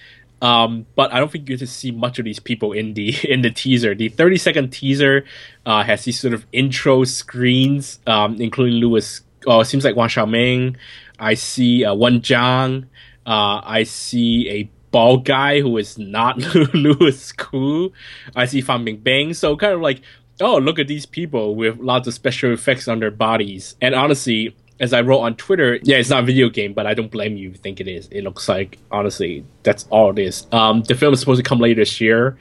Um, 0.42 0.86
but 0.94 1.12
I 1.12 1.18
don't 1.18 1.30
think 1.30 1.48
you 1.48 1.56
get 1.56 1.58
to 1.58 1.66
see 1.66 1.90
much 1.90 2.18
of 2.18 2.24
these 2.24 2.38
people 2.38 2.72
in 2.72 2.94
the 2.94 3.14
in 3.28 3.42
the 3.42 3.50
teaser. 3.50 3.94
The 3.94 4.08
30 4.08 4.36
second 4.38 4.70
teaser 4.70 5.24
uh, 5.66 5.82
has 5.82 6.04
these 6.04 6.18
sort 6.18 6.34
of 6.34 6.46
intro 6.52 7.04
screens, 7.04 7.98
um, 8.06 8.40
including 8.40 8.74
Louis. 8.74 9.20
Oh, 9.46 9.60
it 9.60 9.66
seems 9.66 9.84
like 9.84 9.94
Huang 9.94 10.08
Xiaoming. 10.08 10.76
I 11.18 11.34
see 11.34 11.84
uh, 11.84 11.94
Wen 11.94 12.20
Zhang. 12.20 12.84
Uh, 13.26 13.60
I 13.62 13.82
see 13.84 14.48
a 14.48 14.70
bald 14.90 15.24
guy 15.24 15.61
who 15.61 15.76
is 15.79 15.98
not 15.98 16.38
Louis 16.74 17.33
Koo. 17.33 17.92
I 18.35 18.46
see 18.46 18.61
Fan 18.61 18.85
Bingbing. 18.85 19.37
So 19.37 19.57
kind 19.57 19.74
of 19.74 19.81
like, 19.81 20.03
oh, 20.40 20.59
look 20.59 20.79
at 20.79 20.88
these 20.88 21.07
people 21.07 21.55
with 21.55 21.79
lots 21.79 22.09
of 22.09 22.14
special 22.14 22.53
effects 22.53 22.88
on 22.88 23.00
their 23.00 23.11
bodies. 23.11 23.76
And 23.81 23.94
honestly, 23.94 24.55
as 24.81 24.92
I 24.92 25.03
wrote 25.03 25.20
on 25.20 25.37
Twitter, 25.37 25.79
yeah, 25.83 25.96
it's 25.98 26.11
not 26.11 26.22
a 26.22 26.26
video 26.26 26.48
game, 26.48 26.72
but 26.72 26.87
I 26.87 26.94
don't 26.94 27.11
blame 27.11 27.37
you 27.37 27.53
think 27.53 27.81
it 27.81 27.88
is. 27.88 28.09
It 28.11 28.24
looks 28.24 28.48
like, 28.48 28.79
honestly, 28.90 29.44
that's 29.62 29.87
all 29.90 30.11
it 30.11 30.18
is. 30.18 30.46
Um, 30.53 30.83
the 30.83 30.94
film 30.94 31.12
is 31.12 31.20
supposed 31.20 31.42
to 31.42 31.48
come 31.48 31.59
later 31.59 31.83
this 31.83 32.00
year. 32.00 32.38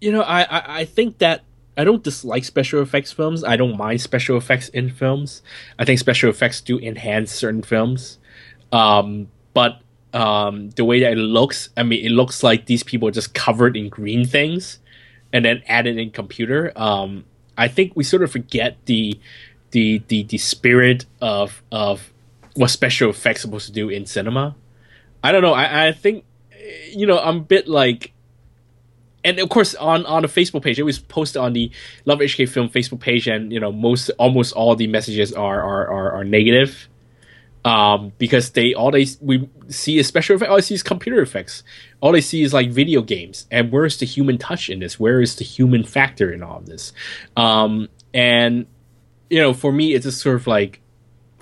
You 0.00 0.12
know, 0.12 0.22
I, 0.22 0.42
I, 0.42 0.78
I 0.80 0.84
think 0.84 1.18
that 1.18 1.44
I 1.76 1.84
don't 1.84 2.02
dislike 2.02 2.44
special 2.44 2.82
effects 2.82 3.12
films. 3.12 3.44
I 3.44 3.56
don't 3.56 3.76
mind 3.76 4.00
special 4.00 4.36
effects 4.36 4.68
in 4.70 4.90
films. 4.90 5.42
I 5.78 5.84
think 5.84 6.00
special 6.00 6.28
effects 6.28 6.60
do 6.60 6.78
enhance 6.80 7.30
certain 7.30 7.62
films. 7.62 8.18
Um, 8.72 9.28
but 9.54 9.80
um, 10.12 10.70
the 10.70 10.84
way 10.84 11.00
that 11.00 11.12
it 11.12 11.16
looks, 11.16 11.68
I 11.76 11.82
mean, 11.82 12.04
it 12.04 12.10
looks 12.10 12.42
like 12.42 12.66
these 12.66 12.82
people 12.82 13.08
are 13.08 13.12
just 13.12 13.34
covered 13.34 13.76
in 13.76 13.88
green 13.88 14.24
things 14.24 14.78
and 15.32 15.44
then 15.44 15.62
added 15.66 15.98
in 15.98 16.10
computer. 16.10 16.72
Um, 16.76 17.24
I 17.56 17.68
think 17.68 17.92
we 17.94 18.04
sort 18.04 18.22
of 18.22 18.30
forget 18.30 18.76
the 18.86 19.18
the 19.70 20.02
the, 20.08 20.22
the 20.24 20.38
spirit 20.38 21.04
of 21.20 21.62
of 21.70 22.12
what 22.54 22.68
special 22.68 23.10
effects 23.10 23.42
supposed 23.42 23.66
to 23.66 23.72
do 23.72 23.88
in 23.88 24.06
cinema. 24.06 24.56
I 25.22 25.32
don't 25.32 25.42
know. 25.42 25.52
I, 25.52 25.88
I 25.88 25.92
think 25.92 26.24
you 26.90 27.06
know 27.06 27.18
I'm 27.18 27.38
a 27.38 27.40
bit 27.40 27.68
like, 27.68 28.12
and 29.24 29.38
of 29.38 29.48
course 29.48 29.74
on 29.74 30.06
on 30.06 30.22
the 30.22 30.28
Facebook 30.28 30.62
page, 30.62 30.78
it 30.78 30.84
was 30.84 30.98
posted 30.98 31.42
on 31.42 31.52
the 31.52 31.70
Love 32.04 32.20
HK 32.20 32.48
Film 32.48 32.68
Facebook 32.68 33.00
page, 33.00 33.28
and 33.28 33.52
you 33.52 33.60
know 33.60 33.72
most 33.72 34.10
almost 34.18 34.54
all 34.54 34.74
the 34.74 34.86
messages 34.86 35.32
are 35.32 35.60
are 35.60 35.88
are, 35.88 36.12
are 36.12 36.24
negative. 36.24 36.88
Um, 37.68 38.12
because 38.16 38.52
they 38.52 38.72
all 38.72 38.90
they 38.90 39.06
we 39.20 39.46
see 39.68 39.98
is 39.98 40.06
special 40.06 40.36
effects, 40.36 40.48
all 40.48 40.56
they 40.56 40.62
see 40.62 40.74
is 40.74 40.82
computer 40.82 41.20
effects. 41.20 41.62
All 42.00 42.12
they 42.12 42.22
see 42.22 42.42
is 42.42 42.54
like 42.54 42.70
video 42.70 43.02
games. 43.02 43.46
And 43.50 43.70
where's 43.70 43.98
the 43.98 44.06
human 44.06 44.38
touch 44.38 44.70
in 44.70 44.78
this? 44.78 44.98
Where 44.98 45.20
is 45.20 45.36
the 45.36 45.44
human 45.44 45.84
factor 45.84 46.32
in 46.32 46.42
all 46.42 46.56
of 46.56 46.64
this? 46.64 46.94
Um, 47.36 47.90
and 48.14 48.66
you 49.28 49.42
know, 49.42 49.52
for 49.52 49.70
me, 49.70 49.92
it's 49.92 50.04
just 50.04 50.22
sort 50.22 50.36
of 50.36 50.46
like 50.46 50.80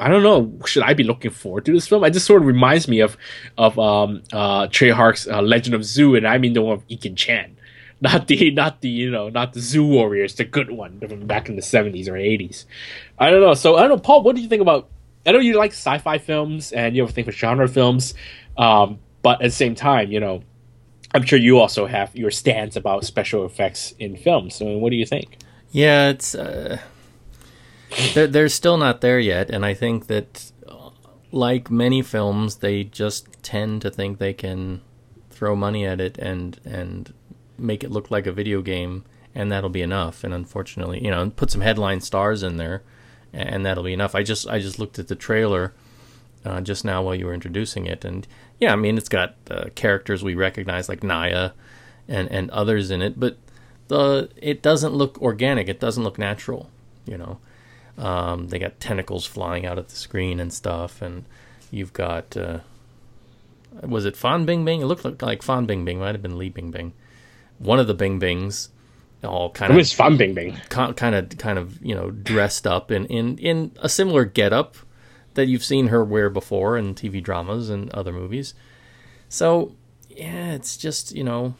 I 0.00 0.08
don't 0.08 0.24
know. 0.24 0.52
Should 0.66 0.82
I 0.82 0.94
be 0.94 1.04
looking 1.04 1.30
forward 1.30 1.64
to 1.66 1.72
this 1.72 1.86
film? 1.86 2.02
It 2.02 2.10
just 2.10 2.26
sort 2.26 2.42
of 2.42 2.48
reminds 2.48 2.88
me 2.88 2.98
of 2.98 3.16
of 3.56 3.78
um, 3.78 4.24
uh, 4.32 4.66
Tsui 4.66 4.92
Hark's 4.92 5.28
uh, 5.28 5.40
Legend 5.40 5.76
of 5.76 5.84
Zu, 5.84 6.16
and 6.16 6.26
I 6.26 6.38
mean 6.38 6.54
the 6.54 6.62
one 6.62 6.74
of 6.74 6.88
Ekin 6.88 7.14
Cheng, 7.14 7.56
not 8.00 8.26
the 8.26 8.50
not 8.50 8.80
the 8.80 8.88
you 8.88 9.12
know 9.12 9.28
not 9.28 9.52
the 9.52 9.60
Zu 9.60 9.86
Warriors, 9.86 10.34
the 10.34 10.44
good 10.44 10.72
one 10.72 10.98
from 10.98 11.28
back 11.28 11.48
in 11.48 11.54
the 11.54 11.62
seventies 11.62 12.08
or 12.08 12.16
eighties. 12.16 12.66
I 13.16 13.30
don't 13.30 13.42
know. 13.42 13.54
So 13.54 13.76
I 13.76 13.82
don't 13.82 13.90
know, 13.90 13.98
Paul. 13.98 14.24
What 14.24 14.34
do 14.34 14.42
you 14.42 14.48
think 14.48 14.62
about? 14.62 14.88
I 15.26 15.32
know 15.32 15.38
you 15.38 15.56
like 15.56 15.72
sci-fi 15.72 16.18
films 16.18 16.72
and 16.72 16.94
you 16.94 17.02
have 17.02 17.10
a 17.10 17.12
thing 17.12 17.24
for 17.24 17.32
genre 17.32 17.68
films, 17.68 18.14
um, 18.56 18.98
but 19.22 19.42
at 19.42 19.48
the 19.48 19.50
same 19.50 19.74
time, 19.74 20.12
you 20.12 20.20
know, 20.20 20.42
I'm 21.14 21.22
sure 21.22 21.38
you 21.38 21.58
also 21.58 21.86
have 21.86 22.14
your 22.14 22.30
stance 22.30 22.76
about 22.76 23.04
special 23.04 23.44
effects 23.44 23.94
in 23.98 24.16
films. 24.16 24.54
So 24.54 24.66
what 24.78 24.90
do 24.90 24.96
you 24.96 25.06
think? 25.06 25.38
Yeah, 25.70 26.10
it's 26.10 26.34
uh, 26.34 26.78
they're 28.14 28.26
they're 28.26 28.48
still 28.48 28.76
not 28.76 29.00
there 29.00 29.18
yet, 29.18 29.50
and 29.50 29.64
I 29.64 29.74
think 29.74 30.06
that 30.06 30.52
uh, 30.68 30.90
like 31.32 31.70
many 31.70 32.02
films, 32.02 32.56
they 32.56 32.84
just 32.84 33.42
tend 33.42 33.82
to 33.82 33.90
think 33.90 34.18
they 34.18 34.32
can 34.32 34.80
throw 35.30 35.56
money 35.56 35.86
at 35.86 36.00
it 36.00 36.18
and 36.18 36.58
and 36.64 37.12
make 37.58 37.82
it 37.82 37.90
look 37.90 38.10
like 38.10 38.26
a 38.26 38.32
video 38.32 38.62
game, 38.62 39.04
and 39.34 39.50
that'll 39.50 39.70
be 39.70 39.82
enough. 39.82 40.24
And 40.24 40.32
unfortunately, 40.34 41.02
you 41.04 41.10
know, 41.10 41.30
put 41.30 41.50
some 41.50 41.62
headline 41.62 42.00
stars 42.00 42.42
in 42.42 42.56
there, 42.56 42.82
and 43.32 43.64
that'll 43.64 43.84
be 43.84 43.92
enough. 43.92 44.14
I 44.14 44.22
just 44.22 44.48
I 44.48 44.58
just 44.58 44.78
looked 44.78 44.98
at 44.98 45.08
the 45.08 45.14
trailer 45.14 45.72
uh, 46.44 46.60
just 46.60 46.84
now 46.84 47.02
while 47.02 47.14
you 47.14 47.26
were 47.26 47.34
introducing 47.34 47.86
it, 47.86 48.04
and 48.04 48.26
yeah, 48.58 48.72
I 48.72 48.76
mean 48.76 48.96
it's 48.96 49.08
got 49.08 49.34
uh, 49.50 49.66
characters 49.74 50.22
we 50.22 50.34
recognize 50.34 50.88
like 50.88 51.00
Nezha 51.00 51.52
and 52.08 52.30
and 52.30 52.50
others 52.50 52.90
in 52.90 53.02
it, 53.02 53.18
but 53.18 53.36
the 53.88 54.30
it 54.36 54.62
doesn't 54.62 54.94
look 54.94 55.20
organic. 55.20 55.68
It 55.68 55.80
doesn't 55.80 56.04
look 56.04 56.18
natural. 56.18 56.70
You 57.04 57.18
know, 57.18 57.38
um, 57.98 58.48
they 58.48 58.58
got 58.58 58.80
tentacles 58.80 59.26
flying 59.26 59.66
out 59.66 59.78
of 59.78 59.88
the 59.88 59.96
screen 59.96 60.40
and 60.40 60.52
stuff, 60.52 61.02
and 61.02 61.24
you've 61.70 61.92
got 61.92 62.36
uh, 62.36 62.60
was 63.82 64.04
it 64.04 64.16
Fan 64.16 64.44
Bing? 64.46 64.66
It 64.66 64.86
looked 64.86 65.04
like, 65.04 65.22
like 65.22 65.42
Fan 65.42 65.66
Bingbing. 65.66 65.98
Might 65.98 66.14
have 66.14 66.22
been 66.22 66.38
Li 66.38 66.48
Bing. 66.48 66.92
One 67.58 67.78
of 67.78 67.86
the 67.86 67.94
Bingbings, 67.94 68.68
all 69.26 69.50
kind 69.50 69.70
It 69.70 69.74
of 69.74 69.76
was 69.78 69.92
fun, 69.92 70.16
Bing 70.16 70.34
Bing. 70.34 70.56
kind 70.68 71.14
of 71.14 71.36
kind 71.38 71.58
of 71.58 71.82
you 71.84 71.94
know 71.94 72.10
dressed 72.10 72.66
up 72.66 72.90
in 72.90 73.06
in 73.06 73.38
in 73.38 73.72
a 73.80 73.88
similar 73.88 74.24
getup 74.24 74.76
that 75.34 75.46
you've 75.46 75.64
seen 75.64 75.88
her 75.88 76.02
wear 76.04 76.30
before 76.30 76.78
in 76.78 76.94
TV 76.94 77.22
dramas 77.22 77.68
and 77.68 77.90
other 77.90 78.12
movies. 78.12 78.54
So 79.28 79.74
yeah, 80.08 80.52
it's 80.52 80.76
just 80.76 81.14
you 81.14 81.24
know, 81.24 81.54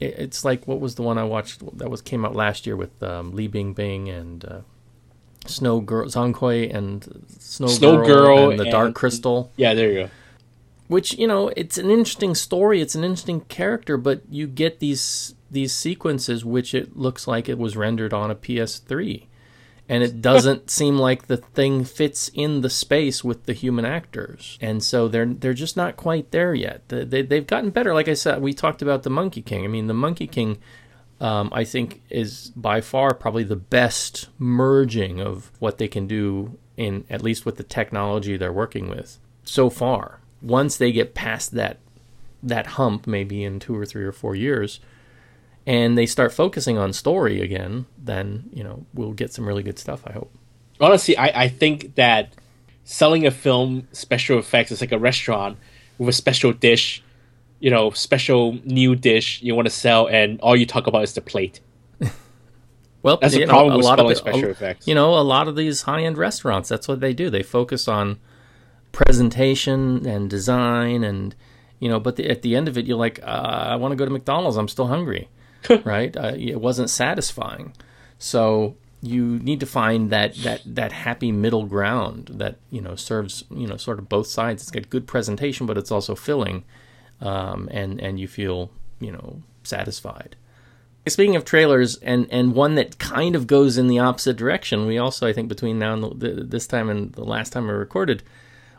it, 0.00 0.14
it's 0.18 0.44
like 0.44 0.66
what 0.66 0.80
was 0.80 0.94
the 0.94 1.02
one 1.02 1.18
I 1.18 1.24
watched 1.24 1.60
that 1.78 1.90
was 1.90 2.00
came 2.00 2.24
out 2.24 2.34
last 2.34 2.66
year 2.66 2.76
with 2.76 3.02
um, 3.02 3.32
Li 3.32 3.48
Bingbing 3.48 4.08
and 4.08 4.44
uh, 4.44 4.60
Snow 5.46 5.80
Girl 5.80 6.06
Zhong 6.08 6.32
Kui 6.34 6.70
and 6.70 7.24
Snow, 7.38 7.66
Snow 7.66 7.96
Girl, 7.96 8.06
Girl 8.06 8.50
and 8.50 8.58
the 8.58 8.64
and- 8.64 8.72
Dark 8.72 8.94
Crystal 8.94 9.50
Yeah, 9.56 9.74
there 9.74 9.90
you 9.92 10.00
go. 10.04 10.10
which 10.88 11.18
you 11.18 11.26
know 11.26 11.48
it's 11.56 11.76
an 11.78 11.90
interesting 11.90 12.34
story 12.34 12.80
it's 12.80 12.94
an 12.94 13.02
interesting 13.04 13.40
character 13.42 13.96
but 13.96 14.22
you 14.30 14.46
get 14.46 14.78
these 14.78 15.34
these 15.52 15.72
sequences 15.72 16.44
which 16.44 16.74
it 16.74 16.96
looks 16.96 17.26
like 17.26 17.48
it 17.48 17.58
was 17.58 17.76
rendered 17.76 18.12
on 18.12 18.30
a 18.30 18.34
PS3 18.34 19.26
and 19.88 20.02
it 20.02 20.22
doesn't 20.22 20.70
seem 20.78 20.96
like 20.96 21.26
the 21.26 21.36
thing 21.36 21.84
fits 21.84 22.30
in 22.34 22.60
the 22.62 22.70
space 22.70 23.22
with 23.22 23.44
the 23.44 23.52
human 23.52 23.84
actors. 23.84 24.58
And 24.60 24.82
so 24.82 25.08
they're 25.08 25.26
they're 25.26 25.54
just 25.54 25.76
not 25.76 25.96
quite 25.96 26.30
there 26.30 26.54
yet. 26.54 26.88
They, 26.88 27.04
they, 27.04 27.22
they've 27.22 27.46
gotten 27.46 27.70
better. 27.70 27.94
Like 27.94 28.08
i 28.08 28.14
said 28.14 28.40
we 28.40 28.54
talked 28.54 28.82
about 28.82 29.02
the 29.02 29.10
monkey 29.10 29.42
king. 29.42 29.64
I 29.64 29.68
mean 29.68 29.86
the 29.86 29.94
monkey 29.94 30.26
king 30.26 30.58
um, 31.20 31.50
i 31.52 31.62
think 31.62 32.02
is 32.10 32.50
by 32.56 32.80
far 32.80 33.14
probably 33.14 33.44
the 33.44 33.54
best 33.54 34.28
merging 34.38 35.20
of 35.20 35.52
what 35.60 35.78
they 35.78 35.86
can 35.86 36.06
do 36.08 36.58
in 36.76 37.04
at 37.08 37.22
least 37.22 37.46
with 37.46 37.58
the 37.58 37.62
technology 37.62 38.36
they're 38.36 38.52
working 38.52 38.88
with 38.88 39.18
so 39.44 39.68
far. 39.68 40.20
Once 40.40 40.76
they 40.76 40.90
get 40.90 41.14
past 41.14 41.52
that 41.52 41.78
that 42.42 42.66
hump 42.78 43.06
maybe 43.06 43.44
in 43.44 43.60
two 43.60 43.76
or 43.76 43.86
three 43.86 44.04
or 44.04 44.10
four 44.10 44.34
years 44.34 44.80
and 45.66 45.96
they 45.96 46.06
start 46.06 46.32
focusing 46.32 46.78
on 46.78 46.92
story 46.92 47.40
again, 47.40 47.86
then 47.98 48.50
you 48.52 48.64
know 48.64 48.84
we'll 48.94 49.12
get 49.12 49.32
some 49.32 49.46
really 49.46 49.62
good 49.62 49.78
stuff. 49.78 50.02
I 50.06 50.12
hope. 50.12 50.32
Honestly, 50.80 51.16
I, 51.16 51.44
I 51.44 51.48
think 51.48 51.94
that 51.94 52.32
selling 52.84 53.26
a 53.26 53.30
film 53.30 53.86
special 53.92 54.38
effects 54.38 54.72
is 54.72 54.80
like 54.80 54.92
a 54.92 54.98
restaurant 54.98 55.56
with 55.98 56.08
a 56.08 56.12
special 56.12 56.52
dish, 56.52 57.02
you 57.60 57.70
know, 57.70 57.90
special 57.90 58.58
new 58.64 58.96
dish 58.96 59.40
you 59.42 59.54
want 59.54 59.66
to 59.66 59.70
sell, 59.74 60.08
and 60.08 60.40
all 60.40 60.56
you 60.56 60.66
talk 60.66 60.86
about 60.86 61.02
is 61.04 61.12
the 61.14 61.20
plate. 61.20 61.60
Well, 63.04 63.18
That's 63.20 63.34
the 63.34 63.40
know, 63.46 63.52
problem 63.52 63.74
a 63.74 63.76
with 63.78 63.84
lot 63.84 64.16
special 64.16 64.44
a- 64.44 64.50
effects. 64.50 64.86
You 64.86 64.94
know, 64.94 65.18
a 65.18 65.22
lot 65.22 65.48
of 65.48 65.56
these 65.56 65.82
high-end 65.82 66.16
restaurants, 66.16 66.68
that's 66.68 66.86
what 66.86 67.00
they 67.00 67.12
do. 67.12 67.30
They 67.30 67.42
focus 67.42 67.88
on 67.88 68.20
presentation 68.92 70.06
and 70.06 70.30
design, 70.30 71.02
and 71.02 71.34
you 71.80 71.88
know, 71.88 71.98
but 71.98 72.14
the, 72.16 72.30
at 72.30 72.42
the 72.42 72.54
end 72.54 72.68
of 72.68 72.78
it, 72.78 72.86
you're 72.86 72.96
like, 72.96 73.20
uh, 73.22 73.26
I 73.26 73.76
want 73.76 73.90
to 73.92 73.96
go 73.96 74.04
to 74.04 74.10
McDonald's. 74.10 74.56
I'm 74.56 74.68
still 74.68 74.86
hungry, 74.86 75.28
right? 75.84 76.16
Uh, 76.16 76.32
it 76.36 76.60
wasn't 76.60 76.90
satisfying, 76.90 77.72
so 78.18 78.76
you 79.02 79.40
need 79.40 79.58
to 79.60 79.66
find 79.66 80.10
that 80.10 80.34
that 80.36 80.62
that 80.64 80.92
happy 80.92 81.32
middle 81.32 81.66
ground 81.66 82.30
that 82.32 82.56
you 82.70 82.80
know 82.80 82.94
serves 82.94 83.44
you 83.50 83.66
know 83.66 83.76
sort 83.76 83.98
of 83.98 84.08
both 84.08 84.28
sides. 84.28 84.62
It's 84.62 84.70
got 84.70 84.90
good 84.90 85.06
presentation, 85.06 85.66
but 85.66 85.76
it's 85.76 85.90
also 85.90 86.14
filling, 86.14 86.64
um, 87.20 87.68
and 87.72 88.00
and 88.00 88.20
you 88.20 88.28
feel 88.28 88.70
you 89.00 89.10
know 89.12 89.42
satisfied. 89.64 90.36
Speaking 91.08 91.34
of 91.34 91.44
trailers, 91.44 91.96
and 91.96 92.28
and 92.30 92.54
one 92.54 92.76
that 92.76 92.98
kind 92.98 93.34
of 93.34 93.48
goes 93.48 93.76
in 93.76 93.88
the 93.88 93.98
opposite 93.98 94.36
direction, 94.36 94.86
we 94.86 94.98
also 94.98 95.26
I 95.26 95.32
think 95.32 95.48
between 95.48 95.80
now 95.80 95.94
and 95.94 96.02
the, 96.04 96.28
the, 96.34 96.44
this 96.44 96.68
time 96.68 96.88
and 96.88 97.12
the 97.12 97.24
last 97.24 97.52
time 97.52 97.68
I 97.68 97.72
recorded 97.72 98.22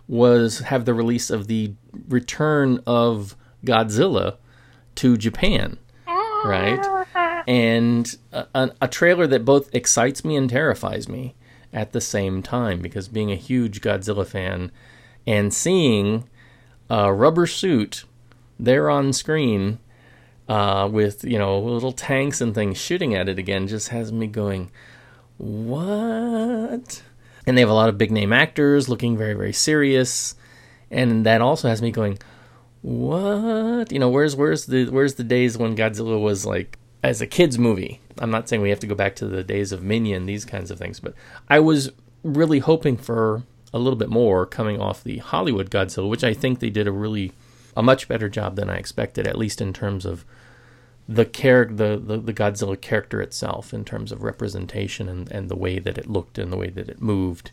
was 0.07 0.59
have 0.59 0.85
the 0.85 0.93
release 0.93 1.29
of 1.29 1.47
the 1.47 1.73
return 2.07 2.81
of 2.87 3.35
Godzilla 3.65 4.37
to 4.95 5.17
Japan, 5.17 5.77
right? 6.45 6.79
And 7.45 8.15
a, 8.31 8.71
a, 8.79 8.87
trailer 8.87 9.27
that 9.27 9.43
both 9.43 9.67
excites 9.75 10.23
me 10.23 10.37
and 10.37 10.49
terrifies 10.49 11.09
me 11.09 11.35
at 11.73 11.91
the 11.91 11.99
same 11.99 12.41
time 12.41 12.79
because 12.79 13.09
being 13.09 13.33
a 13.33 13.35
huge 13.35 13.81
Godzilla 13.81 14.25
fan 14.25 14.71
and 15.27 15.53
seeing 15.53 16.29
a 16.89 17.11
rubber 17.11 17.45
suit 17.45 18.05
there 18.57 18.89
on 18.89 19.11
screen 19.11 19.79
uh, 20.47 20.87
with 20.91 21.23
you 21.23 21.37
know 21.37 21.59
little 21.59 21.91
tanks 21.91 22.41
and 22.41 22.53
things 22.53 22.77
shooting 22.77 23.15
at 23.15 23.29
it 23.29 23.39
again 23.39 23.67
just 23.67 23.89
has 23.89 24.11
me 24.11 24.27
going 24.27 24.69
what 25.37 27.01
and 27.45 27.57
they 27.57 27.61
have 27.61 27.69
a 27.69 27.73
lot 27.73 27.89
of 27.89 27.97
big 27.97 28.11
name 28.11 28.31
actors 28.31 28.89
looking 28.89 29.17
very 29.17 29.33
very 29.33 29.53
serious 29.53 30.35
and 30.91 31.25
that 31.25 31.41
also 31.41 31.67
has 31.67 31.81
me 31.81 31.91
going 31.91 32.17
what? 32.83 33.91
You 33.91 33.97
know 33.97 34.09
where's 34.09 34.35
where's 34.35 34.67
the 34.67 34.89
where's 34.89 35.15
the 35.15 35.23
days 35.23 35.57
when 35.57 35.75
godzilla 35.75 36.21
was 36.21 36.45
like 36.45 36.77
as 37.01 37.21
a 37.21 37.27
kids 37.27 37.57
movie? 37.57 37.99
I'm 38.19 38.29
not 38.29 38.47
saying 38.47 38.61
we 38.61 38.69
have 38.69 38.79
to 38.81 38.87
go 38.87 38.95
back 38.95 39.15
to 39.17 39.25
the 39.25 39.43
days 39.43 39.71
of 39.71 39.81
Minilla 39.81 40.25
these 40.25 40.45
kinds 40.45 40.69
of 40.69 40.77
things 40.77 40.99
but 40.99 41.13
i 41.49 41.59
was 41.59 41.91
really 42.23 42.59
hoping 42.59 42.97
for 42.97 43.43
a 43.73 43.79
little 43.79 43.97
bit 43.97 44.09
more 44.09 44.45
coming 44.45 44.79
off 44.79 45.03
the 45.03 45.17
hollywood 45.17 45.69
godzilla 45.69 46.07
which 46.09 46.23
i 46.23 46.33
think 46.33 46.59
they 46.59 46.69
did 46.69 46.87
a 46.87 46.91
really 46.91 47.31
a 47.75 47.81
much 47.81 48.07
better 48.07 48.29
job 48.29 48.55
than 48.55 48.69
i 48.69 48.75
expected 48.75 49.27
at 49.27 49.37
least 49.37 49.61
in 49.61 49.73
terms 49.73 50.05
of 50.05 50.23
the 51.05 51.25
character, 51.25 51.75
the, 51.75 51.97
the, 51.97 52.17
the 52.17 52.33
Godzilla 52.33 52.79
character 52.79 53.21
itself, 53.21 53.73
in 53.73 53.83
terms 53.83 54.13
of 54.13 54.23
representation 54.23 55.09
and, 55.09 55.29
and 55.33 55.49
the 55.49 55.55
way 55.55 55.77
that 55.77 55.97
it 55.97 56.09
looked 56.09 56.37
and 56.37 56.49
the 56.49 56.55
way 56.55 56.69
that 56.69 56.87
it 56.87 57.01
moved, 57.01 57.51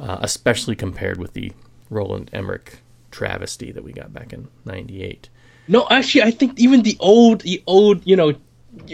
uh, 0.00 0.18
especially 0.20 0.74
compared 0.74 1.16
with 1.16 1.32
the 1.32 1.52
Roland 1.90 2.28
Emmerich 2.32 2.80
travesty 3.12 3.70
that 3.70 3.84
we 3.84 3.92
got 3.92 4.12
back 4.12 4.32
in 4.32 4.48
'98. 4.64 5.28
No, 5.68 5.86
actually, 5.88 6.22
I 6.22 6.32
think 6.32 6.58
even 6.58 6.82
the 6.82 6.96
old, 6.98 7.42
the 7.42 7.62
old, 7.68 8.04
you 8.04 8.16
know, 8.16 8.34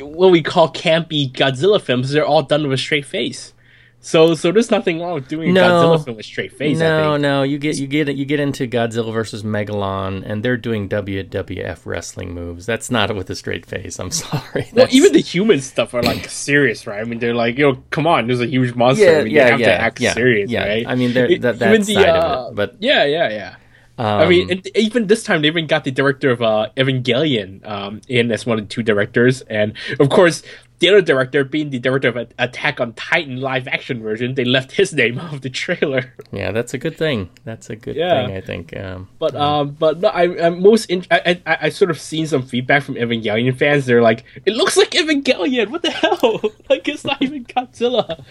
what 0.05 0.31
we 0.31 0.43
call 0.43 0.71
campy 0.71 1.33
Godzilla 1.33 1.81
films, 1.81 2.11
they're 2.11 2.27
all 2.27 2.43
done 2.43 2.65
with 2.65 2.75
a 2.75 2.79
straight 2.79 3.07
face. 3.07 3.55
So, 4.01 4.35
so 4.37 4.53
there's 4.53 4.71
nothing 4.71 5.01
wrong 5.01 5.15
with 5.15 5.27
doing 5.27 5.53
No. 5.53 5.63
Godzilla 5.63 6.05
film 6.05 6.17
with 6.19 6.27
straight 6.27 6.53
face. 6.53 6.79
I 6.81 6.81
no, 6.81 7.13
think. 7.15 7.23
no, 7.23 7.43
you 7.43 7.59
get 7.59 7.79
you 7.79 7.89
get 7.89 8.15
you 8.15 8.25
get 8.25 8.39
into 8.39 8.69
Godzilla 8.69 9.13
versus 9.13 9.43
Megalon, 9.43 10.23
and 10.25 10.45
they're 10.45 10.57
doing 10.57 10.89
WWF 10.89 11.85
wrestling 11.85 12.33
moves. 12.33 12.65
That's 12.65 12.93
not 12.93 13.15
with 13.17 13.29
a 13.31 13.35
straight 13.35 13.67
face. 13.67 13.99
I'm 13.99 14.11
sorry. 14.23 14.69
Well, 14.73 14.87
even 14.91 15.13
the 15.13 15.21
human 15.21 15.61
stuff 15.61 15.95
are 15.95 16.03
like 16.03 16.29
serious, 16.31 16.87
right? 16.87 17.01
I 17.01 17.05
mean, 17.05 17.19
they're 17.19 17.35
like, 17.35 17.59
you 17.59 17.73
know, 17.73 17.83
come 17.91 18.07
on, 18.07 18.29
there's 18.29 18.41
a 18.41 18.47
huge 18.47 18.75
monster. 18.75 19.05
Yeah, 19.05 19.19
I 19.19 19.25
mean, 19.25 19.33
yeah, 19.35 19.45
they 19.45 19.51
have 19.51 19.61
yeah, 19.61 19.67
to 19.67 19.81
act 19.81 20.01
yeah, 20.01 20.15
serious, 20.15 20.51
yeah. 20.51 20.65
right? 20.69 20.87
I 20.87 20.95
mean, 20.95 21.13
they're- 21.13 21.39
that- 21.41 21.59
that 21.59 21.81
the, 21.81 21.95
side 21.95 22.09
of 22.09 22.47
uh, 22.47 22.51
it, 22.51 22.55
but- 22.55 22.77
yeah, 22.79 23.05
yeah, 23.05 23.29
yeah. 23.31 23.57
I 23.99 24.29
mean, 24.29 24.51
and 24.51 24.67
even 24.77 25.09
this 25.09 25.25
time, 25.25 25.43
they 25.43 25.49
even 25.49 25.67
got 25.67 25.85
the 25.85 25.91
director 25.91 26.31
of 26.31 26.41
uh, 26.41 26.69
Evangelion 26.77 27.67
um, 27.67 28.01
in 28.09 28.31
as 28.31 28.47
one 28.47 28.59
of 28.59 28.65
the 28.65 28.73
two 28.73 28.83
directors, 28.83 29.43
and 29.43 29.75
of 29.99 30.09
course, 30.09 30.43
the 30.81 30.89
other 30.91 31.03
director, 31.03 31.43
being 31.45 31.71
the 31.71 31.79
director 31.79 32.09
of 32.09 32.17
Attack 32.39 32.81
on 32.81 32.93
Titan 32.95 33.41
live 33.41 33.67
action 33.67 34.01
version, 34.03 34.35
they 34.35 34.45
left 34.45 34.73
his 34.73 34.93
name 34.93 35.19
out 35.23 35.35
of 35.35 35.41
the 35.43 35.51
trailer. 35.51 36.15
yeah, 36.31 36.53
that's 36.53 36.73
a 36.75 36.79
good 36.79 36.97
thing. 36.97 37.31
That's 37.45 37.69
a 37.71 37.77
good 37.77 37.97
Yeah. 37.97 38.27
thing. 38.27 38.37
I 38.37 38.41
think. 38.41 38.77
Um, 38.77 39.09
But 39.19 39.35
um, 39.35 39.71
but 39.79 40.01
no, 40.01 40.09
I, 40.09 40.47
I'm 40.47 40.63
most 40.63 40.87
in, 40.87 41.05
I, 41.11 41.41
I 41.47 41.59
I 41.63 41.69
sort 41.71 41.91
of 41.91 42.01
seen 42.01 42.27
some 42.27 42.43
feedback 42.43 42.83
from 42.85 42.95
Evangelion 42.95 43.57
fans. 43.57 43.87
They're 43.87 44.03
like, 44.03 44.25
it 44.47 44.55
looks 44.55 44.77
like 44.77 44.91
Evangelion. 44.91 45.69
What 45.71 45.83
the 45.83 45.91
hell? 45.91 46.41
like 46.71 46.89
it's 46.89 47.05
not 47.05 47.21
even 47.23 47.45
Godzilla. 47.45 48.23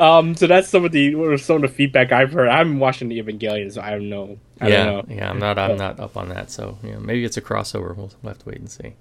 Um, 0.00 0.34
so 0.36 0.46
that's 0.46 0.68
some 0.68 0.84
of 0.84 0.92
the 0.92 1.36
some 1.38 1.56
of 1.56 1.62
the 1.62 1.68
feedback 1.68 2.12
I've 2.12 2.32
heard. 2.32 2.48
I'm 2.48 2.78
watching 2.78 3.08
the 3.08 3.20
Evangelion, 3.20 3.72
so 3.72 3.80
I 3.82 3.90
don't 3.90 4.08
know. 4.08 4.38
I 4.60 4.68
yeah, 4.68 4.84
don't 4.84 5.08
know. 5.08 5.14
yeah, 5.16 5.28
I'm 5.30 5.38
not, 5.38 5.58
I'm 5.58 5.76
not 5.76 6.00
up 6.00 6.16
on 6.16 6.30
that. 6.30 6.50
So, 6.50 6.78
yeah, 6.82 6.96
maybe 6.98 7.24
it's 7.24 7.36
a 7.36 7.42
crossover. 7.42 7.94
We'll, 7.94 8.10
we'll 8.22 8.30
have 8.32 8.38
to 8.38 8.48
wait 8.48 8.58
and 8.58 8.70
see. 8.70 8.94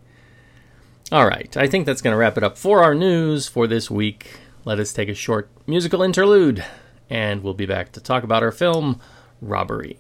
All 1.12 1.28
right, 1.28 1.56
I 1.56 1.68
think 1.68 1.86
that's 1.86 2.02
going 2.02 2.14
to 2.14 2.18
wrap 2.18 2.36
it 2.36 2.44
up 2.44 2.58
for 2.58 2.84
our 2.84 2.96
news 2.96 3.48
for 3.48 3.68
this 3.68 3.92
week. 3.92 4.40
Let 4.64 4.80
us 4.80 4.92
take 4.92 5.08
a 5.08 5.14
short 5.14 5.52
musical 5.68 6.02
interlude, 6.02 6.66
and 7.12 7.44
we'll 7.44 7.54
be 7.54 7.68
back 7.68 7.92
to 7.92 8.02
talk 8.02 8.24
about 8.24 8.42
our 8.42 8.52
film, 8.52 9.00
Robbery. 9.40 10.00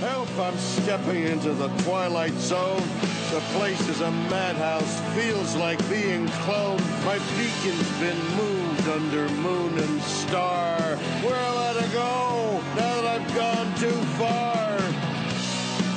Help, 0.00 0.28
I'm 0.40 0.56
stepping 0.56 1.22
into 1.22 1.52
the 1.52 1.68
twilight 1.84 2.34
zone. 2.34 2.82
The 3.30 3.40
place 3.54 3.88
is 3.88 4.00
a 4.00 4.10
madhouse, 4.10 5.00
feels 5.14 5.54
like 5.54 5.78
being 5.88 6.26
cloned. 6.26 6.80
My 7.04 7.18
beacon's 7.38 8.00
been 8.00 8.18
moved 8.36 8.88
under 8.88 9.28
moon 9.34 9.78
and 9.78 10.02
star. 10.02 10.80
Where 11.22 11.50
let 11.52 11.76
it 11.76 11.92
go 11.92 12.60
now 12.74 13.02
that 13.02 13.20
I've 13.20 13.34
gone 13.36 13.72
too 13.76 14.02
far? 14.18 14.85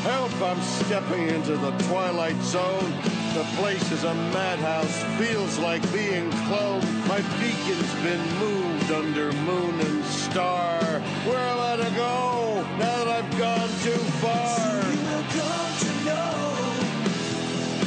Help, 0.03 0.41
I'm 0.41 0.61
stepping 0.61 1.27
into 1.27 1.57
the 1.57 1.71
twilight 1.89 2.41
zone. 2.41 2.91
The 3.33 3.43
place 3.57 3.91
is 3.91 4.05
a 4.05 4.13
madhouse, 4.13 5.03
feels 5.19 5.59
like 5.59 5.81
being 5.91 6.31
cloned. 6.47 7.07
My 7.07 7.19
beacon's 7.37 7.93
been 7.95 8.39
moved 8.39 8.91
under 8.91 9.33
moon 9.43 9.77
and 9.81 10.05
star. 10.05 10.81
Where 11.27 11.55
let 11.55 11.81
it 11.81 11.93
go 11.97 12.65
now 12.77 13.03
that 13.03 13.07
I've 13.09 13.37
gone 13.37 13.69
too 13.83 13.99
far? 14.21 14.57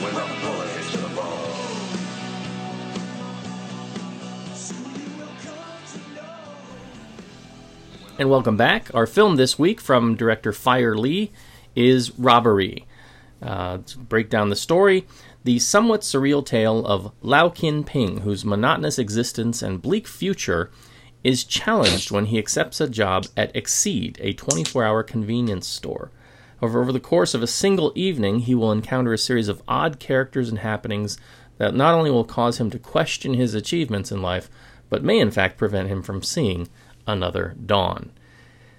When 0.02 0.14
the 0.14 0.26
bullet 0.42 0.68
hits 0.68 0.92
the 0.92 1.08
ball. 1.16 1.48
And 8.18 8.28
welcome 8.28 8.58
back. 8.58 8.94
Our 8.94 9.06
film 9.06 9.36
this 9.36 9.58
week 9.58 9.80
from 9.80 10.14
director 10.14 10.52
Fire 10.52 10.94
Lee 10.94 11.32
is 11.74 12.18
Robbery. 12.18 12.86
Uh, 13.40 13.78
break 14.08 14.30
down 14.30 14.50
the 14.50 14.56
story, 14.56 15.04
the 15.44 15.58
somewhat 15.58 16.02
surreal 16.02 16.44
tale 16.46 16.86
of 16.86 17.12
Lao 17.22 17.48
Kin 17.48 17.82
Ping, 17.82 18.18
whose 18.18 18.44
monotonous 18.44 18.98
existence 18.98 19.62
and 19.62 19.82
bleak 19.82 20.06
future 20.06 20.70
is 21.24 21.44
challenged 21.44 22.10
when 22.10 22.26
he 22.26 22.38
accepts 22.38 22.80
a 22.80 22.88
job 22.88 23.26
at 23.36 23.54
Exceed, 23.54 24.18
a 24.20 24.32
24 24.32 24.84
hour 24.84 25.02
convenience 25.02 25.66
store. 25.66 26.10
However, 26.60 26.80
over 26.80 26.92
the 26.92 27.00
course 27.00 27.34
of 27.34 27.42
a 27.42 27.48
single 27.48 27.92
evening, 27.96 28.40
he 28.40 28.54
will 28.54 28.70
encounter 28.70 29.12
a 29.12 29.18
series 29.18 29.48
of 29.48 29.62
odd 29.66 29.98
characters 29.98 30.48
and 30.48 30.60
happenings 30.60 31.18
that 31.58 31.74
not 31.74 31.94
only 31.94 32.10
will 32.10 32.24
cause 32.24 32.58
him 32.58 32.70
to 32.70 32.78
question 32.78 33.34
his 33.34 33.54
achievements 33.54 34.12
in 34.12 34.22
life, 34.22 34.48
but 34.88 35.02
may 35.02 35.18
in 35.18 35.30
fact 35.30 35.58
prevent 35.58 35.88
him 35.88 36.02
from 36.02 36.22
seeing 36.22 36.68
another 37.06 37.56
dawn. 37.64 38.12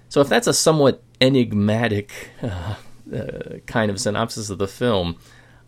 So, 0.08 0.20
if 0.20 0.28
that's 0.28 0.46
a 0.46 0.54
somewhat 0.54 1.02
enigmatic 1.20 2.30
uh, 2.42 2.76
uh, 3.12 3.58
kind 3.66 3.90
of 3.90 4.00
synopsis 4.00 4.50
of 4.50 4.58
the 4.58 4.68
film, 4.68 5.16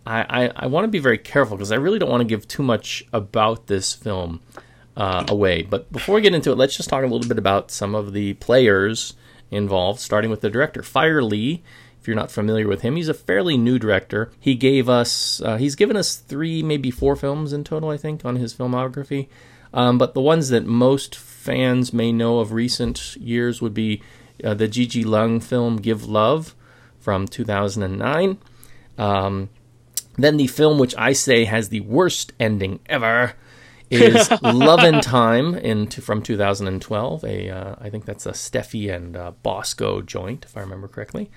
I, 0.07 0.45
I, 0.45 0.53
I 0.57 0.66
want 0.66 0.84
to 0.84 0.89
be 0.89 0.99
very 0.99 1.18
careful 1.18 1.57
because 1.57 1.72
I 1.72 1.76
really 1.76 1.99
don't 1.99 2.11
want 2.11 2.20
to 2.20 2.26
give 2.26 2.47
too 2.47 2.62
much 2.62 3.05
about 3.12 3.66
this 3.66 3.93
film 3.93 4.41
uh, 4.97 5.24
away. 5.28 5.62
But 5.62 5.91
before 5.93 6.14
we 6.14 6.20
get 6.20 6.34
into 6.34 6.53
it, 6.53 6.59
let's 6.59 6.76
just 6.76 6.89
talk 6.89 7.03
a 7.03 7.07
little 7.07 7.28
bit 7.28 7.39
about 7.39 7.70
some 7.70 7.95
of 7.95 8.12
the 8.12 8.34
players 8.34 9.14
involved, 9.51 10.01
starting 10.01 10.30
with 10.30 10.41
the 10.41 10.51
director, 10.51 10.82
Fire 10.82 11.22
Lee. 11.22 11.62
If 12.01 12.07
you're 12.07 12.16
not 12.16 12.30
familiar 12.30 12.68
with 12.68 12.82
him, 12.82 12.95
he's 12.95 13.09
a 13.09 13.14
fairly 13.14 13.57
new 13.57 13.78
director. 13.80 14.30
He 14.39 14.55
gave 14.55 14.89
us, 14.89 15.43
uh, 15.43 15.57
he's 15.57 15.74
given 15.74 15.97
us 15.97 16.16
three, 16.16 16.62
maybe 16.62 16.91
four 16.91 17.16
films 17.16 17.53
in 17.53 17.64
total, 17.64 17.91
I 17.91 17.97
think, 17.97 18.24
on 18.24 18.37
his 18.37 18.55
filmography. 18.55 19.26
Um, 19.74 19.99
but 19.99 20.14
the 20.14 20.20
ones 20.20 20.49
that 20.51 20.64
most 20.64 21.16
fans 21.16 21.93
may 21.93 22.12
know 22.12 22.39
of 22.39 22.53
recent 22.53 23.16
years 23.16 23.61
would 23.61 23.74
be 23.74 24.03
uh, 24.45 24.55
the 24.55 24.68
Gigi 24.68 25.05
Leung 25.05 25.43
film 25.43 25.76
Give 25.76 26.07
Love 26.07 26.55
from 27.07 27.28
2009. 27.28 28.36
Um, 28.98 29.48
then 30.18 30.38
the 30.38 30.48
film 30.48 30.80
which 30.80 30.92
I 30.98 31.12
say 31.12 31.44
has 31.44 31.68
the 31.68 31.78
worst 31.82 32.32
ending 32.40 32.80
ever 32.86 33.34
is 33.92 34.28
Love 34.42 34.80
and 34.80 35.00
Time 35.04 35.54
in 35.54 35.86
from 35.86 36.20
2012. 36.20 37.24
A 37.24 37.48
uh, 37.48 37.76
I 37.78 37.90
think 37.90 38.07
that's 38.07 38.26
a 38.26 38.32
Stephy 38.32 38.92
and 38.92 39.16
uh, 39.16 39.30
Bosco 39.44 40.02
joint, 40.02 40.46
if 40.46 40.57
I 40.57 40.61
remember 40.62 40.88
correctly. 40.88 41.30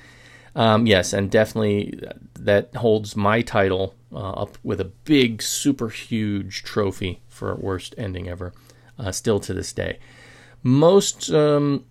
Um, 0.55 0.87
yes, 0.87 1.13
and 1.13 1.29
definitely 1.29 2.01
that 2.33 2.75
holds 2.75 3.15
my 3.15 3.43
title 3.43 3.93
uh, 4.11 4.31
up 4.31 4.57
with 4.63 4.81
a 4.81 4.85
big, 4.85 5.43
super 5.43 5.89
huge 5.89 6.63
trophy 6.63 7.21
for 7.27 7.53
worst 7.53 7.93
ending 7.95 8.27
ever, 8.27 8.53
uh, 8.97 9.11
still 9.11 9.39
to 9.41 9.53
this 9.53 9.71
day. 9.71 9.99
Most 10.63 11.31
um, 11.31 11.85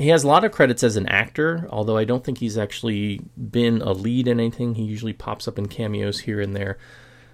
he 0.00 0.08
has 0.08 0.24
a 0.24 0.28
lot 0.28 0.44
of 0.44 0.52
credits 0.52 0.82
as 0.82 0.96
an 0.96 1.06
actor, 1.06 1.66
although 1.70 1.96
I 1.96 2.04
don't 2.04 2.24
think 2.24 2.38
he's 2.38 2.56
actually 2.56 3.20
been 3.36 3.82
a 3.82 3.92
lead 3.92 4.28
in 4.28 4.40
anything. 4.40 4.74
He 4.74 4.84
usually 4.84 5.12
pops 5.12 5.46
up 5.46 5.58
in 5.58 5.66
cameos 5.66 6.20
here 6.20 6.40
and 6.40 6.56
there. 6.56 6.78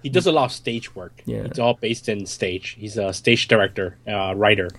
He 0.03 0.09
does 0.09 0.27
a 0.27 0.31
lot 0.31 0.45
of 0.45 0.51
stage 0.51 0.93
work. 0.93 1.21
Yeah. 1.25 1.43
It's 1.43 1.59
all 1.59 1.75
based 1.75 2.09
in 2.09 2.25
stage. 2.25 2.75
He's 2.77 2.97
a 2.97 3.13
stage 3.13 3.47
director, 3.47 3.97
uh, 4.07 4.33
writer. 4.35 4.69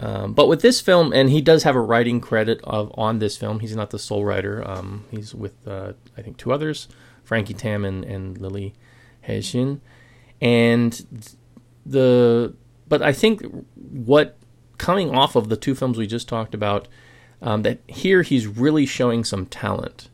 Um, 0.00 0.32
but 0.32 0.48
with 0.48 0.62
this 0.62 0.80
film, 0.80 1.12
and 1.12 1.30
he 1.30 1.40
does 1.40 1.62
have 1.64 1.76
a 1.76 1.80
writing 1.80 2.20
credit 2.20 2.60
of 2.64 2.92
on 2.96 3.18
this 3.18 3.36
film. 3.36 3.60
He's 3.60 3.76
not 3.76 3.90
the 3.90 3.98
sole 3.98 4.24
writer. 4.24 4.66
Um, 4.66 5.04
he's 5.10 5.34
with 5.34 5.54
uh, 5.66 5.92
I 6.16 6.22
think 6.22 6.36
two 6.36 6.52
others, 6.52 6.88
Frankie 7.24 7.54
Tam 7.54 7.84
and, 7.84 8.04
and 8.04 8.38
Lily 8.38 8.74
Hejin, 9.26 9.80
and 10.40 11.28
the. 11.84 12.54
But 12.88 13.02
I 13.02 13.12
think 13.12 13.42
what 13.74 14.36
coming 14.78 15.14
off 15.14 15.36
of 15.36 15.48
the 15.48 15.56
two 15.56 15.74
films 15.74 15.98
we 15.98 16.06
just 16.06 16.28
talked 16.28 16.54
about, 16.54 16.88
um, 17.42 17.62
that 17.62 17.78
here 17.86 18.22
he's 18.22 18.46
really 18.46 18.86
showing 18.86 19.24
some 19.24 19.46
talent. 19.46 20.08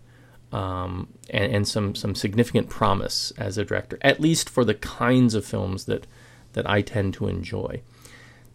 Um, 0.53 1.09
and, 1.29 1.53
and 1.53 1.69
some 1.69 1.95
some 1.95 2.15
significant 2.15 2.69
promise 2.69 3.33
as 3.37 3.59
a 3.59 3.65
director, 3.65 3.99
at 4.01 4.21
least 4.21 4.49
for 4.49 4.65
the 4.65 4.75
kinds 4.75 5.35
of 5.35 5.45
films 5.45 5.85
that 5.87 6.07
that 6.53 6.69
I 6.69 6.83
tend 6.83 7.15
to 7.15 7.27
enjoy. 7.27 7.83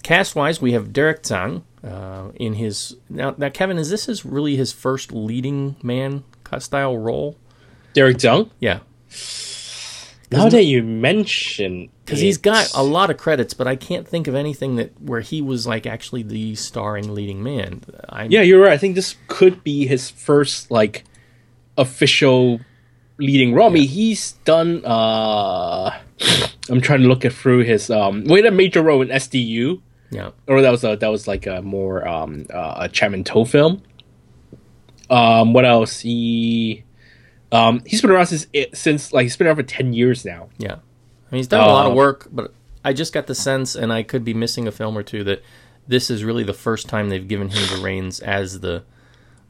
Cast 0.03 0.35
wise, 0.35 0.61
we 0.61 0.71
have 0.71 0.93
Derek 0.93 1.21
Tsang 1.21 1.63
uh, 1.83 2.29
in 2.35 2.53
his 2.53 2.95
now. 3.09 3.35
Now, 3.37 3.49
Kevin, 3.49 3.77
is 3.77 3.89
this 3.89 4.05
his 4.05 4.25
really 4.25 4.55
his 4.55 4.71
first 4.71 5.11
leading 5.11 5.75
man 5.83 6.23
style 6.59 6.97
role? 6.97 7.37
Derek 7.93 8.17
Tsang. 8.17 8.49
Yeah, 8.59 8.79
Now 10.31 10.47
that 10.49 10.63
you 10.63 10.81
mention, 10.81 11.89
because 12.05 12.21
he's 12.21 12.37
got 12.37 12.71
a 12.73 12.81
lot 12.83 13.09
of 13.09 13.17
credits, 13.17 13.53
but 13.53 13.67
I 13.67 13.75
can't 13.75 14.07
think 14.07 14.27
of 14.27 14.35
anything 14.35 14.77
that 14.77 14.99
where 15.01 15.19
he 15.21 15.41
was 15.41 15.67
like 15.67 15.85
actually 15.85 16.23
the 16.23 16.55
starring 16.55 17.13
leading 17.13 17.43
man. 17.43 17.81
I, 18.07 18.25
Yeah, 18.25 18.41
you're 18.41 18.61
right. 18.61 18.71
I 18.71 18.77
think 18.77 18.95
this 18.95 19.15
could 19.27 19.63
be 19.63 19.87
his 19.87 20.09
first 20.09 20.71
like 20.71 21.03
official 21.77 22.61
leading 23.17 23.53
role. 23.53 23.69
I 23.69 23.73
mean, 23.73 23.87
he's 23.87 24.33
done. 24.45 24.83
uh 24.85 25.97
I'm 26.69 26.79
trying 26.81 27.01
to 27.01 27.07
look 27.07 27.25
it 27.25 27.33
through 27.33 27.63
his. 27.63 27.89
um 27.89 28.23
We 28.23 28.37
had 28.41 28.45
a 28.45 28.55
major 28.55 28.81
role 28.81 29.01
in 29.01 29.09
SDU, 29.09 29.81
yeah, 30.11 30.29
or 30.47 30.61
that 30.61 30.71
was 30.71 30.83
a 30.83 30.95
that 30.95 31.07
was 31.09 31.27
like 31.27 31.45
a 31.47 31.61
more 31.61 32.07
um 32.07 32.45
uh, 32.53 32.75
a 32.85 32.89
Chapman 32.89 33.23
To 33.25 33.43
film. 33.45 33.81
Um, 35.09 35.51
what 35.51 35.65
else? 35.65 35.99
He 35.99 36.83
um 37.51 37.81
he's 37.85 38.01
been 38.01 38.11
around 38.11 38.27
since 38.27 38.47
since 38.73 39.11
like 39.13 39.23
he's 39.23 39.35
been 39.37 39.47
around 39.47 39.57
for 39.57 39.63
ten 39.63 39.93
years 39.93 40.23
now. 40.25 40.49
yeah. 40.57 40.73
I 40.75 41.35
mean, 41.35 41.39
he's 41.39 41.47
done 41.47 41.61
a 41.61 41.71
lot 41.71 41.85
of 41.85 41.91
Um, 41.91 41.97
work, 41.97 42.27
but 42.31 42.53
I 42.83 42.91
just 42.93 43.13
got 43.13 43.27
the 43.27 43.35
sense, 43.35 43.75
and 43.75 43.93
I 43.93 44.03
could 44.03 44.25
be 44.25 44.33
missing 44.33 44.67
a 44.67 44.71
film 44.71 44.97
or 44.97 45.03
two, 45.03 45.23
that 45.23 45.41
this 45.87 46.09
is 46.09 46.23
really 46.25 46.43
the 46.43 46.53
first 46.53 46.89
time 46.89 47.09
they've 47.09 47.27
given 47.27 47.47
him 47.49 47.77
the 47.77 47.81
reins 47.81 48.19
as 48.19 48.59
the 48.59 48.83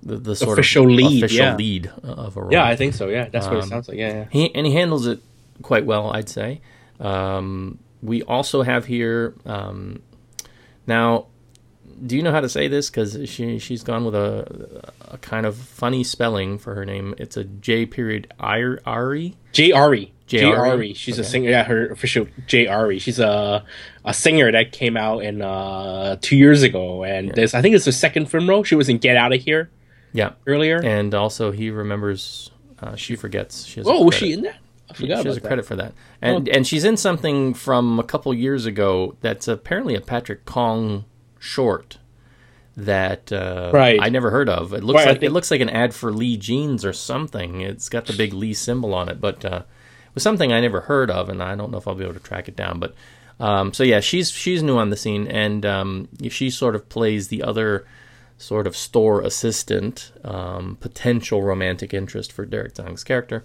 the, 0.04 0.18
the 0.18 0.36
sort 0.36 0.58
Official 0.60 0.86
of 0.86 0.92
lead, 0.92 1.24
official 1.24 1.46
yeah. 1.46 1.56
lead 1.56 1.92
of 2.04 2.36
a 2.38 2.42
role. 2.42 2.52
Yeah, 2.52 2.66
I 2.66 2.76
think 2.76 2.94
so. 2.96 3.08
Yeah, 3.08 3.30
that's 3.30 3.46
what 3.48 3.58
it 3.58 3.64
Um, 3.64 3.70
sounds 3.70 3.88
like. 3.88 3.98
Yeah, 3.98 4.14
yeah. 4.14 4.26
He 4.32 4.54
and 4.56 4.66
he 4.68 4.74
handles 4.74 5.06
it 5.08 5.20
quite 5.62 5.86
well, 5.86 6.12
I'd 6.12 6.30
say. 6.30 6.62
Um, 7.00 7.78
we 8.04 8.22
also 8.24 8.62
have 8.64 8.86
here 8.86 9.34
um, 9.46 10.02
now. 10.88 11.28
Do 12.06 12.16
you 12.16 12.24
know 12.24 12.32
how 12.32 12.40
to 12.42 12.50
say 12.50 12.68
this? 12.68 12.90
Because 12.90 13.30
she 13.30 13.60
she's 13.60 13.84
gone 13.84 14.06
with 14.06 14.16
a 14.16 14.82
a 15.10 15.18
kind 15.20 15.46
of 15.46 15.56
funny 15.56 16.04
spelling 16.04 16.58
for 16.58 16.74
her 16.76 16.86
name. 16.86 17.14
It's 17.18 17.38
a 17.38 17.44
J 17.44 17.86
period 17.86 18.34
I 18.40 18.62
Ari. 18.86 19.36
J. 19.52 19.72
Ari. 19.72 20.14
J. 20.28 20.40
J. 20.40 20.46
Ari? 20.46 20.70
Ari. 20.70 20.94
She's 20.94 21.20
a 21.20 21.24
singer. 21.24 21.50
Yeah, 21.50 21.64
her 21.64 21.90
official 21.92 22.28
J. 22.48 22.68
Ari. 22.68 23.00
She's 23.00 23.20
a 23.20 23.64
a 24.06 24.14
singer 24.14 24.52
that 24.52 24.72
came 24.72 24.98
out 24.98 25.24
in 25.24 25.42
uh 25.42 26.18
two 26.22 26.38
years 26.38 26.64
ago, 26.64 27.04
and 27.04 27.32
this 27.34 27.54
I 27.54 27.62
think 27.62 27.76
it's 27.76 27.86
the 27.86 27.92
second 27.92 28.28
film 28.28 28.50
role. 28.50 28.64
She 28.64 28.76
was 28.76 28.90
in 28.90 28.98
Get 28.98 29.18
Out 29.18 29.34
of 29.34 29.42
Here 29.42 29.70
Yeah, 30.14 30.32
earlier. 30.48 30.82
and 30.84 31.14
also 31.14 31.52
he 31.52 31.70
remembers. 31.70 32.50
Uh, 32.80 32.96
she 32.96 33.16
forgets. 33.16 33.64
She 33.66 33.80
has 33.80 33.86
oh, 33.88 34.06
was 34.06 34.16
she 34.16 34.34
in 34.34 34.42
that? 34.42 34.56
I 34.90 34.94
She 34.96 35.04
forgot 35.04 35.24
has 35.26 35.38
a 35.38 35.40
that. 35.40 35.48
credit 35.48 35.66
for 35.68 35.76
that, 35.76 35.94
and 36.20 36.50
and 36.50 36.66
she's 36.66 36.84
in 36.84 36.98
something 36.98 37.54
from 37.54 38.00
a 38.00 38.04
couple 38.04 38.34
years 38.34 38.66
ago 38.66 39.16
that's 39.22 39.48
apparently 39.48 39.94
a 39.94 40.02
Patrick 40.02 40.46
Kong 40.46 41.06
short 41.42 41.98
that 42.78 43.32
uh, 43.34 43.72
Right. 43.74 44.00
I 44.02 44.10
never 44.10 44.30
heard 44.30 44.48
of. 44.48 44.74
It 44.74 44.84
looks 44.84 44.98
Right, 45.04 45.10
like 45.10 45.24
it 45.24 45.32
looks 45.32 45.52
like 45.52 45.60
an 45.62 45.70
ad 45.70 45.94
for 45.94 46.12
Lee 46.14 46.38
jeans 46.38 46.86
or 46.86 46.94
something. 46.94 47.62
It's 47.62 47.90
got 47.90 48.06
the 48.06 48.14
big 48.14 48.32
Lee 48.34 48.54
symbol 48.54 48.94
on 48.94 49.10
it, 49.10 49.20
but 49.20 49.44
uh, 49.44 49.64
it 49.66 50.16
was 50.16 50.24
something 50.24 50.54
I 50.54 50.62
never 50.62 50.82
heard 50.82 51.10
of, 51.12 51.28
and 51.30 51.42
I 51.44 51.56
don't 51.56 51.72
know 51.72 51.78
if 51.80 51.88
I'll 51.88 51.96
be 51.96 52.04
able 52.04 52.14
to 52.14 52.20
track 52.20 52.48
it 52.48 52.56
down. 52.56 52.80
But 52.80 52.94
um, 53.40 53.74
so 53.74 53.84
yeah, 53.84 54.00
she's 54.00 54.32
she's 54.32 54.64
new 54.64 54.78
on 54.78 54.90
the 54.90 54.96
scene, 54.96 55.28
and 55.28 55.66
um, 55.66 56.10
she 56.30 56.50
sort 56.50 56.76
of 56.76 56.88
plays 56.88 57.28
the 57.28 57.44
other 57.44 57.86
sort 58.38 58.68
of 58.68 58.76
store 58.76 59.22
assistant, 59.22 60.12
um, 60.24 60.78
potential 60.80 61.44
romantic 61.44 61.94
interest 61.94 62.32
for 62.32 62.46
Derek 62.46 62.74
Tsang's 62.74 63.04
character. 63.04 63.44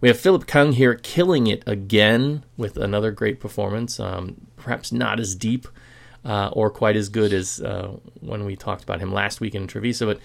We 0.00 0.08
have 0.08 0.18
Philip 0.18 0.46
Keung 0.46 0.74
here 0.74 0.94
killing 0.94 1.46
it 1.46 1.62
again 1.66 2.44
with 2.56 2.76
another 2.76 3.10
great 3.10 3.38
performance. 3.40 3.98
Um, 4.00 4.46
perhaps 4.56 4.92
not 4.92 5.18
as 5.20 5.34
deep 5.34 5.66
uh, 6.24 6.50
or 6.52 6.70
quite 6.70 6.96
as 6.96 7.08
good 7.08 7.32
as 7.32 7.60
uh, 7.60 7.96
when 8.20 8.44
we 8.44 8.56
talked 8.56 8.82
about 8.82 9.00
him 9.00 9.12
last 9.12 9.40
week 9.40 9.54
in 9.54 9.66
Trivisa, 9.66 10.06
but 10.06 10.20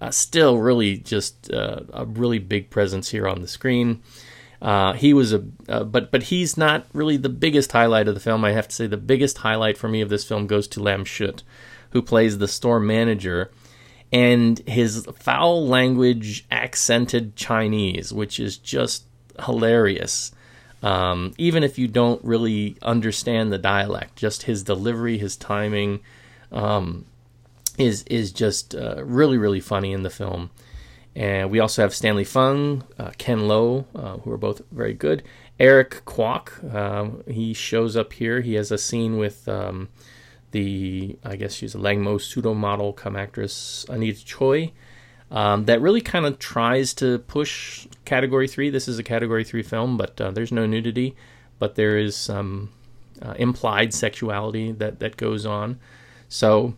uh, 0.00 0.10
still 0.10 0.58
really 0.58 0.98
just 0.98 1.52
uh, 1.52 1.80
a 1.92 2.04
really 2.04 2.38
big 2.38 2.70
presence 2.70 3.10
here 3.10 3.26
on 3.26 3.40
the 3.40 3.48
screen. 3.48 4.02
Uh, 4.60 4.94
he 4.94 5.12
was 5.12 5.32
a, 5.32 5.44
uh, 5.68 5.84
but 5.84 6.10
but 6.10 6.24
he's 6.24 6.56
not 6.56 6.86
really 6.92 7.16
the 7.16 7.28
biggest 7.28 7.72
highlight 7.72 8.08
of 8.08 8.14
the 8.14 8.20
film. 8.20 8.44
I 8.44 8.52
have 8.52 8.68
to 8.68 8.74
say 8.74 8.86
the 8.86 8.96
biggest 8.96 9.38
highlight 9.38 9.76
for 9.76 9.88
me 9.88 10.00
of 10.00 10.08
this 10.08 10.24
film 10.24 10.46
goes 10.46 10.66
to 10.68 10.82
Lam 10.82 11.04
Suet, 11.04 11.42
who 11.90 12.02
plays 12.02 12.38
the 12.38 12.48
store 12.48 12.80
manager, 12.80 13.50
and 14.12 14.58
his 14.60 15.06
foul 15.18 15.66
language 15.66 16.46
accented 16.50 17.36
Chinese, 17.36 18.12
which 18.12 18.40
is 18.40 18.56
just 18.56 19.04
hilarious. 19.44 20.32
Um, 20.82 21.32
even 21.38 21.64
if 21.64 21.78
you 21.78 21.88
don't 21.88 22.22
really 22.24 22.76
understand 22.82 23.52
the 23.52 23.58
dialect, 23.58 24.16
just 24.16 24.44
his 24.44 24.62
delivery, 24.62 25.18
his 25.18 25.36
timing, 25.36 26.00
um, 26.52 27.06
is 27.78 28.02
is 28.04 28.32
just 28.32 28.74
uh, 28.74 29.02
really 29.04 29.38
really 29.38 29.60
funny 29.60 29.92
in 29.92 30.02
the 30.02 30.10
film. 30.10 30.50
And 31.16 31.50
we 31.50 31.60
also 31.60 31.80
have 31.80 31.94
Stanley 31.94 32.24
Fung, 32.24 32.84
uh, 32.98 33.10
Ken 33.16 33.48
Lo, 33.48 33.86
uh, 33.94 34.18
who 34.18 34.30
are 34.30 34.36
both 34.36 34.60
very 34.70 34.92
good. 34.92 35.22
Eric 35.58 36.02
Kwok, 36.04 36.74
um, 36.74 37.22
he 37.26 37.54
shows 37.54 37.96
up 37.96 38.12
here. 38.12 38.42
He 38.42 38.54
has 38.54 38.70
a 38.70 38.76
scene 38.76 39.16
with 39.16 39.48
um, 39.48 39.88
the, 40.50 41.16
I 41.24 41.36
guess 41.36 41.54
she's 41.54 41.74
a 41.74 41.78
Langmo 41.78 42.20
pseudo 42.20 42.52
model 42.52 42.92
come 42.92 43.16
actress 43.16 43.86
Anita 43.88 44.22
Choi. 44.26 44.72
Um, 45.30 45.64
that 45.64 45.80
really 45.80 46.00
kind 46.00 46.24
of 46.24 46.38
tries 46.38 46.94
to 46.94 47.18
push 47.18 47.86
Category 48.04 48.46
3. 48.46 48.70
This 48.70 48.86
is 48.86 48.98
a 48.98 49.02
Category 49.02 49.42
3 49.42 49.62
film, 49.62 49.96
but 49.96 50.20
uh, 50.20 50.30
there's 50.30 50.52
no 50.52 50.66
nudity, 50.66 51.16
but 51.58 51.74
there 51.74 51.98
is 51.98 52.16
some 52.16 52.70
uh, 53.20 53.34
implied 53.38 53.92
sexuality 53.92 54.70
that, 54.72 55.00
that 55.00 55.16
goes 55.16 55.44
on. 55.44 55.80
So, 56.28 56.74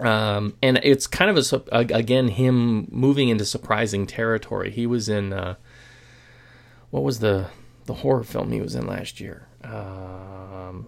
um, 0.00 0.56
and 0.60 0.80
it's 0.82 1.06
kind 1.06 1.30
of 1.30 1.36
a, 1.52 1.62
ag- 1.76 1.92
again 1.92 2.28
him 2.28 2.88
moving 2.90 3.28
into 3.28 3.44
surprising 3.44 4.06
territory. 4.08 4.70
He 4.72 4.86
was 4.86 5.08
in 5.08 5.32
uh, 5.32 5.54
what 6.90 7.02
was 7.04 7.20
the 7.20 7.46
the 7.86 7.94
horror 7.94 8.24
film 8.24 8.50
he 8.52 8.60
was 8.60 8.74
in 8.74 8.86
last 8.86 9.20
year? 9.20 9.46
Um, 9.64 10.86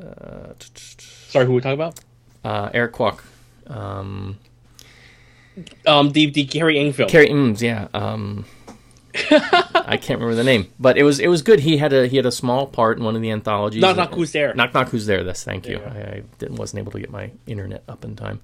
uh, 0.00 0.52
Sorry, 0.76 1.46
who 1.46 1.54
we're 1.54 1.60
talking 1.60 1.74
about? 1.80 1.98
uh, 2.44 2.70
Eric 2.72 2.92
Kwok, 2.94 3.20
um, 3.66 4.38
Um, 5.86 6.12
the 6.12 6.30
the 6.30 6.42
Ng 6.42 6.92
film. 6.92 7.08
Carrie 7.08 7.30
Eames, 7.30 7.62
yeah. 7.62 7.88
Um, 7.94 8.44
I 9.30 9.96
can't 9.96 10.20
remember 10.20 10.34
the 10.34 10.44
name, 10.44 10.70
but 10.78 10.98
it 10.98 11.02
was 11.02 11.18
it 11.18 11.28
was 11.28 11.42
good. 11.42 11.60
He 11.60 11.78
had 11.78 11.92
a 11.92 12.06
he 12.06 12.16
had 12.16 12.26
a 12.26 12.32
small 12.32 12.66
part 12.66 12.98
in 12.98 13.04
one 13.04 13.16
of 13.16 13.22
the 13.22 13.30
anthologies. 13.30 13.80
Knock 13.80 13.96
Knock 13.96 14.14
Who's 14.14 14.32
There? 14.32 14.54
Knock 14.54 14.74
Knock 14.74 14.88
Who's 14.88 15.06
There. 15.06 15.24
This, 15.24 15.44
thank 15.44 15.66
you. 15.66 15.78
I, 15.78 15.88
I 15.88 16.22
didn't, 16.38 16.56
wasn't 16.56 16.80
able 16.80 16.92
to 16.92 17.00
get 17.00 17.10
my 17.10 17.30
internet 17.46 17.82
up 17.88 18.04
in 18.04 18.16
time. 18.16 18.40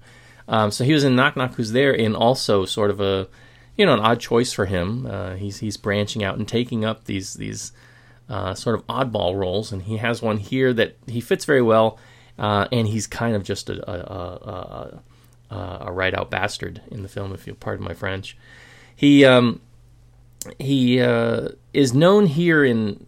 Um, 0.47 0.71
so 0.71 0.83
he 0.83 0.93
was 0.93 1.03
in 1.03 1.15
Knock 1.15 1.37
Knock 1.37 1.53
Who's 1.53 1.71
There, 1.71 1.91
in 1.91 2.15
also 2.15 2.65
sort 2.65 2.89
of 2.89 2.99
a 2.99 3.27
you 3.77 3.85
know 3.85 3.93
an 3.93 3.99
odd 3.99 4.19
choice 4.19 4.53
for 4.53 4.65
him. 4.65 5.05
Uh, 5.05 5.35
he's 5.35 5.59
he's 5.59 5.77
branching 5.77 6.23
out 6.23 6.37
and 6.37 6.47
taking 6.47 6.83
up 6.83 7.05
these 7.05 7.35
these 7.35 7.71
uh, 8.29 8.53
sort 8.53 8.75
of 8.75 8.85
oddball 8.87 9.35
roles, 9.35 9.71
and 9.71 9.83
he 9.83 9.97
has 9.97 10.21
one 10.21 10.37
here 10.37 10.73
that 10.73 10.97
he 11.07 11.21
fits 11.21 11.45
very 11.45 11.61
well, 11.61 11.99
uh, 12.39 12.67
and 12.71 12.87
he's 12.87 13.07
kind 13.07 13.35
of 13.35 13.43
just 13.43 13.69
a 13.69 13.89
a, 13.89 13.95
a, 13.95 14.49
a, 14.51 15.01
a 15.51 15.91
right 15.91 16.13
out 16.13 16.29
bastard 16.31 16.81
in 16.89 17.03
the 17.03 17.09
film, 17.09 17.33
if 17.33 17.47
you'll 17.47 17.55
pardon 17.55 17.85
my 17.85 17.93
French. 17.93 18.37
He 18.95 19.25
um, 19.25 19.61
he 20.59 20.99
uh, 21.01 21.49
is 21.73 21.93
known 21.93 22.27
here 22.27 22.63
in 22.63 23.05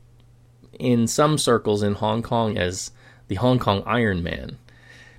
in 0.79 1.07
some 1.07 1.38
circles 1.38 1.81
in 1.83 1.93
Hong 1.95 2.21
Kong 2.21 2.57
as 2.57 2.91
the 3.27 3.35
Hong 3.35 3.59
Kong 3.59 3.83
Iron 3.85 4.23
Man, 4.23 4.57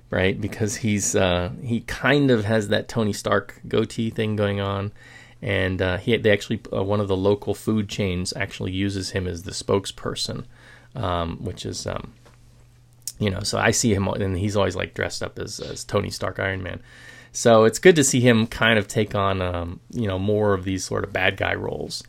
right? 0.09 0.39
Because 0.39 0.77
he's 0.77 1.15
uh, 1.15 1.51
he 1.61 1.81
kind 1.81 2.31
of 2.31 2.45
has 2.45 2.69
that 2.69 2.87
Tony 2.87 3.13
Stark 3.13 3.61
goatee 3.67 4.09
thing 4.09 4.35
going 4.35 4.59
on, 4.59 4.91
and 5.41 5.81
uh, 5.81 5.97
he 5.97 6.15
they 6.17 6.31
actually 6.31 6.61
uh, 6.73 6.83
one 6.83 6.99
of 6.99 7.07
the 7.07 7.17
local 7.17 7.53
food 7.53 7.89
chains 7.89 8.33
actually 8.35 8.71
uses 8.71 9.11
him 9.11 9.27
as 9.27 9.43
the 9.43 9.51
spokesperson, 9.51 10.45
um, 10.95 11.43
which 11.43 11.65
is 11.65 11.85
um, 11.85 12.13
you 13.19 13.29
know 13.29 13.41
so 13.41 13.57
I 13.57 13.71
see 13.71 13.93
him 13.93 14.07
and 14.07 14.37
he's 14.37 14.55
always 14.55 14.75
like 14.75 14.93
dressed 14.93 15.21
up 15.21 15.37
as 15.39 15.59
as 15.59 15.83
Tony 15.83 16.09
Stark 16.09 16.39
Iron 16.39 16.63
Man. 16.63 16.81
So 17.31 17.65
it's 17.65 17.79
good 17.79 17.95
to 17.95 18.03
see 18.03 18.21
him 18.21 18.47
kind 18.47 18.79
of 18.79 18.87
take 18.87 19.13
on, 19.13 19.39
um, 19.39 19.79
you 19.91 20.07
know, 20.07 20.17
more 20.17 20.55
of 20.55 20.63
these 20.63 20.83
sort 20.83 21.03
of 21.03 21.13
bad 21.13 21.37
guy 21.37 21.53
roles 21.53 22.03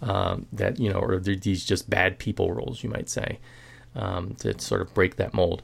um, 0.00 0.46
that 0.52 0.78
you 0.78 0.90
know, 0.92 0.98
or 0.98 1.18
these 1.18 1.64
just 1.64 1.88
bad 1.88 2.18
people 2.18 2.52
roles, 2.52 2.82
you 2.82 2.90
might 2.90 3.08
say, 3.08 3.38
um, 3.94 4.34
to 4.36 4.58
sort 4.60 4.80
of 4.80 4.94
break 4.94 5.16
that 5.16 5.34
mold. 5.34 5.62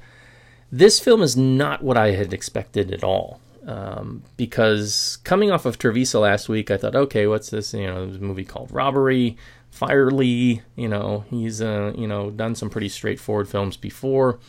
This 0.72 1.00
film 1.00 1.22
is 1.22 1.36
not 1.36 1.82
what 1.82 1.96
I 1.96 2.12
had 2.12 2.32
expected 2.32 2.92
at 2.92 3.02
all. 3.02 3.40
Um, 3.66 4.22
because 4.36 5.18
coming 5.24 5.50
off 5.50 5.66
of 5.66 5.78
Trivisa 5.78 6.20
last 6.20 6.48
week, 6.48 6.70
I 6.70 6.78
thought, 6.78 6.96
okay, 6.96 7.26
what's 7.26 7.50
this? 7.50 7.74
You 7.74 7.86
know, 7.86 8.04
a 8.04 8.06
movie 8.06 8.44
called 8.44 8.72
Robbery. 8.72 9.36
Fire 9.70 10.10
Lee, 10.10 10.62
you 10.74 10.88
know, 10.88 11.24
he's 11.30 11.62
uh, 11.62 11.92
you 11.96 12.08
know 12.08 12.30
done 12.30 12.56
some 12.56 12.70
pretty 12.70 12.88
straightforward 12.88 13.48
films 13.48 13.76
before, 13.76 14.40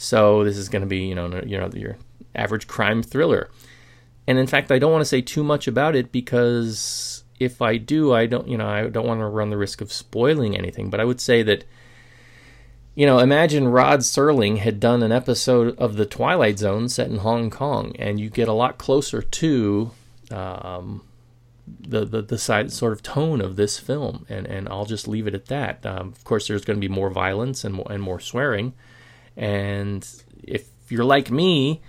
so 0.00 0.44
this 0.44 0.56
is 0.56 0.68
going 0.68 0.82
to 0.82 0.88
be 0.88 1.04
you 1.04 1.14
know 1.14 1.42
you 1.44 1.58
know 1.58 1.70
your 1.74 1.96
average 2.34 2.66
crime 2.66 3.02
thriller. 3.02 3.50
And 4.26 4.38
in 4.38 4.46
fact, 4.46 4.70
I 4.70 4.78
don't 4.78 4.92
want 4.92 5.02
to 5.02 5.06
say 5.08 5.20
too 5.20 5.42
much 5.42 5.66
about 5.66 5.96
it 5.96 6.12
because 6.12 7.24
if 7.38 7.60
I 7.62 7.78
do, 7.78 8.12
I 8.12 8.26
don't, 8.26 8.46
you 8.46 8.56
know, 8.56 8.68
I 8.68 8.86
don't 8.88 9.06
want 9.06 9.20
to 9.20 9.26
run 9.26 9.50
the 9.50 9.56
risk 9.56 9.80
of 9.80 9.92
spoiling 9.92 10.56
anything. 10.56 10.90
But 10.90 11.00
I 11.00 11.04
would 11.04 11.20
say 11.20 11.42
that, 11.42 11.64
you 12.94 13.06
know, 13.06 13.18
imagine 13.18 13.68
Rod 13.68 14.00
Serling 14.00 14.58
had 14.58 14.78
done 14.78 15.02
an 15.02 15.10
episode 15.10 15.76
of 15.78 15.96
The 15.96 16.06
Twilight 16.06 16.58
Zone 16.58 16.88
set 16.88 17.08
in 17.08 17.18
Hong 17.18 17.50
Kong, 17.50 17.96
and 17.98 18.20
you 18.20 18.30
get 18.30 18.46
a 18.46 18.52
lot 18.52 18.78
closer 18.78 19.22
to 19.22 19.90
um, 20.30 21.02
the, 21.66 22.04
the 22.04 22.22
the 22.22 22.38
side 22.38 22.72
sort 22.72 22.92
of 22.92 23.02
tone 23.02 23.40
of 23.40 23.56
this 23.56 23.78
film. 23.78 24.26
And 24.28 24.46
and 24.46 24.68
I'll 24.68 24.86
just 24.86 25.08
leave 25.08 25.26
it 25.26 25.34
at 25.34 25.46
that. 25.46 25.84
Um, 25.86 26.08
of 26.08 26.22
course, 26.24 26.46
there's 26.46 26.64
going 26.64 26.80
to 26.80 26.88
be 26.88 26.92
more 26.92 27.10
violence 27.10 27.64
and 27.64 27.74
more, 27.74 27.86
and 27.90 28.02
more 28.02 28.20
swearing, 28.20 28.74
and 29.36 30.06
if 30.42 30.68
you're 30.88 31.04
like 31.04 31.30
me 31.30 31.80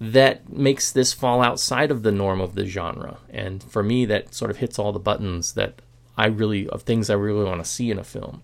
that 0.00 0.50
makes 0.50 0.92
this 0.92 1.12
fall 1.12 1.42
outside 1.42 1.90
of 1.90 2.02
the 2.02 2.12
norm 2.12 2.40
of 2.40 2.54
the 2.54 2.66
genre. 2.66 3.18
And 3.30 3.62
for 3.62 3.82
me, 3.82 4.04
that 4.06 4.34
sort 4.34 4.50
of 4.50 4.58
hits 4.58 4.78
all 4.78 4.92
the 4.92 4.98
buttons 4.98 5.54
that 5.54 5.80
I 6.16 6.26
really, 6.26 6.68
of 6.68 6.82
things 6.82 7.08
I 7.08 7.14
really 7.14 7.44
want 7.44 7.64
to 7.64 7.70
see 7.70 7.90
in 7.90 7.98
a 7.98 8.04
film. 8.04 8.42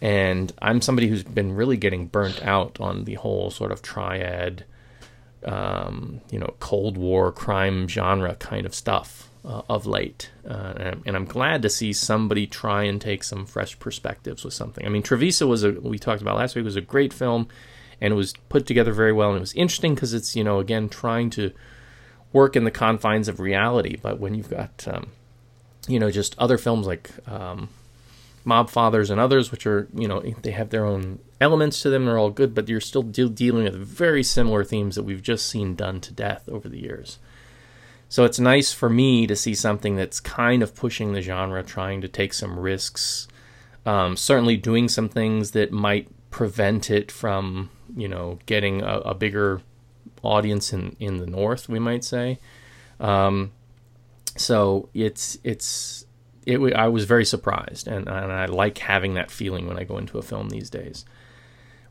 And 0.00 0.52
I'm 0.62 0.80
somebody 0.80 1.08
who's 1.08 1.22
been 1.22 1.54
really 1.54 1.76
getting 1.76 2.06
burnt 2.06 2.42
out 2.42 2.80
on 2.80 3.04
the 3.04 3.14
whole 3.14 3.50
sort 3.50 3.72
of 3.72 3.82
triad, 3.82 4.64
um, 5.44 6.22
you 6.30 6.38
know, 6.38 6.54
Cold 6.58 6.96
War 6.96 7.30
crime 7.30 7.86
genre 7.86 8.34
kind 8.36 8.64
of 8.64 8.74
stuff 8.74 9.29
uh, 9.44 9.62
of 9.68 9.86
late. 9.86 10.30
Uh, 10.48 10.94
and, 11.06 11.16
I'm, 11.16 11.24
glad 11.24 11.62
to 11.62 11.70
see 11.70 11.92
somebody 11.92 12.46
try 12.46 12.84
and 12.84 13.00
take 13.00 13.24
some 13.24 13.46
fresh 13.46 13.78
perspectives 13.78 14.44
with 14.44 14.54
something. 14.54 14.84
I 14.84 14.88
mean, 14.88 15.02
Trivisa 15.02 15.48
was 15.48 15.64
a, 15.64 15.72
we 15.72 15.98
talked 15.98 16.20
about 16.20 16.36
last 16.36 16.54
week, 16.54 16.64
was 16.64 16.76
a 16.76 16.82
great 16.82 17.12
film 17.12 17.48
and 18.00 18.12
it 18.12 18.16
was 18.16 18.32
put 18.48 18.66
together 18.66 18.92
very 18.92 19.12
well 19.12 19.30
and 19.30 19.38
it 19.38 19.40
was 19.40 19.52
interesting 19.54 19.94
because 19.94 20.14
it's 20.14 20.34
you 20.34 20.42
know 20.42 20.58
again 20.58 20.88
trying 20.88 21.30
to 21.30 21.52
work 22.32 22.56
in 22.56 22.64
the 22.64 22.70
confines 22.70 23.28
of 23.28 23.40
reality 23.40 23.96
but 24.00 24.18
when 24.18 24.34
you've 24.34 24.50
got 24.50 24.86
um, 24.88 25.10
you 25.86 25.98
know 25.98 26.10
just 26.10 26.36
other 26.38 26.58
films 26.58 26.86
like 26.86 27.10
um, 27.28 27.68
Mobfathers 28.46 29.10
and 29.10 29.20
others 29.20 29.50
which 29.50 29.66
are 29.66 29.88
you 29.94 30.08
know 30.08 30.20
they 30.42 30.52
have 30.52 30.70
their 30.70 30.84
own 30.84 31.18
elements 31.40 31.82
to 31.82 31.90
them 31.90 32.06
they're 32.06 32.18
all 32.18 32.30
good 32.30 32.54
but 32.54 32.68
you're 32.68 32.80
still 32.80 33.02
de- 33.02 33.28
dealing 33.28 33.64
with 33.64 33.74
very 33.74 34.22
similar 34.22 34.64
themes 34.64 34.94
that 34.94 35.02
we've 35.02 35.22
just 35.22 35.46
seen 35.46 35.74
done 35.74 36.00
to 36.00 36.12
death 36.12 36.48
over 36.48 36.68
the 36.68 36.80
years 36.80 37.18
so 38.10 38.24
it's 38.24 38.38
nice 38.38 38.74
for 38.74 38.90
me 38.90 39.26
to 39.26 39.34
see 39.34 39.54
something 39.54 39.96
that's 39.96 40.20
kind 40.20 40.62
of 40.62 40.74
pushing 40.74 41.14
the 41.14 41.22
genre 41.22 41.62
trying 41.62 42.02
to 42.02 42.08
take 42.08 42.34
some 42.34 42.58
risks 42.58 43.26
um, 43.86 44.16
certainly 44.16 44.56
doing 44.56 44.88
some 44.88 45.08
things 45.08 45.52
that 45.52 45.72
might 45.72 46.08
prevent 46.30 46.90
it 46.90 47.10
from 47.10 47.70
you 47.96 48.08
know 48.08 48.38
getting 48.46 48.82
a, 48.82 48.98
a 49.00 49.14
bigger 49.14 49.62
audience 50.22 50.72
in 50.72 50.96
in 51.00 51.16
the 51.18 51.26
north 51.26 51.68
we 51.68 51.78
might 51.78 52.04
say. 52.04 52.38
Um, 52.98 53.52
so 54.36 54.88
it's 54.94 55.38
it's 55.44 56.06
it 56.46 56.58
I 56.74 56.88
was 56.88 57.04
very 57.04 57.24
surprised 57.24 57.88
and, 57.88 58.08
and 58.08 58.32
I 58.32 58.46
like 58.46 58.78
having 58.78 59.14
that 59.14 59.30
feeling 59.30 59.66
when 59.66 59.78
I 59.78 59.84
go 59.84 59.98
into 59.98 60.18
a 60.18 60.22
film 60.22 60.50
these 60.50 60.70
days 60.70 61.04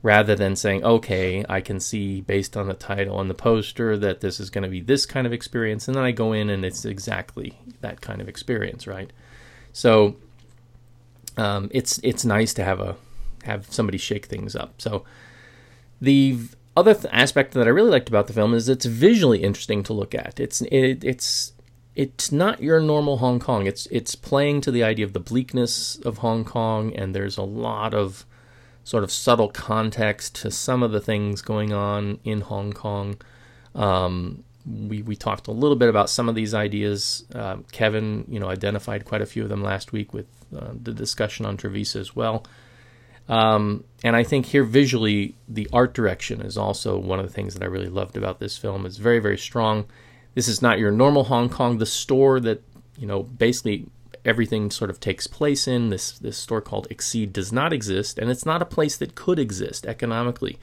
rather 0.02 0.36
than 0.36 0.56
saying 0.56 0.84
okay 0.84 1.46
I 1.50 1.62
can 1.62 1.80
see 1.80 2.22
based 2.22 2.56
on 2.56 2.68
the 2.68 2.74
title 2.74 3.20
and 3.20 3.30
the 3.30 3.36
poster 3.36 3.98
that 3.98 4.22
this 4.22 4.40
is 4.40 4.50
going 4.50 4.64
to 4.64 4.70
be 4.70 4.82
this 4.82 5.06
kind 5.06 5.28
of 5.28 5.34
experience 5.34 5.88
and 5.88 5.96
then 5.96 6.04
I 6.04 6.12
go 6.12 6.34
in 6.34 6.50
and 6.50 6.64
it's 6.64 6.86
exactly 6.86 7.60
that 7.82 8.02
kind 8.02 8.22
of 8.22 8.30
experience 8.30 8.88
right 8.88 9.12
so 9.74 10.16
um, 11.38 11.70
it's 11.72 12.00
it's 12.04 12.26
nice 12.26 12.54
to 12.56 12.64
have 12.64 12.80
a 12.80 12.96
have 13.44 13.72
somebody 13.72 13.98
shake 13.98 14.26
things 14.26 14.56
up 14.56 14.82
so 14.82 15.06
the 16.02 16.38
other 16.80 16.94
th- 16.94 17.06
aspect 17.12 17.54
that 17.54 17.68
I 17.68 17.72
really 17.72 17.92
liked 17.92 18.10
about 18.10 18.28
the 18.28 18.34
film 18.34 18.54
is 18.54 18.70
it's 18.70 18.86
visually 18.86 19.44
interesting 19.44 19.84
to 19.84 19.94
look 19.94 20.16
at. 20.16 20.40
It's 20.40 20.62
it, 20.62 21.04
it's 21.04 21.54
it's 21.96 22.32
not 22.32 22.62
your 22.62 22.80
normal 22.80 23.18
Hong 23.18 23.40
Kong. 23.40 23.68
It's 23.68 23.86
it's 23.88 24.16
playing 24.16 24.62
to 24.62 24.72
the 24.72 24.84
idea 24.84 25.06
of 25.06 25.14
the 25.14 25.20
bleakness 25.20 25.98
of 25.98 26.20
Hong 26.20 26.46
Kong, 26.46 26.96
and 26.96 27.14
there's 27.14 27.38
a 27.38 27.44
lot 27.44 27.94
of 27.94 28.26
sort 28.84 29.04
of 29.04 29.12
subtle 29.12 29.50
context 29.50 30.36
to 30.36 30.52
some 30.52 30.84
of 30.84 30.92
the 30.92 31.00
things 31.00 31.42
going 31.42 31.74
on 31.74 32.20
in 32.24 32.42
Hong 32.42 32.74
Kong. 32.74 33.18
Um, 33.76 34.44
we 34.66 35.02
we 35.02 35.16
talked 35.16 35.48
a 35.48 35.52
little 35.52 35.76
bit 35.76 35.90
about 35.90 36.10
some 36.10 36.30
of 36.30 36.36
these 36.36 36.54
ideas. 36.54 37.26
Uh, 37.34 37.58
Kevin, 37.72 38.26
you 38.28 38.40
know, 38.40 38.50
identified 38.50 39.06
quite 39.06 39.22
a 39.22 39.26
few 39.26 39.44
of 39.44 39.50
them 39.50 39.64
last 39.64 39.92
week 39.92 40.14
with 40.14 40.28
uh, 40.56 40.72
the 40.82 40.94
discussion 40.94 41.46
on 41.46 41.58
Trivisa 41.58 41.98
as 41.98 42.16
well. 42.16 42.46
Um, 43.28 43.84
and 44.04 44.16
I 44.16 44.24
think 44.24 44.48
here 44.48 44.64
visually, 44.64 45.36
the 45.48 45.70
art 45.72 45.94
direction 45.94 46.42
is 46.42 46.58
also 46.58 46.98
one 46.98 47.20
of 47.20 47.28
the 47.28 47.32
things 47.32 47.54
that 47.54 47.62
I 47.62 47.68
really 47.68 47.90
loved 47.90 48.18
about 48.18 48.40
this 48.40 48.58
film. 48.58 48.88
It's 48.88 48.98
very, 48.98 49.20
very 49.20 49.38
strong. 49.38 49.86
This 50.34 50.48
is 50.48 50.64
not 50.64 50.80
your 50.80 50.92
normal 50.92 51.26
Hong 51.26 51.48
Kong. 51.48 51.78
The 51.78 51.86
store 51.86 52.40
that 52.40 52.64
you 53.00 53.08
know, 53.08 53.24
basically 53.24 53.88
everything 54.30 54.70
sort 54.70 54.90
of 54.90 55.00
takes 55.00 55.28
place 55.28 55.68
in 55.68 55.90
this 55.90 56.12
this 56.12 56.38
store 56.38 56.62
called 56.62 56.88
Exceed 56.90 57.34
does 57.34 57.52
not 57.52 57.74
exist, 57.74 58.20
and 58.20 58.30
it's 58.30 58.46
not 58.46 58.62
a 58.62 58.66
place 58.66 58.96
that 58.98 59.16
could 59.16 59.40
exist 59.40 59.86
economically. 59.86 60.58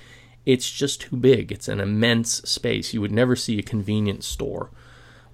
It's 0.46 0.70
just 0.70 1.00
too 1.00 1.16
big. 1.16 1.50
It's 1.50 1.68
an 1.68 1.80
immense 1.80 2.36
space. 2.48 2.94
You 2.94 3.00
would 3.00 3.12
never 3.12 3.34
see 3.34 3.58
a 3.58 3.62
convenience 3.62 4.26
store 4.26 4.70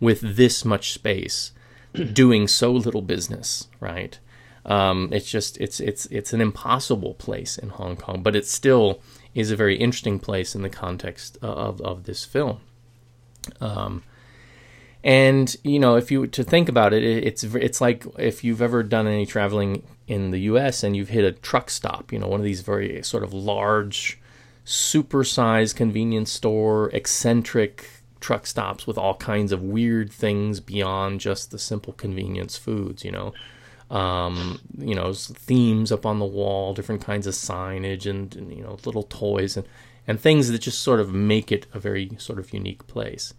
with 0.00 0.36
this 0.36 0.64
much 0.64 0.92
space 0.92 1.52
doing 2.12 2.48
so 2.48 2.72
little 2.72 3.02
business, 3.02 3.68
right? 3.78 4.18
Um, 4.64 5.08
it's 5.12 5.30
just 5.30 5.60
it's 5.60 5.78
it's 5.80 6.06
it's 6.06 6.32
an 6.32 6.40
impossible 6.40 7.14
place 7.14 7.58
in 7.58 7.68
Hong 7.68 7.96
Kong, 7.96 8.22
but 8.22 8.34
it 8.34 8.46
still 8.46 9.00
is 9.34 9.50
a 9.50 9.56
very 9.56 9.76
interesting 9.76 10.18
place 10.18 10.54
in 10.54 10.62
the 10.62 10.70
context 10.70 11.36
of 11.42 11.80
of 11.82 12.04
this 12.04 12.24
film. 12.24 12.60
Um, 13.60 14.02
and 15.04 15.54
you 15.64 15.78
know, 15.78 15.96
if 15.96 16.10
you 16.10 16.26
to 16.26 16.44
think 16.44 16.68
about 16.68 16.92
it, 16.92 17.02
it's 17.02 17.44
it's 17.44 17.80
like 17.80 18.04
if 18.18 18.44
you've 18.44 18.62
ever 18.62 18.82
done 18.82 19.06
any 19.06 19.26
traveling 19.26 19.82
in 20.06 20.30
the 20.30 20.40
U.S. 20.40 20.82
and 20.82 20.96
you've 20.96 21.08
hit 21.08 21.24
a 21.24 21.32
truck 21.32 21.70
stop, 21.70 22.12
you 22.12 22.18
know, 22.18 22.28
one 22.28 22.40
of 22.40 22.44
these 22.44 22.60
very 22.60 23.02
sort 23.02 23.22
of 23.22 23.32
large, 23.32 24.18
super-sized 24.64 25.76
convenience 25.76 26.30
store, 26.30 26.90
eccentric 26.90 27.88
truck 28.20 28.46
stops 28.46 28.86
with 28.86 28.96
all 28.96 29.14
kinds 29.14 29.50
of 29.50 29.62
weird 29.62 30.12
things 30.12 30.60
beyond 30.60 31.20
just 31.20 31.50
the 31.50 31.58
simple 31.58 31.92
convenience 31.92 32.56
foods, 32.56 33.04
you 33.04 33.10
know 33.10 33.32
um, 33.92 34.58
you 34.78 34.94
know, 34.94 35.12
themes 35.12 35.92
up 35.92 36.06
on 36.06 36.18
the 36.18 36.24
wall, 36.24 36.72
different 36.72 37.02
kinds 37.02 37.26
of 37.26 37.34
signage, 37.34 38.08
and, 38.08 38.34
and, 38.34 38.52
you 38.52 38.62
know, 38.62 38.78
little 38.84 39.04
toys 39.04 39.56
and 39.56 39.68
and 40.04 40.18
things 40.18 40.50
that 40.50 40.58
just 40.58 40.80
sort 40.80 40.98
of 40.98 41.12
make 41.12 41.52
it 41.52 41.66
a 41.72 41.78
very 41.78 42.10
sort 42.18 42.40
of 42.40 42.52
unique 42.52 42.84
place. 42.88 43.34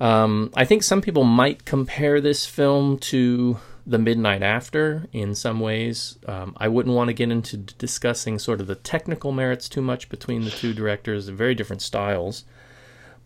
Um, 0.00 0.50
I 0.54 0.64
think 0.64 0.82
some 0.82 1.02
people 1.02 1.24
might 1.24 1.64
compare 1.64 2.20
this 2.20 2.46
film 2.46 2.98
to 2.98 3.58
The 3.86 3.98
Midnight 3.98 4.42
After 4.42 5.06
in 5.12 5.34
some 5.34 5.60
ways. 5.60 6.18
Um, 6.26 6.54
I 6.56 6.68
wouldn't 6.68 6.94
want 6.94 7.08
to 7.08 7.14
get 7.14 7.30
into 7.30 7.56
discussing 7.56 8.38
sort 8.38 8.60
of 8.60 8.66
the 8.66 8.76
technical 8.76 9.32
merits 9.32 9.68
too 9.68 9.82
much 9.82 10.08
between 10.08 10.44
the 10.44 10.50
two 10.50 10.72
directors, 10.72 11.28
very 11.28 11.54
different 11.54 11.82
styles. 11.82 12.44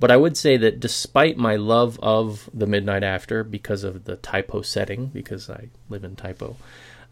But 0.01 0.11
I 0.11 0.17
would 0.17 0.37
say 0.37 0.57
that 0.57 0.81
despite 0.81 1.37
my 1.37 1.57
love 1.57 1.99
of 2.03 2.51
The 2.53 2.67
Midnight 2.67 3.05
After 3.05 3.45
because 3.45 3.85
of 3.85 4.05
the 4.05 4.17
Tai 4.17 4.43
Po 4.43 4.63
setting, 4.63 5.07
because 5.07 5.49
I 5.49 5.69
live 5.89 6.05
in 6.05 6.17
Tai 6.17 6.33
Po, 6.33 6.57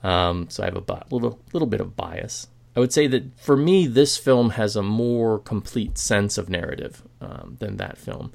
um, 0.03 0.49
so 0.49 0.63
I 0.63 0.67
have 0.67 0.77
a 0.77 0.81
bi- 0.81 1.05
little 1.11 1.39
little 1.53 1.69
bit 1.69 1.81
of 1.81 1.95
bias. 1.95 2.49
I 2.75 2.81
would 2.81 2.93
say 2.93 3.07
that 3.09 3.39
for 3.39 3.57
me, 3.57 3.87
this 3.87 4.17
film 4.17 4.51
has 4.51 4.75
a 4.75 4.83
more 4.83 5.39
complete 5.39 5.99
sense 5.99 6.39
of 6.39 6.49
narrative 6.49 7.03
um, 7.21 7.57
than 7.61 7.77
that 7.77 7.99
film, 7.99 8.33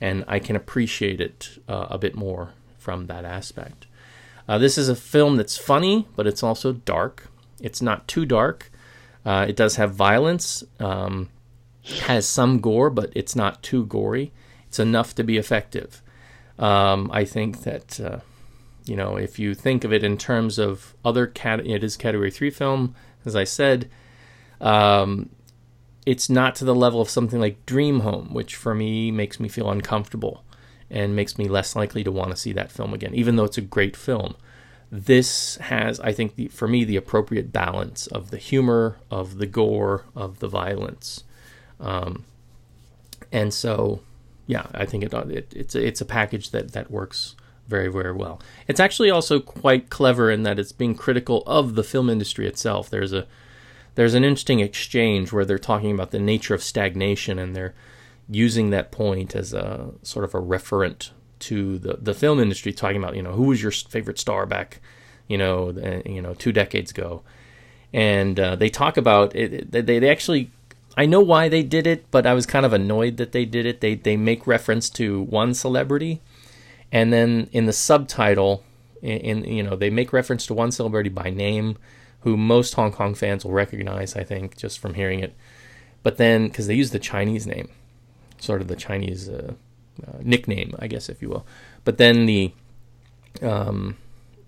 and 0.00 0.24
I 0.26 0.38
can 0.38 0.56
appreciate 0.56 1.20
it 1.20 1.58
uh, 1.68 1.86
a 1.90 1.98
bit 1.98 2.14
more 2.14 2.52
from 2.78 3.06
that 3.06 3.24
aspect. 3.24 3.86
Uh, 4.48 4.58
this 4.58 4.76
is 4.76 4.88
a 4.88 4.96
film 4.96 5.36
that's 5.36 5.56
funny, 5.56 6.06
but 6.16 6.26
it's 6.26 6.42
also 6.42 6.72
dark. 6.72 7.28
It's 7.60 7.80
not 7.80 8.06
too 8.06 8.26
dark. 8.26 8.70
Uh, 9.24 9.46
it 9.48 9.56
does 9.56 9.76
have 9.76 9.94
violence, 9.94 10.62
um, 10.78 11.30
has 12.02 12.26
some 12.26 12.60
gore, 12.60 12.90
but 12.90 13.10
it's 13.14 13.34
not 13.34 13.62
too 13.62 13.86
gory. 13.86 14.32
It's 14.68 14.78
enough 14.78 15.14
to 15.14 15.24
be 15.24 15.38
effective. 15.38 16.02
Um, 16.58 17.10
I 17.12 17.24
think 17.24 17.62
that 17.62 17.98
uh, 17.98 18.18
you 18.84 18.96
know 18.96 19.16
if 19.16 19.38
you 19.38 19.54
think 19.54 19.84
of 19.84 19.92
it 19.92 20.04
in 20.04 20.18
terms 20.18 20.58
of 20.58 20.94
other 21.04 21.26
cat, 21.26 21.66
it 21.66 21.82
is 21.82 21.96
category 21.96 22.30
three 22.30 22.50
film. 22.50 22.94
As 23.24 23.34
I 23.34 23.44
said, 23.44 23.88
um, 24.60 25.30
it's 26.06 26.28
not 26.28 26.54
to 26.56 26.64
the 26.64 26.74
level 26.74 27.00
of 27.00 27.08
something 27.08 27.40
like 27.40 27.64
Dream 27.66 28.00
Home, 28.00 28.32
which 28.32 28.56
for 28.56 28.74
me 28.74 29.10
makes 29.10 29.40
me 29.40 29.48
feel 29.48 29.70
uncomfortable 29.70 30.44
and 30.90 31.16
makes 31.16 31.38
me 31.38 31.48
less 31.48 31.74
likely 31.74 32.04
to 32.04 32.12
want 32.12 32.30
to 32.30 32.36
see 32.36 32.52
that 32.52 32.70
film 32.70 32.92
again, 32.92 33.14
even 33.14 33.36
though 33.36 33.44
it's 33.44 33.58
a 33.58 33.62
great 33.62 33.96
film. 33.96 34.36
This 34.92 35.56
has, 35.56 35.98
I 36.00 36.12
think, 36.12 36.36
the, 36.36 36.48
for 36.48 36.68
me, 36.68 36.84
the 36.84 36.96
appropriate 36.96 37.52
balance 37.52 38.06
of 38.08 38.30
the 38.30 38.36
humor, 38.36 38.98
of 39.10 39.38
the 39.38 39.46
gore, 39.46 40.04
of 40.14 40.38
the 40.38 40.46
violence, 40.46 41.24
um, 41.80 42.24
and 43.32 43.52
so, 43.52 44.00
yeah, 44.46 44.66
I 44.72 44.86
think 44.86 45.02
it, 45.02 45.12
it 45.12 45.52
it's 45.56 45.74
a, 45.74 45.84
it's 45.84 46.00
a 46.00 46.04
package 46.04 46.50
that 46.50 46.72
that 46.72 46.90
works 46.90 47.34
very 47.66 47.88
very 47.88 48.12
well. 48.12 48.40
It's 48.68 48.78
actually 48.78 49.10
also 49.10 49.40
quite 49.40 49.90
clever 49.90 50.30
in 50.30 50.44
that 50.44 50.58
it's 50.58 50.70
being 50.70 50.94
critical 50.94 51.42
of 51.46 51.74
the 51.74 51.82
film 51.82 52.08
industry 52.08 52.46
itself. 52.46 52.88
There's 52.88 53.12
a 53.12 53.26
there's 53.94 54.14
an 54.14 54.24
interesting 54.24 54.60
exchange 54.60 55.32
where 55.32 55.44
they're 55.44 55.58
talking 55.58 55.92
about 55.92 56.10
the 56.10 56.18
nature 56.18 56.54
of 56.54 56.62
stagnation 56.62 57.38
and 57.38 57.54
they're 57.54 57.74
using 58.28 58.70
that 58.70 58.90
point 58.90 59.34
as 59.34 59.52
a 59.52 59.92
sort 60.02 60.24
of 60.24 60.34
a 60.34 60.40
referent 60.40 61.10
to 61.40 61.78
the, 61.78 61.98
the 62.00 62.14
film 62.14 62.40
industry, 62.40 62.72
talking 62.72 62.96
about 62.96 63.16
you 63.16 63.22
know 63.22 63.32
who 63.32 63.44
was 63.44 63.62
your 63.62 63.72
favorite 63.72 64.18
star 64.18 64.46
back, 64.46 64.80
you 65.28 65.38
know, 65.38 65.70
you 66.06 66.22
know 66.22 66.34
two 66.34 66.52
decades 66.52 66.90
ago, 66.90 67.22
and 67.92 68.38
uh, 68.40 68.56
they 68.56 68.68
talk 68.68 68.96
about 68.96 69.34
it. 69.36 69.70
They, 69.70 69.82
they 69.82 70.08
actually, 70.08 70.50
I 70.96 71.06
know 71.06 71.20
why 71.20 71.48
they 71.48 71.62
did 71.62 71.86
it, 71.86 72.10
but 72.10 72.26
I 72.26 72.34
was 72.34 72.46
kind 72.46 72.64
of 72.64 72.72
annoyed 72.72 73.18
that 73.18 73.32
they 73.32 73.44
did 73.44 73.66
it. 73.66 73.80
They 73.80 73.94
they 73.94 74.16
make 74.16 74.46
reference 74.46 74.88
to 74.90 75.22
one 75.22 75.54
celebrity, 75.54 76.22
and 76.90 77.12
then 77.12 77.48
in 77.52 77.66
the 77.66 77.72
subtitle, 77.72 78.64
in, 79.02 79.44
in 79.44 79.52
you 79.52 79.62
know 79.62 79.76
they 79.76 79.90
make 79.90 80.12
reference 80.12 80.46
to 80.46 80.54
one 80.54 80.72
celebrity 80.72 81.10
by 81.10 81.28
name, 81.28 81.76
who 82.24 82.36
most 82.36 82.74
Hong 82.74 82.92
Kong 82.92 83.14
fans 83.14 83.44
will 83.44 83.52
recognize, 83.52 84.16
I 84.16 84.24
think, 84.24 84.56
just 84.56 84.78
from 84.78 84.94
hearing 84.94 85.20
it. 85.20 85.34
But 86.02 86.16
then 86.16 86.48
because 86.48 86.66
they 86.66 86.74
use 86.74 86.90
the 86.90 86.98
Chinese 86.98 87.46
name 87.46 87.68
sort 88.38 88.60
of 88.60 88.68
the 88.68 88.76
Chinese 88.76 89.28
uh, 89.28 89.54
uh, 90.06 90.18
nickname, 90.22 90.74
I 90.78 90.86
guess, 90.86 91.08
if 91.08 91.22
you 91.22 91.28
will. 91.28 91.46
But 91.84 91.98
then 91.98 92.26
the 92.26 92.52
um, 93.42 93.96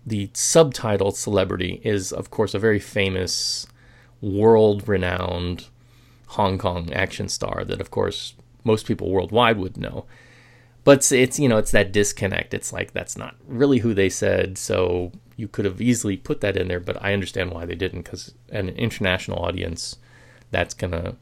the 0.04 0.28
subtitled 0.28 1.16
celebrity 1.16 1.80
is, 1.82 2.12
of 2.12 2.30
course, 2.30 2.54
a 2.54 2.58
very 2.58 2.78
famous, 2.78 3.66
world-renowned 4.20 5.66
Hong 6.28 6.58
Kong 6.58 6.92
action 6.92 7.28
star 7.28 7.64
that, 7.64 7.80
of 7.80 7.90
course, 7.90 8.34
most 8.62 8.86
people 8.86 9.10
worldwide 9.10 9.58
would 9.58 9.76
know. 9.76 10.04
But 10.86 10.98
it's, 10.98 11.10
it's 11.10 11.40
you 11.40 11.48
know 11.48 11.58
it's 11.58 11.72
that 11.72 11.90
disconnect. 11.90 12.54
It's 12.54 12.72
like 12.72 12.92
that's 12.92 13.18
not 13.18 13.34
really 13.48 13.80
who 13.80 13.92
they 13.92 14.08
said. 14.08 14.56
So 14.56 15.10
you 15.36 15.48
could 15.48 15.64
have 15.64 15.80
easily 15.80 16.16
put 16.16 16.40
that 16.42 16.56
in 16.56 16.68
there, 16.68 16.78
but 16.78 17.02
I 17.02 17.12
understand 17.12 17.50
why 17.50 17.66
they 17.66 17.74
didn't 17.74 18.02
because 18.02 18.34
an 18.50 18.68
international 18.68 19.44
audience, 19.44 19.96
that's 20.52 20.74
gonna 20.74 21.16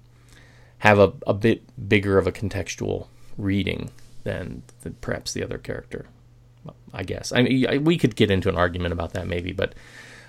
have 0.80 0.98
a, 0.98 1.14
a 1.26 1.32
bit 1.32 1.62
bigger 1.88 2.18
of 2.18 2.26
a 2.26 2.32
contextual 2.32 3.06
reading 3.38 3.90
than, 4.24 4.64
than 4.82 4.96
perhaps 5.00 5.32
the 5.32 5.42
other 5.42 5.56
character. 5.56 6.08
I 6.92 7.02
guess. 7.02 7.32
I 7.32 7.42
mean, 7.42 7.84
we 7.84 7.96
could 7.96 8.16
get 8.16 8.30
into 8.30 8.50
an 8.50 8.56
argument 8.56 8.92
about 8.92 9.14
that 9.14 9.26
maybe, 9.26 9.52
but 9.52 9.74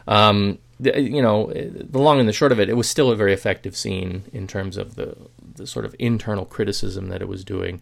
um, 0.07 0.59
the, 0.79 1.01
you 1.01 1.21
know, 1.21 1.51
the 1.53 1.99
long 1.99 2.21
and 2.21 2.29
the 2.29 2.33
short 2.33 2.53
of 2.53 2.59
it, 2.61 2.69
it 2.69 2.77
was 2.77 2.89
still 2.89 3.11
a 3.11 3.17
very 3.17 3.33
effective 3.33 3.75
scene 3.75 4.23
in 4.31 4.47
terms 4.47 4.77
of 4.77 4.95
the 4.95 5.17
the 5.55 5.67
sort 5.67 5.83
of 5.83 5.93
internal 5.99 6.45
criticism 6.45 7.09
that 7.09 7.21
it 7.21 7.27
was 7.27 7.43
doing, 7.43 7.81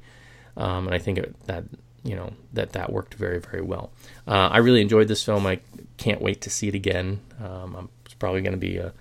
um, 0.58 0.88
and 0.88 0.96
I 0.96 1.00
think 1.00 1.18
it, 1.18 1.36
that 1.48 1.64
you 2.04 2.16
know 2.16 2.34
that 2.54 2.74
that 2.74 2.92
worked 2.92 3.14
very 3.14 3.40
very 3.40 3.62
well. 3.62 3.92
Uh, 4.28 4.50
I 4.52 4.58
really 4.58 4.82
enjoyed 4.82 5.08
this 5.08 5.24
film. 5.24 5.46
I 5.46 5.60
can't 5.98 6.22
wait 6.22 6.42
to 6.42 6.50
see 6.50 6.68
it 6.68 6.76
again. 6.76 7.22
Um, 7.42 7.76
I'm, 7.76 7.90
it's 8.06 8.14
probably 8.14 8.42
going 8.42 8.54
to 8.54 8.58
be 8.58 8.78
a 8.78 8.94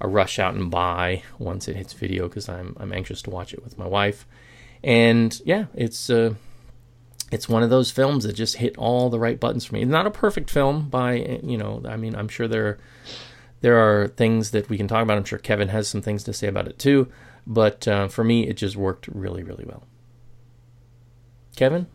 a 0.00 0.08
rush 0.08 0.38
out 0.38 0.54
and 0.54 0.70
buy 0.70 1.22
once 1.38 1.68
it 1.68 1.76
hits 1.76 1.92
video 1.92 2.28
because 2.28 2.48
I'm 2.48 2.76
I'm 2.80 2.92
anxious 2.92 3.22
to 3.22 3.30
watch 3.30 3.52
it 3.52 3.62
with 3.62 3.78
my 3.78 3.86
wife. 3.86 4.26
And 4.82 5.38
yeah, 5.44 5.66
it's 5.74 6.08
uh, 6.08 6.34
it's 7.30 7.48
one 7.48 7.62
of 7.62 7.70
those 7.70 7.90
films 7.90 8.24
that 8.24 8.32
just 8.32 8.56
hit 8.56 8.76
all 8.78 9.10
the 9.10 9.18
right 9.18 9.38
buttons 9.38 9.64
for 9.64 9.74
me. 9.74 9.82
It's 9.82 9.90
not 9.90 10.06
a 10.06 10.10
perfect 10.10 10.50
film 10.50 10.88
by 10.88 11.40
you 11.42 11.58
know. 11.58 11.82
I 11.86 11.96
mean, 11.96 12.14
I'm 12.14 12.28
sure 12.28 12.48
there 12.48 12.78
there 13.60 13.78
are 13.78 14.08
things 14.08 14.52
that 14.52 14.68
we 14.68 14.76
can 14.76 14.88
talk 14.88 15.02
about. 15.02 15.18
I'm 15.18 15.24
sure 15.24 15.38
Kevin 15.38 15.68
has 15.68 15.86
some 15.86 16.02
things 16.02 16.24
to 16.24 16.32
say 16.32 16.48
about 16.48 16.66
it 16.66 16.78
too. 16.78 17.08
But 17.46 17.86
uh, 17.86 18.08
for 18.08 18.24
me, 18.24 18.48
it 18.48 18.56
just 18.56 18.76
worked 18.76 19.08
really 19.08 19.42
really 19.42 19.64
well. 19.66 19.84
Kevin. 21.60 21.86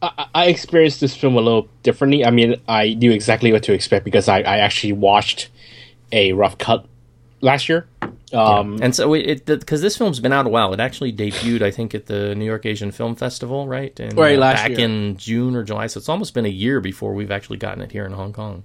I, 0.00 0.26
I 0.34 0.46
experienced 0.46 1.00
this 1.00 1.14
film 1.16 1.34
a 1.36 1.40
little 1.40 1.68
differently. 1.82 2.24
I 2.24 2.30
mean, 2.30 2.54
I 2.68 2.94
knew 2.94 3.10
exactly 3.10 3.52
what 3.52 3.64
to 3.64 3.72
expect 3.72 4.04
because 4.04 4.28
I, 4.28 4.38
I 4.38 4.58
actually 4.58 4.92
watched 4.92 5.48
a 6.12 6.32
rough 6.32 6.56
cut 6.58 6.86
last 7.40 7.68
year. 7.68 7.88
Um, 8.32 8.78
And 8.82 8.94
so 8.94 9.14
it 9.14 9.44
because 9.46 9.80
this 9.80 9.96
film's 9.96 10.20
been 10.20 10.32
out 10.32 10.46
a 10.46 10.50
while. 10.50 10.72
It 10.74 10.80
actually 10.80 11.12
debuted, 11.12 11.62
I 11.62 11.70
think, 11.70 11.94
at 11.94 12.06
the 12.06 12.34
New 12.34 12.44
York 12.44 12.64
Asian 12.66 12.90
Film 12.92 13.16
Festival, 13.16 13.66
right? 13.66 13.98
And, 13.98 14.16
Right, 14.16 14.38
last 14.38 14.62
back 14.62 14.70
year. 14.70 14.80
in 14.80 15.16
June 15.16 15.56
or 15.56 15.64
July. 15.64 15.86
So 15.88 15.98
it's 15.98 16.08
almost 16.08 16.32
been 16.34 16.46
a 16.46 16.56
year 16.64 16.80
before 16.80 17.14
we've 17.14 17.30
actually 17.32 17.56
gotten 17.58 17.82
it 17.82 17.90
here 17.90 18.06
in 18.06 18.12
Hong 18.12 18.32
Kong. 18.32 18.62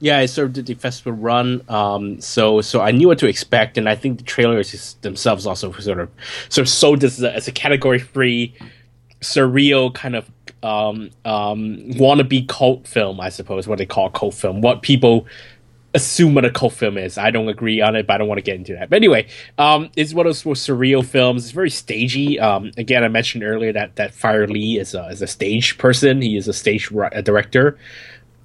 yeah, 0.00 0.18
I 0.18 0.26
sort 0.26 0.48
of 0.48 0.52
did 0.52 0.66
the 0.66 0.74
festival 0.74 1.12
run, 1.12 1.62
um, 1.68 2.20
so 2.20 2.60
so 2.60 2.80
I 2.82 2.90
knew 2.90 3.08
what 3.08 3.18
to 3.20 3.26
expect, 3.26 3.78
and 3.78 3.88
I 3.88 3.94
think 3.94 4.18
the 4.18 4.24
trailers 4.24 4.96
themselves 5.00 5.46
also 5.46 5.72
sort 5.72 6.00
of 6.00 6.08
sort 6.50 6.66
of 6.66 6.68
sold 6.68 7.00
this 7.00 7.14
as 7.18 7.22
a, 7.24 7.32
as 7.34 7.48
a 7.48 7.52
category 7.52 8.00
free, 8.00 8.52
surreal 9.24 9.92
kind 9.92 10.14
of 10.14 10.30
um, 10.62 11.10
um, 11.24 11.78
wannabe 11.92 12.48
cult 12.48 12.86
film, 12.86 13.20
I 13.20 13.28
suppose, 13.28 13.66
what 13.66 13.78
they 13.78 13.86
call 13.86 14.06
a 14.06 14.10
cult 14.10 14.34
film, 14.34 14.60
what 14.60 14.82
people 14.82 15.26
assume 15.94 16.34
what 16.34 16.44
a 16.44 16.50
cult 16.50 16.72
film 16.72 16.98
is. 16.98 17.16
I 17.16 17.30
don't 17.30 17.48
agree 17.48 17.80
on 17.80 17.94
it, 17.96 18.06
but 18.06 18.14
I 18.14 18.18
don't 18.18 18.28
want 18.28 18.38
to 18.38 18.42
get 18.42 18.56
into 18.56 18.74
that. 18.74 18.90
But 18.90 18.96
anyway, 18.96 19.28
um, 19.58 19.90
it's 19.96 20.12
one 20.12 20.26
of 20.26 20.30
those 20.30 20.44
more 20.44 20.54
surreal 20.54 21.04
films. 21.04 21.44
It's 21.44 21.52
very 21.52 21.70
stagey. 21.70 22.40
Um, 22.40 22.72
again, 22.76 23.04
I 23.04 23.08
mentioned 23.08 23.44
earlier 23.44 23.72
that 23.72 23.96
that 23.96 24.12
Fire 24.12 24.46
Lee 24.46 24.78
is 24.78 24.94
a, 24.94 25.06
is 25.06 25.22
a 25.22 25.26
stage 25.26 25.78
person. 25.78 26.20
He 26.20 26.36
is 26.36 26.48
a 26.48 26.52
stage 26.52 26.88
director. 26.88 27.78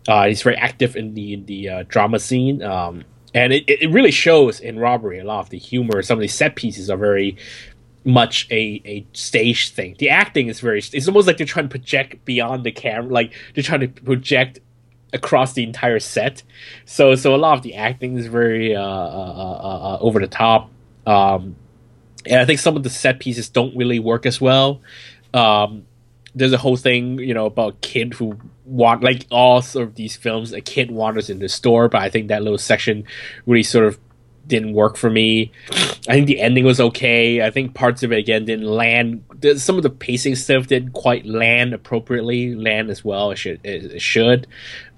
Uh, 0.08 0.28
he's 0.28 0.42
very 0.42 0.56
active 0.56 0.96
in 0.96 1.14
the 1.14 1.34
in 1.34 1.46
the 1.46 1.70
uh, 1.70 1.84
drama 1.88 2.20
scene, 2.20 2.64
um, 2.64 3.04
and 3.34 3.52
it, 3.54 3.64
it 3.68 3.92
really 3.92 4.12
shows 4.12 4.60
in 4.60 4.80
Robbery. 4.80 5.20
A 5.20 5.24
lot 5.24 5.42
of 5.42 5.50
the 5.50 5.58
humor, 5.58 6.02
some 6.02 6.18
of 6.18 6.22
the 6.22 6.28
set 6.28 6.56
pieces 6.56 6.90
are 6.90 6.98
very 6.98 7.36
much 8.06 8.48
a, 8.50 8.82
a 8.86 9.06
stage 9.14 9.72
thing. 9.72 9.96
The 10.00 10.10
acting 10.10 10.48
is 10.48 10.60
very. 10.60 10.80
It's 10.80 11.08
almost 11.08 11.28
like 11.28 11.38
they're 11.38 11.46
trying 11.46 11.66
to 11.66 11.70
project 11.70 12.26
beyond 12.26 12.64
the 12.64 12.72
camera, 12.72 13.12
like 13.12 13.34
they're 13.54 13.64
trying 13.64 13.82
to 13.82 13.88
project 13.88 14.60
across 15.12 15.54
the 15.54 15.64
entire 15.64 16.00
set. 16.00 16.44
So 16.86 17.16
so 17.16 17.36
a 17.36 17.38
lot 17.38 17.58
of 17.58 17.64
the 17.64 17.76
acting 17.76 18.18
is 18.18 18.28
very 18.28 18.76
uh, 18.76 18.82
uh, 18.82 18.84
uh, 18.84 19.96
uh, 19.96 19.98
over 20.02 20.20
the 20.20 20.28
top. 20.28 20.70
Um, 21.06 21.56
and 22.26 22.40
I 22.42 22.46
think 22.46 22.60
some 22.60 22.76
of 22.76 22.84
the 22.84 22.90
set 22.90 23.20
pieces 23.20 23.50
don't 23.50 23.76
really 23.76 24.00
work 24.00 24.26
as 24.26 24.40
well. 24.40 24.82
Um, 25.34 25.86
there's 26.36 26.54
a 26.54 26.58
whole 26.58 26.78
thing, 26.78 27.18
you 27.20 27.34
know, 27.34 27.46
about 27.46 27.74
a 27.74 27.78
kid 27.78 28.14
who 28.14 28.38
want 28.66 29.04
like 29.04 29.26
all 29.32 29.62
sort 29.62 29.88
of 29.88 29.96
these 29.96 30.16
films, 30.16 30.54
a 30.54 30.62
kid 30.62 30.92
wanders 30.92 31.30
in 31.30 31.40
the 31.40 31.50
store, 31.50 31.90
but 31.90 32.02
I 32.02 32.10
think 32.10 32.28
that 32.28 32.44
little 32.44 32.58
section 32.58 33.04
really 33.46 33.64
sort 33.64 33.86
of 33.86 34.00
didn't 34.50 34.74
work 34.74 34.98
for 34.98 35.10
me. 35.10 35.52
I 35.72 36.14
think 36.14 36.28
the 36.28 36.42
ending 36.42 36.66
was 36.66 36.82
okay. 36.82 37.42
I 37.42 37.52
think 37.52 37.74
parts 37.74 38.04
of 38.04 38.12
it 38.12 38.18
again 38.18 38.44
didn't 38.44 38.66
land. 38.66 39.24
Some 39.56 39.78
of 39.78 39.84
the 39.84 39.90
pacing 39.90 40.36
stuff 40.36 40.68
didn't 40.68 40.92
quite 40.92 41.26
land 41.26 41.74
appropriately, 41.74 42.56
land 42.56 42.90
as 42.90 43.06
well. 43.06 43.32
It 43.32 43.38
should. 43.38 43.62
It, 43.64 44.02
should. 44.02 44.48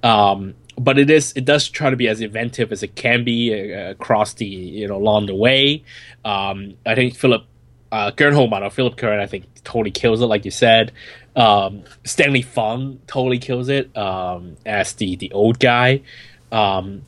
Um, 0.02 0.56
but 0.80 0.97
it 0.97 1.10
is. 1.12 1.34
It 1.36 1.45
does 1.45 1.70
try 1.70 1.91
to 1.91 1.95
be 1.95 2.08
as 2.08 2.22
inventive 2.22 2.72
as 2.72 2.82
it 2.82 2.95
can 2.95 3.24
be 3.24 3.54
uh, 3.54 3.91
across 3.91 4.34
the 4.34 4.45
you 4.45 4.88
know 4.88 4.95
along 4.95 5.28
the 5.28 5.36
way. 5.36 5.84
Um, 6.26 6.76
I 6.86 6.95
think 6.95 7.16
Philip 7.16 7.43
uh, 7.91 8.12
Keung 8.12 8.34
Ho-man 8.34 8.64
or 8.64 8.70
Philip 8.70 8.95
Curran, 8.95 9.20
I 9.20 9.28
think, 9.28 9.45
totally 9.64 9.91
kills 9.91 10.22
it, 10.22 10.26
like 10.26 10.45
you 10.45 10.52
said. 10.52 10.93
Um, 11.36 11.84
Stanley 12.06 12.41
Fung 12.41 12.99
totally 13.06 13.38
kills 13.38 13.70
it 13.70 13.95
um, 13.97 14.56
as 14.66 14.93
the 14.93 15.18
the 15.18 15.32
old 15.34 15.60
guy. 15.60 16.02
Um, 16.52 17.04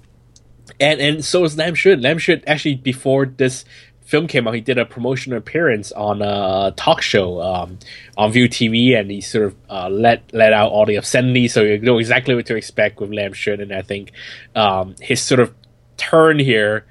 and 0.79 0.99
and 0.99 1.25
so 1.25 1.43
is 1.43 1.57
Lam 1.57 1.75
Suet. 1.75 2.01
Lam 2.01 2.19
Suet 2.19 2.43
actually 2.47 2.75
before 2.75 3.25
this 3.25 3.65
film 4.05 4.27
came 4.27 4.47
out, 4.47 4.53
he 4.53 4.61
did 4.61 4.77
a 4.77 4.85
promotional 4.85 5.37
appearance 5.37 5.91
on 5.93 6.21
a 6.21 6.73
talk 6.75 7.01
show 7.01 7.41
um, 7.41 7.79
on 8.17 8.31
ViuTV, 8.31 8.99
and 8.99 9.09
he 9.09 9.21
sort 9.21 9.45
of 9.45 9.55
uh, 9.69 9.89
let 9.89 10.33
let 10.33 10.53
out 10.53 10.71
all 10.71 10.85
the 10.85 10.95
obscenity, 10.95 11.47
so 11.47 11.61
you 11.61 11.79
know 11.79 11.97
exactly 11.97 12.35
what 12.35 12.45
to 12.47 12.55
expect 12.55 12.99
with 12.99 13.11
Lam 13.11 13.33
Suet. 13.33 13.59
And 13.59 13.73
I 13.73 13.81
think 13.81 14.11
um, 14.55 14.95
his 14.99 15.21
sort 15.21 15.39
of 15.39 15.53
turn 15.97 16.39
here. 16.39 16.85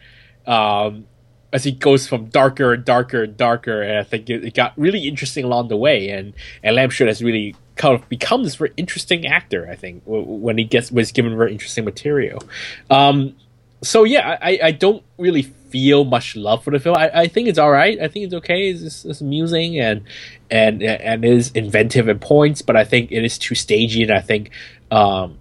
Um, 0.47 1.07
as 1.55 1.65
he 1.65 1.73
goes 1.73 2.09
from 2.09 2.27
darker 2.27 2.73
and 2.73 2.83
darker 2.83 3.25
and 3.25 3.37
darker, 3.37 3.83
and 3.83 3.99
I 3.99 4.05
think 4.05 4.31
it, 4.31 4.43
it 4.43 4.55
got 4.55 4.73
really 4.79 5.07
interesting 5.07 5.45
along 5.45 5.69
the 5.69 5.77
way, 5.77 6.09
and 6.09 6.33
and 6.63 6.77
Lam 6.77 6.91
has 6.91 7.23
really 7.23 7.55
kind 7.77 7.95
of 7.95 8.09
become 8.09 8.43
this 8.43 8.57
very 8.57 8.73
interesting 8.77 9.27
actor. 9.27 9.69
I 9.71 9.77
think 9.77 10.03
when 10.07 10.57
he 10.57 10.65
gets 10.65 10.91
was 10.91 11.13
given 11.13 11.37
very 11.37 11.53
interesting 11.53 11.85
material. 11.85 12.43
Um, 12.91 13.37
so 13.83 14.05
yeah, 14.05 14.39
I, 14.41 14.59
I 14.63 14.71
don't 14.71 15.03
really 15.19 15.43
feel 15.43 16.05
much 16.05 16.37
love 16.37 16.63
for 16.63 16.71
the 16.71 16.79
film. 16.79 16.97
I, 16.97 17.11
I 17.23 17.29
think 17.29 17.49
it's 17.49 17.59
all 17.59 17.71
right. 17.71 17.99
I 18.01 18.09
think 18.09 18.27
it's 18.27 18.35
okay. 18.35 18.71
It's, 18.71 18.83
it's, 18.83 19.05
it's 19.05 19.21
amusing 19.21 19.79
and 19.81 20.05
and 20.51 20.83
and 20.83 21.25
is 21.25 21.51
inventive 21.53 22.09
at 22.09 22.21
points, 22.21 22.63
but 22.63 22.77
I 22.77 22.85
think 22.85 23.11
it 23.11 23.25
is 23.25 23.39
too 23.39 23.55
stagey, 23.55 24.03
and 24.03 24.13
I 24.13 24.21
think 24.21 24.51
um, 24.91 25.39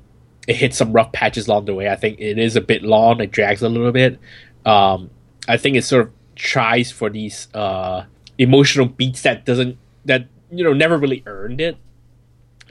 it 0.48 0.56
hits 0.56 0.78
some 0.78 0.94
rough 0.94 1.12
patches 1.12 1.48
along 1.48 1.66
the 1.66 1.76
way. 1.76 1.90
I 1.90 1.96
think 1.96 2.20
it 2.20 2.38
is 2.38 2.56
a 2.56 2.62
bit 2.62 2.82
long. 2.82 3.22
It 3.22 3.32
drags 3.32 3.62
a 3.62 3.70
little 3.70 3.92
bit. 3.92 4.20
Um, 4.66 5.12
I 5.48 5.58
think 5.58 5.76
it 5.76 5.84
sort 5.84 6.08
of 6.08 6.14
tries 6.36 6.92
for 6.92 7.10
these 7.10 7.48
uh, 7.54 8.06
emotional 8.38 8.88
beats 8.88 9.22
that 9.22 9.46
doesn't 9.46 9.78
that 10.06 10.28
you 10.50 10.64
know 10.64 10.74
never 10.74 10.98
really 10.98 11.22
earned 11.26 11.62
it. 11.62 11.78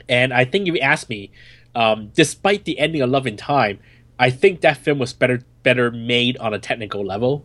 And 0.09 0.33
I 0.33 0.43
think 0.43 0.67
if 0.67 0.73
you 0.73 0.81
ask 0.81 1.07
me, 1.07 1.31
um, 1.75 2.11
despite 2.13 2.65
the 2.65 2.79
ending 2.79 3.01
of 3.01 3.09
Love 3.09 3.27
in 3.27 3.37
Time, 3.37 3.79
I 4.21 4.29
think 4.29 4.61
that 4.61 4.77
film 4.77 4.99
was 4.99 5.13
better 5.13 5.41
better 5.63 5.89
made 5.89 6.37
on 6.37 6.53
a 6.53 6.59
technical 6.59 7.03
level. 7.03 7.43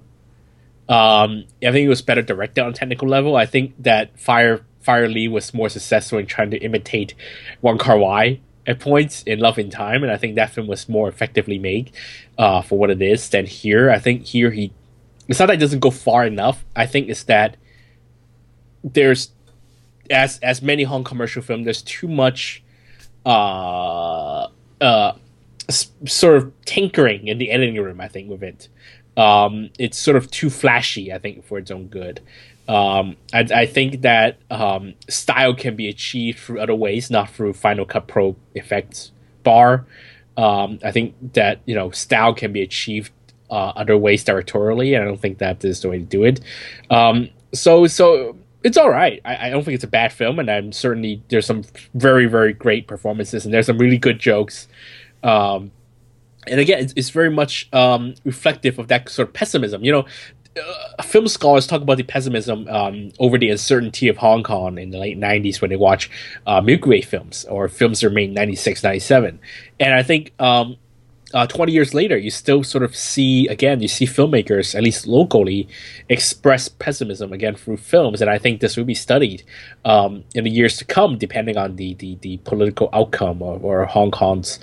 Um, 0.91 1.47
I 1.63 1.73
think 1.73 1.87
it 1.87 1.89
was 1.89 2.03
better 2.03 2.21
directed 2.21 2.61
on 2.61 2.71
a 2.71 2.75
technical 2.75 3.09
level. 3.09 3.35
I 3.35 3.47
think 3.47 3.83
that 3.83 4.21
Fire 4.21 4.61
Fire 4.81 5.09
Lee 5.09 5.27
was 5.27 5.55
more 5.55 5.71
successful 5.71 6.19
in 6.19 6.27
trying 6.27 6.51
to 6.51 6.59
imitate 6.59 7.15
Wong 7.63 7.79
Kar 7.79 7.97
Wai 7.97 8.41
at 8.67 8.79
points 8.79 9.23
in 9.23 9.39
Love 9.39 9.59
in 9.59 9.71
Time, 9.71 10.03
and 10.03 10.13
I 10.13 10.19
think 10.19 10.35
that 10.35 10.51
film 10.51 10.67
was 10.67 10.87
more 10.87 11.09
effectively 11.09 11.59
made 11.59 11.93
uh, 12.37 12.61
for 12.61 12.79
what 12.79 12.91
it 12.91 13.01
is 13.01 13.31
than 13.31 13.47
here. 13.47 13.91
I 13.91 13.99
think 13.99 14.27
here 14.27 14.51
he 14.51 14.71
it's 15.29 15.41
not 15.41 15.47
that 15.47 15.55
it 15.55 15.61
doesn't 15.61 15.81
go 15.81 15.91
far 15.91 16.27
enough. 16.27 16.63
I 16.77 16.85
think 16.85 17.09
it's 17.09 17.25
that 17.25 17.57
there's 18.85 19.31
as 20.11 20.39
as 20.41 20.61
many 20.61 20.83
Hong 20.83 21.05
commercial 21.05 21.41
film, 21.41 21.65
there's 21.65 21.81
too 21.81 22.07
much 22.07 22.63
uh 23.25 24.49
uh 24.79 25.13
sort 25.69 26.37
of 26.37 26.53
tinkering 26.65 27.29
in 27.29 27.39
the 27.39 27.51
editing 27.51 27.83
room. 27.83 28.01
I 28.01 28.09
think 28.09 28.31
with 28.31 28.43
it, 28.43 28.69
um, 29.17 29.71
it's 29.79 29.99
sort 29.99 30.17
of 30.17 30.31
too 30.31 30.51
flashy. 30.51 31.13
I 31.13 31.19
think 31.19 31.45
for 31.45 31.59
its 31.59 31.71
own 31.71 31.89
good. 31.89 32.21
Um, 32.69 33.17
I, 33.33 33.47
I 33.55 33.67
think 33.67 34.03
that 34.03 34.39
um, 34.51 34.95
style 35.09 35.55
can 35.55 35.77
be 35.77 35.89
achieved 35.89 36.41
through 36.41 36.61
other 36.61 36.75
ways, 36.75 37.11
not 37.11 37.31
through 37.31 37.53
Final 37.53 37.85
Cut 37.85 38.09
Pro 38.09 38.37
effects 38.55 39.13
bar. 39.45 39.87
Um, 40.37 40.79
I 40.85 40.91
think 40.91 41.15
that 41.35 41.61
you 41.65 41.75
know 41.75 41.91
style 41.91 42.35
can 42.35 42.53
be 42.53 42.63
achieved 42.63 43.13
uh, 43.51 43.73
other 43.77 43.97
ways 43.97 44.25
directorially, 44.25 44.95
and 44.95 45.03
I 45.03 45.07
don't 45.07 45.21
think 45.21 45.39
that 45.39 45.65
is 45.65 45.81
the 45.81 45.89
way 45.89 45.99
to 45.99 46.05
do 46.05 46.25
it. 46.25 46.41
Um, 46.91 47.31
so 47.55 47.87
so 47.87 48.37
it's 48.63 48.77
all 48.77 48.91
right. 48.91 49.21
I, 49.25 49.47
I 49.47 49.51
don't 49.51 49.65
think 49.65 49.77
it's 49.77 49.85
a 49.85 49.89
bad 49.89 50.13
film, 50.13 50.39
and 50.39 50.51
I'm 50.51 50.73
certainly 50.73 51.23
there's 51.29 51.47
some 51.47 51.63
very 51.95 52.27
very 52.27 52.53
great 52.53 52.89
performances, 52.89 53.45
and 53.45 53.55
there's 53.55 53.67
some 53.67 53.79
really 53.79 53.99
good 53.99 54.19
jokes. 54.19 54.67
Um, 55.23 55.73
and 56.47 56.61
again, 56.61 56.79
it's, 56.79 56.93
it's 56.97 57.11
very 57.11 57.31
much 57.31 57.69
um, 57.73 58.15
reflective 58.25 58.79
of 58.79 58.89
that 58.89 59.09
sort 59.09 59.29
of 59.29 59.35
pessimism. 59.35 59.85
You 59.85 59.93
know, 59.93 60.07
uh, 60.57 61.03
film 61.03 61.29
scholars 61.29 61.67
talk 61.67 61.83
about 61.83 61.97
the 61.97 62.03
pessimism 62.03 62.67
um, 62.69 63.11
over 63.19 63.39
the 63.39 63.51
uncertainty 63.51 64.09
of 64.09 64.17
Hong 64.19 64.43
Kong 64.43 64.79
in 64.79 64.91
the 64.91 64.99
late 64.99 65.19
90s 65.19 65.61
when 65.61 65.71
they 65.71 65.77
watch 65.77 66.11
uh, 66.47 66.61
Milky 66.61 66.89
Way 66.89 67.01
films 67.03 67.45
or 67.47 67.69
films 67.69 68.01
that 68.01 68.07
are 68.07 68.11
made 68.11 68.31
in 68.31 68.35
96, 68.35 68.83
97. 68.83 69.39
And 69.81 69.95
I 69.95 70.03
think 70.03 70.33
um, 70.39 70.77
uh, 71.35 71.47
20 71.47 71.73
years 71.73 71.93
later, 71.93 72.17
you 72.17 72.31
still 72.31 72.63
sort 72.63 72.85
of 72.85 72.97
see, 72.97 73.49
again, 73.49 73.81
you 73.81 73.89
see 73.89 74.07
filmmakers, 74.07 74.75
at 74.75 74.83
least 74.83 75.07
locally, 75.07 75.69
express 76.09 76.69
pessimism 76.69 77.33
again 77.33 77.55
through 77.55 77.77
films. 77.77 78.21
And 78.23 78.31
I 78.31 78.39
think 78.39 78.61
this 78.61 78.77
will 78.77 78.85
be 78.85 78.95
studied 78.95 79.43
um, 79.85 80.25
in 80.35 80.45
the 80.45 80.51
years 80.51 80.77
to 80.79 80.85
come, 80.85 81.19
depending 81.19 81.57
on 81.57 81.77
the, 81.77 81.95
the, 81.95 82.17
the 82.21 82.37
political 82.39 82.89
outcome 82.93 83.43
of, 83.43 83.65
or 83.65 83.85
Hong 83.85 84.11
Kong's 84.11 84.59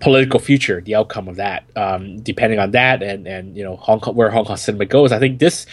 political 0.00 0.40
future, 0.40 0.80
the 0.80 0.94
outcome 0.94 1.28
of 1.28 1.36
that, 1.36 1.64
um, 1.76 2.20
depending 2.20 2.58
on 2.58 2.72
that, 2.72 3.02
and 3.02 3.26
and 3.26 3.56
you 3.56 3.64
know 3.64 3.76
Hong 3.76 4.00
Kong 4.00 4.14
where 4.14 4.30
Hong 4.30 4.44
Kong 4.44 4.56
cinema 4.56 4.86
goes. 4.86 5.12
I 5.12 5.18
think 5.18 5.38
this 5.38 5.66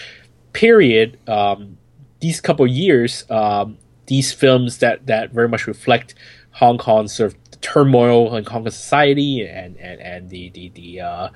period, 0.53 1.19
um, 1.27 1.77
these 2.19 2.41
couple 2.41 2.65
years, 2.67 3.29
um, 3.29 3.77
these 4.07 4.31
films 4.31 4.79
that 4.79 5.05
that 5.07 5.31
very 5.31 5.47
much 5.47 5.67
reflect 5.67 6.15
Hong 6.51 6.77
Kong's 6.77 7.13
sort 7.13 7.33
of 7.33 7.61
turmoil 7.61 8.35
in 8.35 8.45
Hong 8.45 8.63
Kong 8.63 8.69
society 8.69 9.45
and 9.45 9.77
and 9.77 10.01
and 10.01 10.29
the 10.29 10.49
the 10.49 10.69
the 10.69 11.01
uh, 11.01 11.29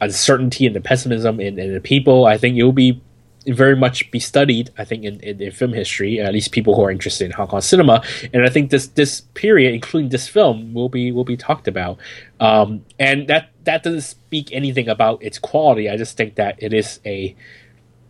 uncertainty 0.00 0.66
and 0.66 0.74
the 0.74 0.80
pessimism 0.80 1.40
in, 1.40 1.58
in 1.58 1.74
the 1.74 1.80
people. 1.80 2.26
I 2.26 2.38
think 2.38 2.56
it 2.56 2.62
will 2.62 2.72
be 2.72 3.02
very 3.46 3.76
much 3.76 4.10
be 4.10 4.20
studied. 4.20 4.70
I 4.78 4.84
think 4.84 5.04
in, 5.04 5.20
in, 5.20 5.40
in 5.40 5.52
film 5.52 5.72
history, 5.72 6.20
at 6.20 6.32
least 6.32 6.52
people 6.52 6.74
who 6.74 6.82
are 6.82 6.90
interested 6.90 7.26
in 7.26 7.32
Hong 7.32 7.48
Kong 7.48 7.60
cinema, 7.60 8.02
and 8.32 8.44
I 8.44 8.48
think 8.48 8.70
this 8.70 8.86
this 8.88 9.22
period, 9.34 9.74
including 9.74 10.10
this 10.10 10.28
film, 10.28 10.74
will 10.74 10.88
be 10.88 11.12
will 11.12 11.24
be 11.24 11.36
talked 11.36 11.68
about. 11.68 11.98
Um, 12.40 12.84
and 12.98 13.28
that 13.28 13.50
that 13.64 13.82
doesn't 13.82 14.02
speak 14.02 14.52
anything 14.52 14.88
about 14.88 15.22
its 15.22 15.38
quality. 15.38 15.88
I 15.90 15.96
just 15.96 16.16
think 16.16 16.36
that 16.36 16.62
it 16.62 16.72
is 16.72 17.00
a 17.04 17.36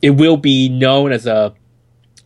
it 0.02 0.10
will 0.10 0.36
be 0.36 0.68
known 0.68 1.12
as 1.12 1.26
a 1.26 1.54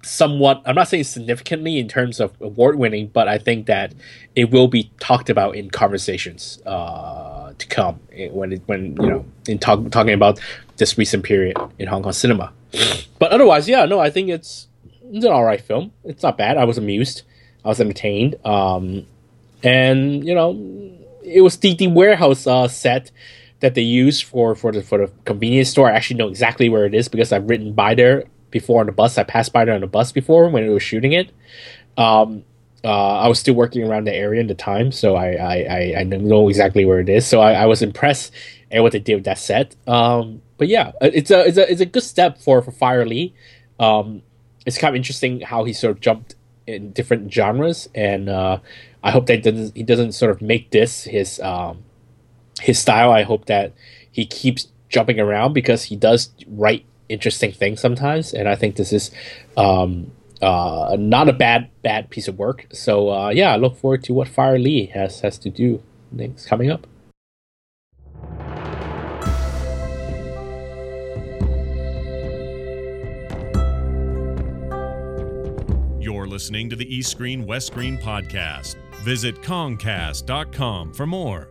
somewhat 0.02 0.62
i'm 0.64 0.74
not 0.74 0.88
saying 0.88 1.04
significantly 1.04 1.78
in 1.78 1.88
terms 1.88 2.20
of 2.20 2.32
award 2.40 2.76
winning 2.76 3.08
but 3.08 3.26
i 3.26 3.36
think 3.36 3.66
that 3.66 3.92
it 4.36 4.50
will 4.50 4.68
be 4.68 4.90
talked 5.00 5.28
about 5.28 5.56
in 5.56 5.68
conversations 5.70 6.62
uh, 6.66 7.52
to 7.58 7.66
come 7.66 7.98
eh, 8.12 8.28
when 8.28 8.52
it, 8.52 8.62
when 8.66 8.96
you 9.00 9.08
know 9.08 9.24
in 9.48 9.58
talk, 9.58 9.90
talking 9.90 10.12
about 10.12 10.40
this 10.76 10.96
recent 10.96 11.24
period 11.24 11.56
in 11.78 11.88
hong 11.88 12.02
kong 12.02 12.12
cinema 12.12 12.52
but 13.18 13.30
otherwise 13.32 13.68
yeah 13.68 13.84
no 13.84 13.98
i 13.98 14.10
think 14.10 14.28
it's 14.28 14.68
it's 15.10 15.24
an 15.24 15.32
all 15.32 15.44
right 15.44 15.60
film 15.60 15.92
it's 16.04 16.22
not 16.22 16.36
bad 16.36 16.56
i 16.56 16.64
was 16.64 16.78
amused 16.78 17.22
i 17.64 17.68
was 17.68 17.80
entertained 17.80 18.34
um, 18.44 19.06
and 19.62 20.26
you 20.26 20.34
know 20.34 20.52
it 21.22 21.42
was 21.42 21.56
the, 21.58 21.74
the 21.74 21.86
warehouse 21.86 22.46
uh, 22.46 22.68
set 22.68 23.10
that 23.60 23.74
they 23.74 23.82
use 23.82 24.20
for 24.20 24.54
for 24.54 24.72
the 24.72 24.82
for 24.82 24.98
the 24.98 25.12
convenience 25.24 25.68
store. 25.70 25.90
I 25.90 25.94
actually 25.94 26.16
know 26.16 26.28
exactly 26.28 26.68
where 26.68 26.84
it 26.84 26.94
is 26.94 27.08
because 27.08 27.32
I've 27.32 27.48
ridden 27.48 27.72
by 27.72 27.94
there 27.94 28.24
before 28.50 28.80
on 28.80 28.86
the 28.86 28.92
bus. 28.92 29.18
I 29.18 29.24
passed 29.24 29.52
by 29.52 29.64
there 29.64 29.74
on 29.74 29.80
the 29.80 29.86
bus 29.86 30.12
before 30.12 30.48
when 30.48 30.64
it 30.64 30.68
was 30.68 30.82
shooting 30.82 31.12
it. 31.12 31.30
Um, 31.96 32.44
uh, 32.84 33.18
I 33.18 33.28
was 33.28 33.40
still 33.40 33.54
working 33.54 33.82
around 33.82 34.06
the 34.06 34.14
area 34.14 34.40
at 34.40 34.48
the 34.48 34.54
time, 34.54 34.92
so 34.92 35.16
I 35.16 35.32
I, 35.32 35.56
I, 35.56 35.94
I 35.98 36.02
know 36.04 36.48
exactly 36.48 36.84
where 36.84 37.00
it 37.00 37.08
is. 37.08 37.26
So 37.26 37.40
I, 37.40 37.52
I 37.52 37.66
was 37.66 37.82
impressed 37.82 38.32
at 38.70 38.82
what 38.82 38.92
they 38.92 38.98
did 38.98 39.16
with 39.16 39.24
that 39.24 39.38
set. 39.38 39.74
Um, 39.86 40.42
but 40.56 40.68
yeah, 40.68 40.92
it's 41.00 41.30
a 41.30 41.46
it's 41.46 41.58
a 41.58 41.70
it's 41.70 41.80
a 41.80 41.86
good 41.86 42.02
step 42.02 42.38
for 42.38 42.62
for 42.62 42.72
Fire 42.72 43.06
Lee. 43.06 43.34
Um, 43.78 44.22
it's 44.66 44.78
kind 44.78 44.92
of 44.92 44.96
interesting 44.96 45.40
how 45.40 45.64
he 45.64 45.72
sort 45.72 45.92
of 45.92 46.00
jumped 46.00 46.34
in 46.66 46.92
different 46.92 47.32
genres, 47.32 47.88
and 47.94 48.28
uh, 48.28 48.58
I 49.02 49.10
hope 49.10 49.26
that 49.26 49.42
doesn't, 49.42 49.76
he 49.76 49.82
doesn't 49.82 50.12
sort 50.12 50.30
of 50.30 50.42
make 50.42 50.70
this 50.70 51.04
his 51.04 51.40
um, 51.40 51.84
his 52.60 52.78
style. 52.78 53.10
I 53.12 53.22
hope 53.22 53.46
that 53.46 53.72
he 54.10 54.26
keeps 54.26 54.68
jumping 54.88 55.20
around 55.20 55.52
because 55.52 55.84
he 55.84 55.96
does 55.96 56.30
write 56.46 56.84
interesting 57.08 57.52
things 57.52 57.80
sometimes, 57.80 58.34
and 58.34 58.48
I 58.48 58.56
think 58.56 58.76
this 58.76 58.92
is 58.92 59.10
um, 59.56 60.10
uh, 60.42 60.96
not 60.98 61.28
a 61.28 61.32
bad 61.32 61.70
bad 61.82 62.10
piece 62.10 62.28
of 62.28 62.38
work. 62.38 62.66
So 62.72 63.10
uh, 63.10 63.30
yeah, 63.30 63.52
I 63.52 63.56
look 63.56 63.76
forward 63.76 64.04
to 64.04 64.12
what 64.12 64.28
Fire 64.28 64.58
Lee 64.58 64.86
has 64.86 65.20
has 65.20 65.38
to 65.38 65.50
do 65.50 65.82
next 66.10 66.46
coming 66.46 66.70
up. 66.70 66.86
Listening 76.38 76.70
to 76.70 76.76
the 76.76 76.94
East 76.94 77.10
Screen 77.10 77.46
West 77.46 77.66
Screen 77.66 77.98
podcast. 77.98 78.76
Visit 79.02 79.42
kongcast.com 79.42 80.94
for 80.94 81.04
more. 81.04 81.48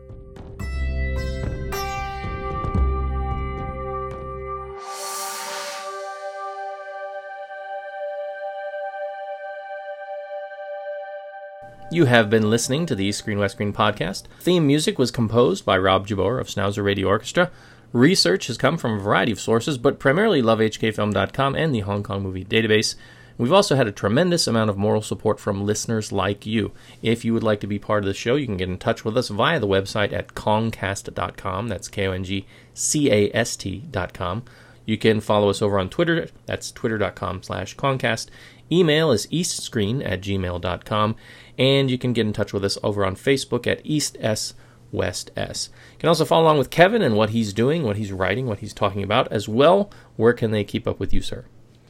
You 11.91 12.05
have 12.05 12.29
been 12.29 12.49
listening 12.49 12.85
to 12.85 12.95
the 12.95 13.03
East 13.03 13.19
Screen 13.19 13.39
West 13.39 13.55
Screen 13.55 13.73
podcast. 13.73 14.23
Theme 14.39 14.65
music 14.65 14.97
was 14.97 15.11
composed 15.11 15.65
by 15.65 15.77
Rob 15.77 16.07
Jabor 16.07 16.39
of 16.39 16.47
Schnauzer 16.47 16.85
Radio 16.85 17.09
Orchestra. 17.09 17.51
Research 17.91 18.47
has 18.47 18.57
come 18.57 18.77
from 18.77 18.93
a 18.93 18.99
variety 18.99 19.33
of 19.33 19.41
sources, 19.41 19.77
but 19.77 19.99
primarily 19.99 20.41
lovehkfilm.com 20.41 21.55
and 21.55 21.75
the 21.75 21.81
Hong 21.81 22.03
Kong 22.03 22.23
Movie 22.23 22.45
Database. 22.45 22.95
We've 23.38 23.53
also 23.53 23.75
had 23.75 23.88
a 23.88 23.91
tremendous 23.91 24.47
amount 24.47 24.69
of 24.69 24.77
moral 24.77 25.01
support 25.01 25.39
from 25.39 25.65
listeners 25.65 26.11
like 26.11 26.45
you. 26.45 26.71
If 27.03 27.23
you 27.23 27.33
would 27.33 27.43
like 27.43 27.59
to 27.59 27.67
be 27.67 27.77
part 27.77 28.03
of 28.03 28.07
the 28.07 28.13
show, 28.13 28.35
you 28.35 28.47
can 28.47 28.57
get 28.57 28.69
in 28.69 28.77
touch 28.77 29.05
with 29.05 29.15
us 29.17 29.29
via 29.29 29.59
the 29.59 29.67
website 29.67 30.11
at 30.11 30.33
kongcast.com. 30.33 31.67
That's 31.67 31.88
K 31.88 32.07
O 32.07 32.11
N 32.11 32.23
G 32.23 32.47
C 32.73 33.11
A 33.11 33.31
S 33.35 33.55
T.com. 33.55 34.43
You 34.85 34.97
can 34.97 35.19
follow 35.19 35.49
us 35.49 35.61
over 35.61 35.77
on 35.77 35.89
Twitter. 35.89 36.29
That's 36.45 36.71
twitter.com 36.71 37.43
slash 37.43 37.75
Kongcast. 37.75 38.29
Email 38.71 39.11
is 39.11 39.27
eastscreen 39.27 40.03
at 40.03 40.21
gmail.com. 40.21 41.15
And 41.57 41.91
you 41.91 41.97
can 41.97 42.13
get 42.13 42.25
in 42.25 42.33
touch 42.33 42.53
with 42.53 42.63
us 42.63 42.77
over 42.81 43.05
on 43.05 43.15
Facebook 43.15 43.67
at 43.67 43.81
East 43.83 44.17
S 44.19 44.53
West 44.91 45.29
S. 45.35 45.69
You 45.93 45.99
can 45.99 46.09
also 46.09 46.25
follow 46.25 46.43
along 46.43 46.57
with 46.57 46.69
Kevin 46.69 47.01
and 47.01 47.15
what 47.17 47.31
he's 47.31 47.53
doing, 47.53 47.83
what 47.83 47.97
he's 47.97 48.11
writing, 48.11 48.47
what 48.47 48.59
he's 48.59 48.73
talking 48.73 49.03
about 49.03 49.31
as 49.31 49.49
well. 49.49 49.91
Where 50.15 50.33
can 50.33 50.51
they 50.51 50.63
keep 50.63 50.88
up 50.88 50.99
with 50.99 51.13
you, 51.13 51.21
sir? 51.21 51.45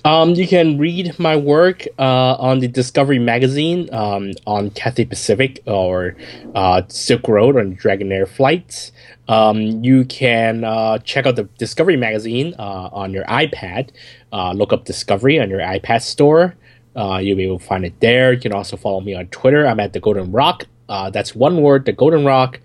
Um, 0.06 0.36
you 0.36 0.48
can 0.48 0.78
read 0.78 1.18
my 1.20 1.36
work 1.36 1.86
uh, 2.00 2.36
on 2.36 2.60
the 2.60 2.68
Discovery 2.68 3.20
magazine 3.20 3.94
um, 3.94 4.32
on 4.46 4.70
Cathay 4.70 5.06
Pacific 5.06 5.62
or 5.66 6.16
uh, 6.56 6.84
Silk 6.88 7.28
Road 7.28 7.58
on 7.58 7.76
Dragonair 7.76 8.28
flights. 8.28 8.92
Um, 9.28 9.84
you 9.84 10.06
can 10.06 10.64
uh, 10.64 11.00
check 11.00 11.26
out 11.26 11.36
the 11.36 11.44
Discovery 11.58 11.98
magazine 11.98 12.56
uh, 12.58 12.90
on 12.92 13.12
your 13.12 13.26
iPad. 13.26 13.90
Uh, 14.32 14.54
look 14.54 14.72
up 14.72 14.86
Discovery 14.86 15.40
on 15.40 15.50
your 15.50 15.60
iPad 15.60 16.02
store. 16.02 16.56
Uh, 16.96 17.18
you'll 17.18 17.38
be 17.38 17.44
able 17.44 17.60
to 17.60 17.66
find 17.66 17.84
it 17.84 18.00
there. 18.00 18.34
You 18.34 18.40
can 18.40 18.54
also 18.54 18.78
follow 18.78 19.02
me 19.02 19.14
on 19.14 19.28
Twitter. 19.28 19.68
I'm 19.68 19.80
at 19.80 19.94
the 19.94 20.00
Golden 20.00 20.32
Rock. 20.32 20.64
that's 20.88 21.36
one 21.36 21.62
word, 21.62 21.86
the 21.86 21.92
Golden 21.92 22.24
Rock. 22.24 22.60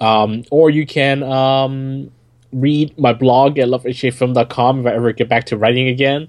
Um, 0.00 0.44
or 0.50 0.70
you 0.70 0.86
can 0.86 1.22
um, 1.22 2.10
read 2.52 2.96
my 2.98 3.12
blog 3.12 3.58
at 3.58 3.68
lovehkfilm.com 3.68 4.80
if 4.80 4.86
I 4.86 4.94
ever 4.94 5.12
get 5.12 5.28
back 5.28 5.44
to 5.46 5.56
writing 5.56 5.88
again. 5.88 6.28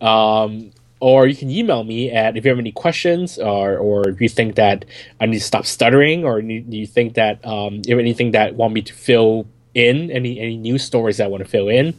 Um, 0.00 0.72
or 1.00 1.26
you 1.26 1.36
can 1.36 1.50
email 1.50 1.84
me 1.84 2.10
at 2.10 2.36
if 2.36 2.44
you 2.44 2.50
have 2.50 2.58
any 2.58 2.72
questions 2.72 3.38
or, 3.38 3.76
or 3.76 4.08
if 4.08 4.20
you 4.20 4.28
think 4.28 4.54
that 4.56 4.84
I 5.20 5.26
need 5.26 5.38
to 5.38 5.44
stop 5.44 5.66
stuttering 5.66 6.24
or 6.24 6.40
you, 6.40 6.64
you 6.68 6.86
think 6.86 7.14
that 7.14 7.44
um, 7.46 7.82
have 7.88 7.98
anything 7.98 8.30
that 8.32 8.54
want 8.54 8.72
me 8.72 8.82
to 8.82 8.92
fill 8.94 9.46
in, 9.74 10.10
any, 10.10 10.40
any 10.40 10.56
news 10.56 10.82
stories 10.82 11.18
that 11.18 11.24
I 11.24 11.28
want 11.28 11.42
to 11.44 11.48
fill 11.48 11.68
in, 11.68 11.94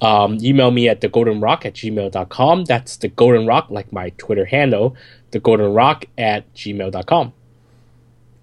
um, 0.00 0.38
email 0.40 0.70
me 0.70 0.88
at 0.88 1.00
thegoldenrock 1.00 1.66
at 1.66 1.74
gmail.com. 1.74 2.64
That's 2.64 2.96
the 2.96 3.08
Golden 3.08 3.46
Rock, 3.46 3.70
like 3.70 3.92
my 3.92 4.10
Twitter 4.10 4.46
handle, 4.46 4.96
the 5.32 5.40
Golden 5.40 5.74
Rock 5.74 6.06
at 6.16 6.52
gmail.com. 6.54 7.32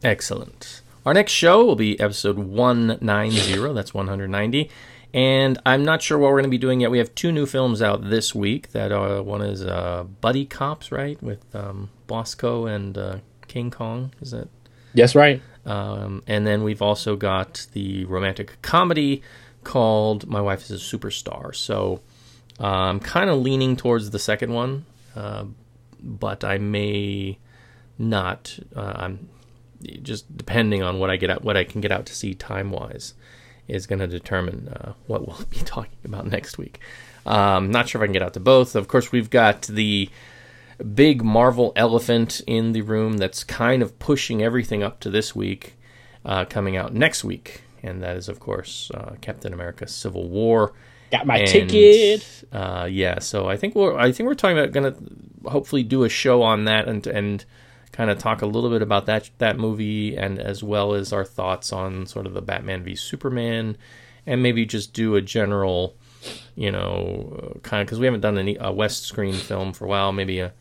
Excellent. 0.03 0.81
Our 1.05 1.13
next 1.13 1.31
show 1.31 1.65
will 1.65 1.75
be 1.75 1.99
episode 1.99 2.37
190. 2.37 3.73
That's 3.73 3.93
190. 3.93 4.69
And 5.15 5.57
I'm 5.65 5.85
not 5.85 6.01
sure 6.01 6.17
what 6.17 6.27
we're 6.27 6.41
going 6.41 6.43
to 6.43 6.49
be 6.49 6.57
doing 6.57 6.81
yet. 6.81 6.91
We 6.91 6.97
have 6.97 7.15
two 7.15 7.31
new 7.31 7.45
films 7.45 7.81
out 7.81 8.09
this 8.09 8.35
week. 8.35 8.73
That 8.73 8.91
uh, 8.91 9.21
one 9.21 9.41
is 9.41 9.63
uh, 9.63 10.03
Buddy 10.19 10.45
Cops, 10.45 10.91
right, 10.91 11.21
with 11.23 11.55
um, 11.55 11.89
Bosco 12.05 12.65
and 12.65 12.97
uh, 12.97 13.17
King 13.47 13.71
Kong. 13.71 14.11
Is 14.19 14.31
that? 14.31 14.49
Yes, 14.93 15.15
right. 15.15 15.41
Um, 15.65 16.21
and 16.27 16.45
then 16.45 16.63
we've 16.63 16.81
also 16.81 17.15
got 17.15 17.65
the 17.71 18.03
romantic 18.03 18.61
comedy 18.61 19.21
called 19.63 20.27
My 20.27 20.41
Wife 20.41 20.69
is 20.69 20.71
a 20.71 20.97
Superstar. 20.97 21.55
So 21.55 22.01
uh, 22.59 22.67
I'm 22.67 22.99
kind 22.99 23.29
of 23.29 23.39
leaning 23.39 23.77
towards 23.77 24.09
the 24.09 24.19
second 24.19 24.51
one, 24.51 24.85
uh, 25.15 25.45
but 26.03 26.43
I 26.43 26.57
may 26.57 27.39
not. 27.97 28.59
Uh, 28.75 28.93
I'm 28.97 29.29
just 30.01 30.35
depending 30.35 30.83
on 30.83 30.99
what 30.99 31.09
I 31.09 31.15
get 31.15 31.29
out, 31.29 31.41
what 31.41 31.55
I 31.55 31.63
can 31.63 31.79
get 31.79 31.93
out 31.93 32.05
to 32.07 32.13
see 32.13 32.33
time 32.33 32.71
wise, 32.71 33.13
is 33.67 33.87
going 33.87 33.99
to 33.99 34.07
determine 34.07 34.67
uh, 34.69 34.93
what 35.07 35.27
we'll 35.27 35.45
be 35.49 35.57
talking 35.57 35.97
about 36.03 36.27
next 36.27 36.57
week. 36.57 36.79
Um, 37.25 37.71
not 37.71 37.89
sure 37.89 38.01
if 38.01 38.03
I 38.03 38.07
can 38.07 38.13
get 38.13 38.21
out 38.21 38.33
to 38.33 38.39
both. 38.39 38.75
Of 38.75 38.87
course, 38.87 39.11
we've 39.11 39.29
got 39.29 39.63
the 39.63 40.09
big 40.93 41.23
Marvel 41.23 41.71
elephant 41.75 42.41
in 42.45 42.73
the 42.73 42.81
room 42.81 43.17
that's 43.17 43.43
kind 43.43 43.81
of 43.81 43.97
pushing 43.97 44.43
everything 44.43 44.83
up 44.83 44.99
to 45.01 45.09
this 45.09 45.35
week, 45.35 45.75
uh, 46.23 46.45
coming 46.45 46.77
out 46.77 46.93
next 46.93 47.23
week, 47.23 47.63
and 47.81 48.03
that 48.03 48.17
is, 48.17 48.29
of 48.29 48.39
course, 48.39 48.91
uh, 48.93 49.15
Captain 49.21 49.53
America: 49.53 49.87
Civil 49.87 50.29
War. 50.29 50.73
Got 51.11 51.25
my 51.27 51.37
And, 51.37 51.47
ticket. 51.47 52.43
Uh, 52.51 52.87
yeah, 52.89 53.19
so 53.19 53.47
I 53.47 53.57
think 53.57 53.73
we're 53.75 53.97
I 53.97 54.11
think 54.11 54.27
we're 54.27 54.35
talking 54.35 54.57
about 54.57 54.71
going 54.71 54.93
to 54.93 55.49
hopefully 55.49 55.83
do 55.83 56.03
a 56.03 56.09
show 56.09 56.41
on 56.41 56.65
that 56.65 56.87
and 56.87 57.05
and 57.07 57.45
kind 57.95 58.09
of 58.09 58.17
talk 58.17 58.41
a 58.41 58.45
little 58.45 58.69
bit 58.69 58.81
about 58.81 59.05
that 59.05 59.29
that 59.37 59.57
movie 59.57 60.17
and 60.17 60.37
as 60.37 60.61
well 60.61 60.93
as 60.93 61.13
our 61.13 61.23
thoughts 61.23 61.71
on 61.71 62.05
sort 62.05 62.25
of 62.25 62.33
the 62.33 62.41
Batman 62.41 62.83
v 62.83 62.93
Superman 62.93 63.77
and 64.25 64.43
maybe 64.43 64.65
just 64.65 64.93
do 64.93 65.15
a 65.15 65.21
general 65.21 65.95
you 66.55 66.71
know 66.71 67.57
kind 67.63 67.81
of 67.81 67.87
because 67.87 67.99
we 67.99 68.05
haven't 68.05 68.21
done 68.21 68.37
any 68.37 68.57
a 68.59 68.71
West 68.71 69.03
Screen 69.03 69.33
film 69.33 69.71
for 69.71 69.85
a 69.85 69.87
while 69.87 70.11
maybe 70.11 70.39
a 70.39 70.51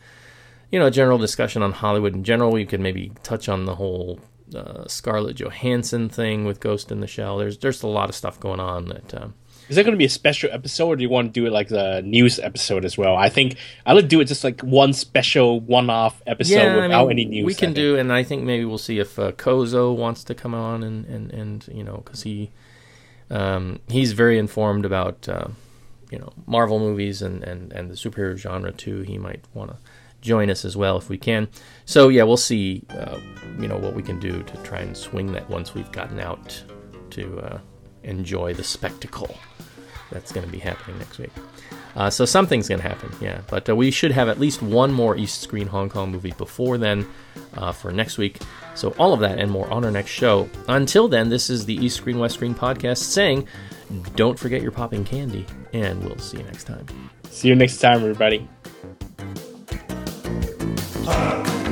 you 0.74 0.80
know 0.80 0.87
a 0.87 0.91
general 0.91 1.18
discussion 1.18 1.62
on 1.62 1.70
Hollywood 1.70 2.14
in 2.14 2.24
general. 2.24 2.51
We 2.51 2.66
could 2.66 2.80
maybe 2.80 3.12
touch 3.22 3.49
on 3.49 3.64
the 3.64 3.76
whole 3.76 4.18
uh, 4.53 4.89
Scarlett 4.89 5.37
Johansson 5.37 6.09
thing 6.09 6.45
with 6.45 6.59
Ghost 6.59 6.91
in 6.91 6.99
the 6.99 7.07
Shell. 7.07 7.39
There's 7.39 7.59
there's 7.59 7.85
a 7.85 7.87
lot 7.87 8.09
of 8.09 8.16
stuff 8.16 8.41
going 8.41 8.59
on 8.59 8.87
that 8.87 9.14
um, 9.14 9.35
Is 9.69 9.77
that 9.77 9.85
going 9.85 9.93
to 9.95 9.99
be 9.99 10.05
a 10.05 10.11
special 10.11 10.51
episode, 10.53 10.89
or 10.89 10.97
do 10.97 11.03
you 11.03 11.09
want 11.09 11.33
to 11.33 11.41
do 11.41 11.47
it 11.47 11.53
like 11.53 11.69
the 11.69 12.03
news 12.03 12.39
episode 12.39 12.85
as 12.85 12.99
well? 12.99 13.17
I 13.17 13.29
think 13.29 13.57
I 13.87 13.95
would 13.95 14.09
do 14.09 14.21
it 14.21 14.27
just 14.27 14.45
like 14.45 14.61
one 14.61 14.93
special, 14.93 15.61
one-off 15.61 16.23
episode 16.27 16.83
without 16.83 17.09
any 17.09 17.25
news. 17.25 17.47
We 17.47 17.55
can 17.55 17.73
do, 17.73 17.97
and 17.97 18.12
I 18.12 18.23
think 18.23 18.45
maybe 18.45 18.65
we'll 18.65 18.79
see 18.79 18.99
if 18.99 19.19
uh, 19.19 19.33
Kozo 19.33 19.97
wants 19.97 20.23
to 20.25 20.35
come 20.35 20.55
on 20.55 20.83
and 20.83 21.07
and 21.07 21.33
and 21.33 21.69
you 21.73 21.83
know 21.83 22.03
because 22.05 22.23
he 22.23 22.51
um, 23.31 23.81
he's 23.89 24.12
very 24.12 24.39
informed 24.39 24.85
about 24.85 25.29
uh, 25.29 25.49
you 26.11 26.19
know 26.19 26.33
Marvel 26.47 26.79
movies 26.79 27.23
and 27.23 27.43
and 27.43 27.73
and 27.73 27.91
the 27.91 27.95
superhero 27.95 28.37
genre 28.37 28.73
too. 28.73 29.01
He 29.01 29.19
might 29.19 29.45
want 29.55 29.71
to 29.71 29.77
join 30.21 30.51
us 30.51 30.65
as 30.65 30.77
well 30.77 30.97
if 30.97 31.09
we 31.09 31.19
can. 31.19 31.49
So 31.85 32.09
yeah, 32.09 32.25
we'll 32.25 32.37
see 32.37 32.83
uh, 32.91 33.19
you 33.59 33.69
know 33.69 33.79
what 33.79 33.95
we 33.95 34.03
can 34.03 34.19
do 34.21 34.43
to 34.43 34.57
try 34.59 34.81
and 34.81 34.97
swing 34.97 35.33
that 35.33 35.49
once 35.49 35.75
we've 35.75 35.91
gotten 35.93 36.21
out 36.21 36.62
to 37.11 37.39
uh, 37.41 37.59
enjoy 38.05 38.55
the 38.55 38.64
spectacle 38.64 39.36
that's 40.11 40.32
going 40.32 40.46
to 40.46 40.52
be 40.52 40.59
happening 40.59 40.98
next 40.98 41.18
week. 41.18 41.30
Uh, 41.96 42.11
so 42.11 42.24
something's 42.24 42.68
going 42.68 42.80
to 42.80 42.88
happen, 42.88 43.11
yeah. 43.20 43.40
But 43.48 43.68
uh, 43.68 43.76
we 43.76 43.90
should 43.90 44.11
have 44.12 44.28
at 44.28 44.40
least 44.40 44.62
one 44.62 44.92
more 44.92 45.16
East 45.16 45.40
Screen 45.40 45.68
Hong 45.68 45.88
Kong 45.88 46.11
movie 46.11 46.32
before 46.32 46.76
then 46.76 47.07
uh, 47.57 47.72
for 47.72 47.92
next 47.92 48.18
week. 48.18 48.40
So 48.74 48.90
all 48.98 49.12
of 49.12 49.20
that 49.20 49.38
and 49.38 49.50
more 49.50 49.70
on 49.70 49.84
our 49.84 49.90
next 49.90 50.11
show. 50.11 50.48
Until 50.68 51.07
then, 51.07 51.28
this 51.28 51.50
is 51.50 51.66
the 51.66 51.74
East 51.74 51.96
Screen 51.96 52.18
West 52.18 52.34
Screen 52.34 52.55
podcast 52.55 52.98
saying, 52.98 53.46
don't 54.16 54.38
forget 54.38 54.62
your 54.62 54.72
popping 54.72 55.05
candy, 55.05 55.46
and 55.72 56.02
we'll 56.05 56.18
see 56.18 56.38
you 56.38 56.44
next 56.44 56.64
time. 56.64 56.86
See 57.30 57.48
you 57.48 57.55
next 57.55 57.78
time, 57.78 58.00
everybody. 58.00 58.48
Hong 61.05 61.64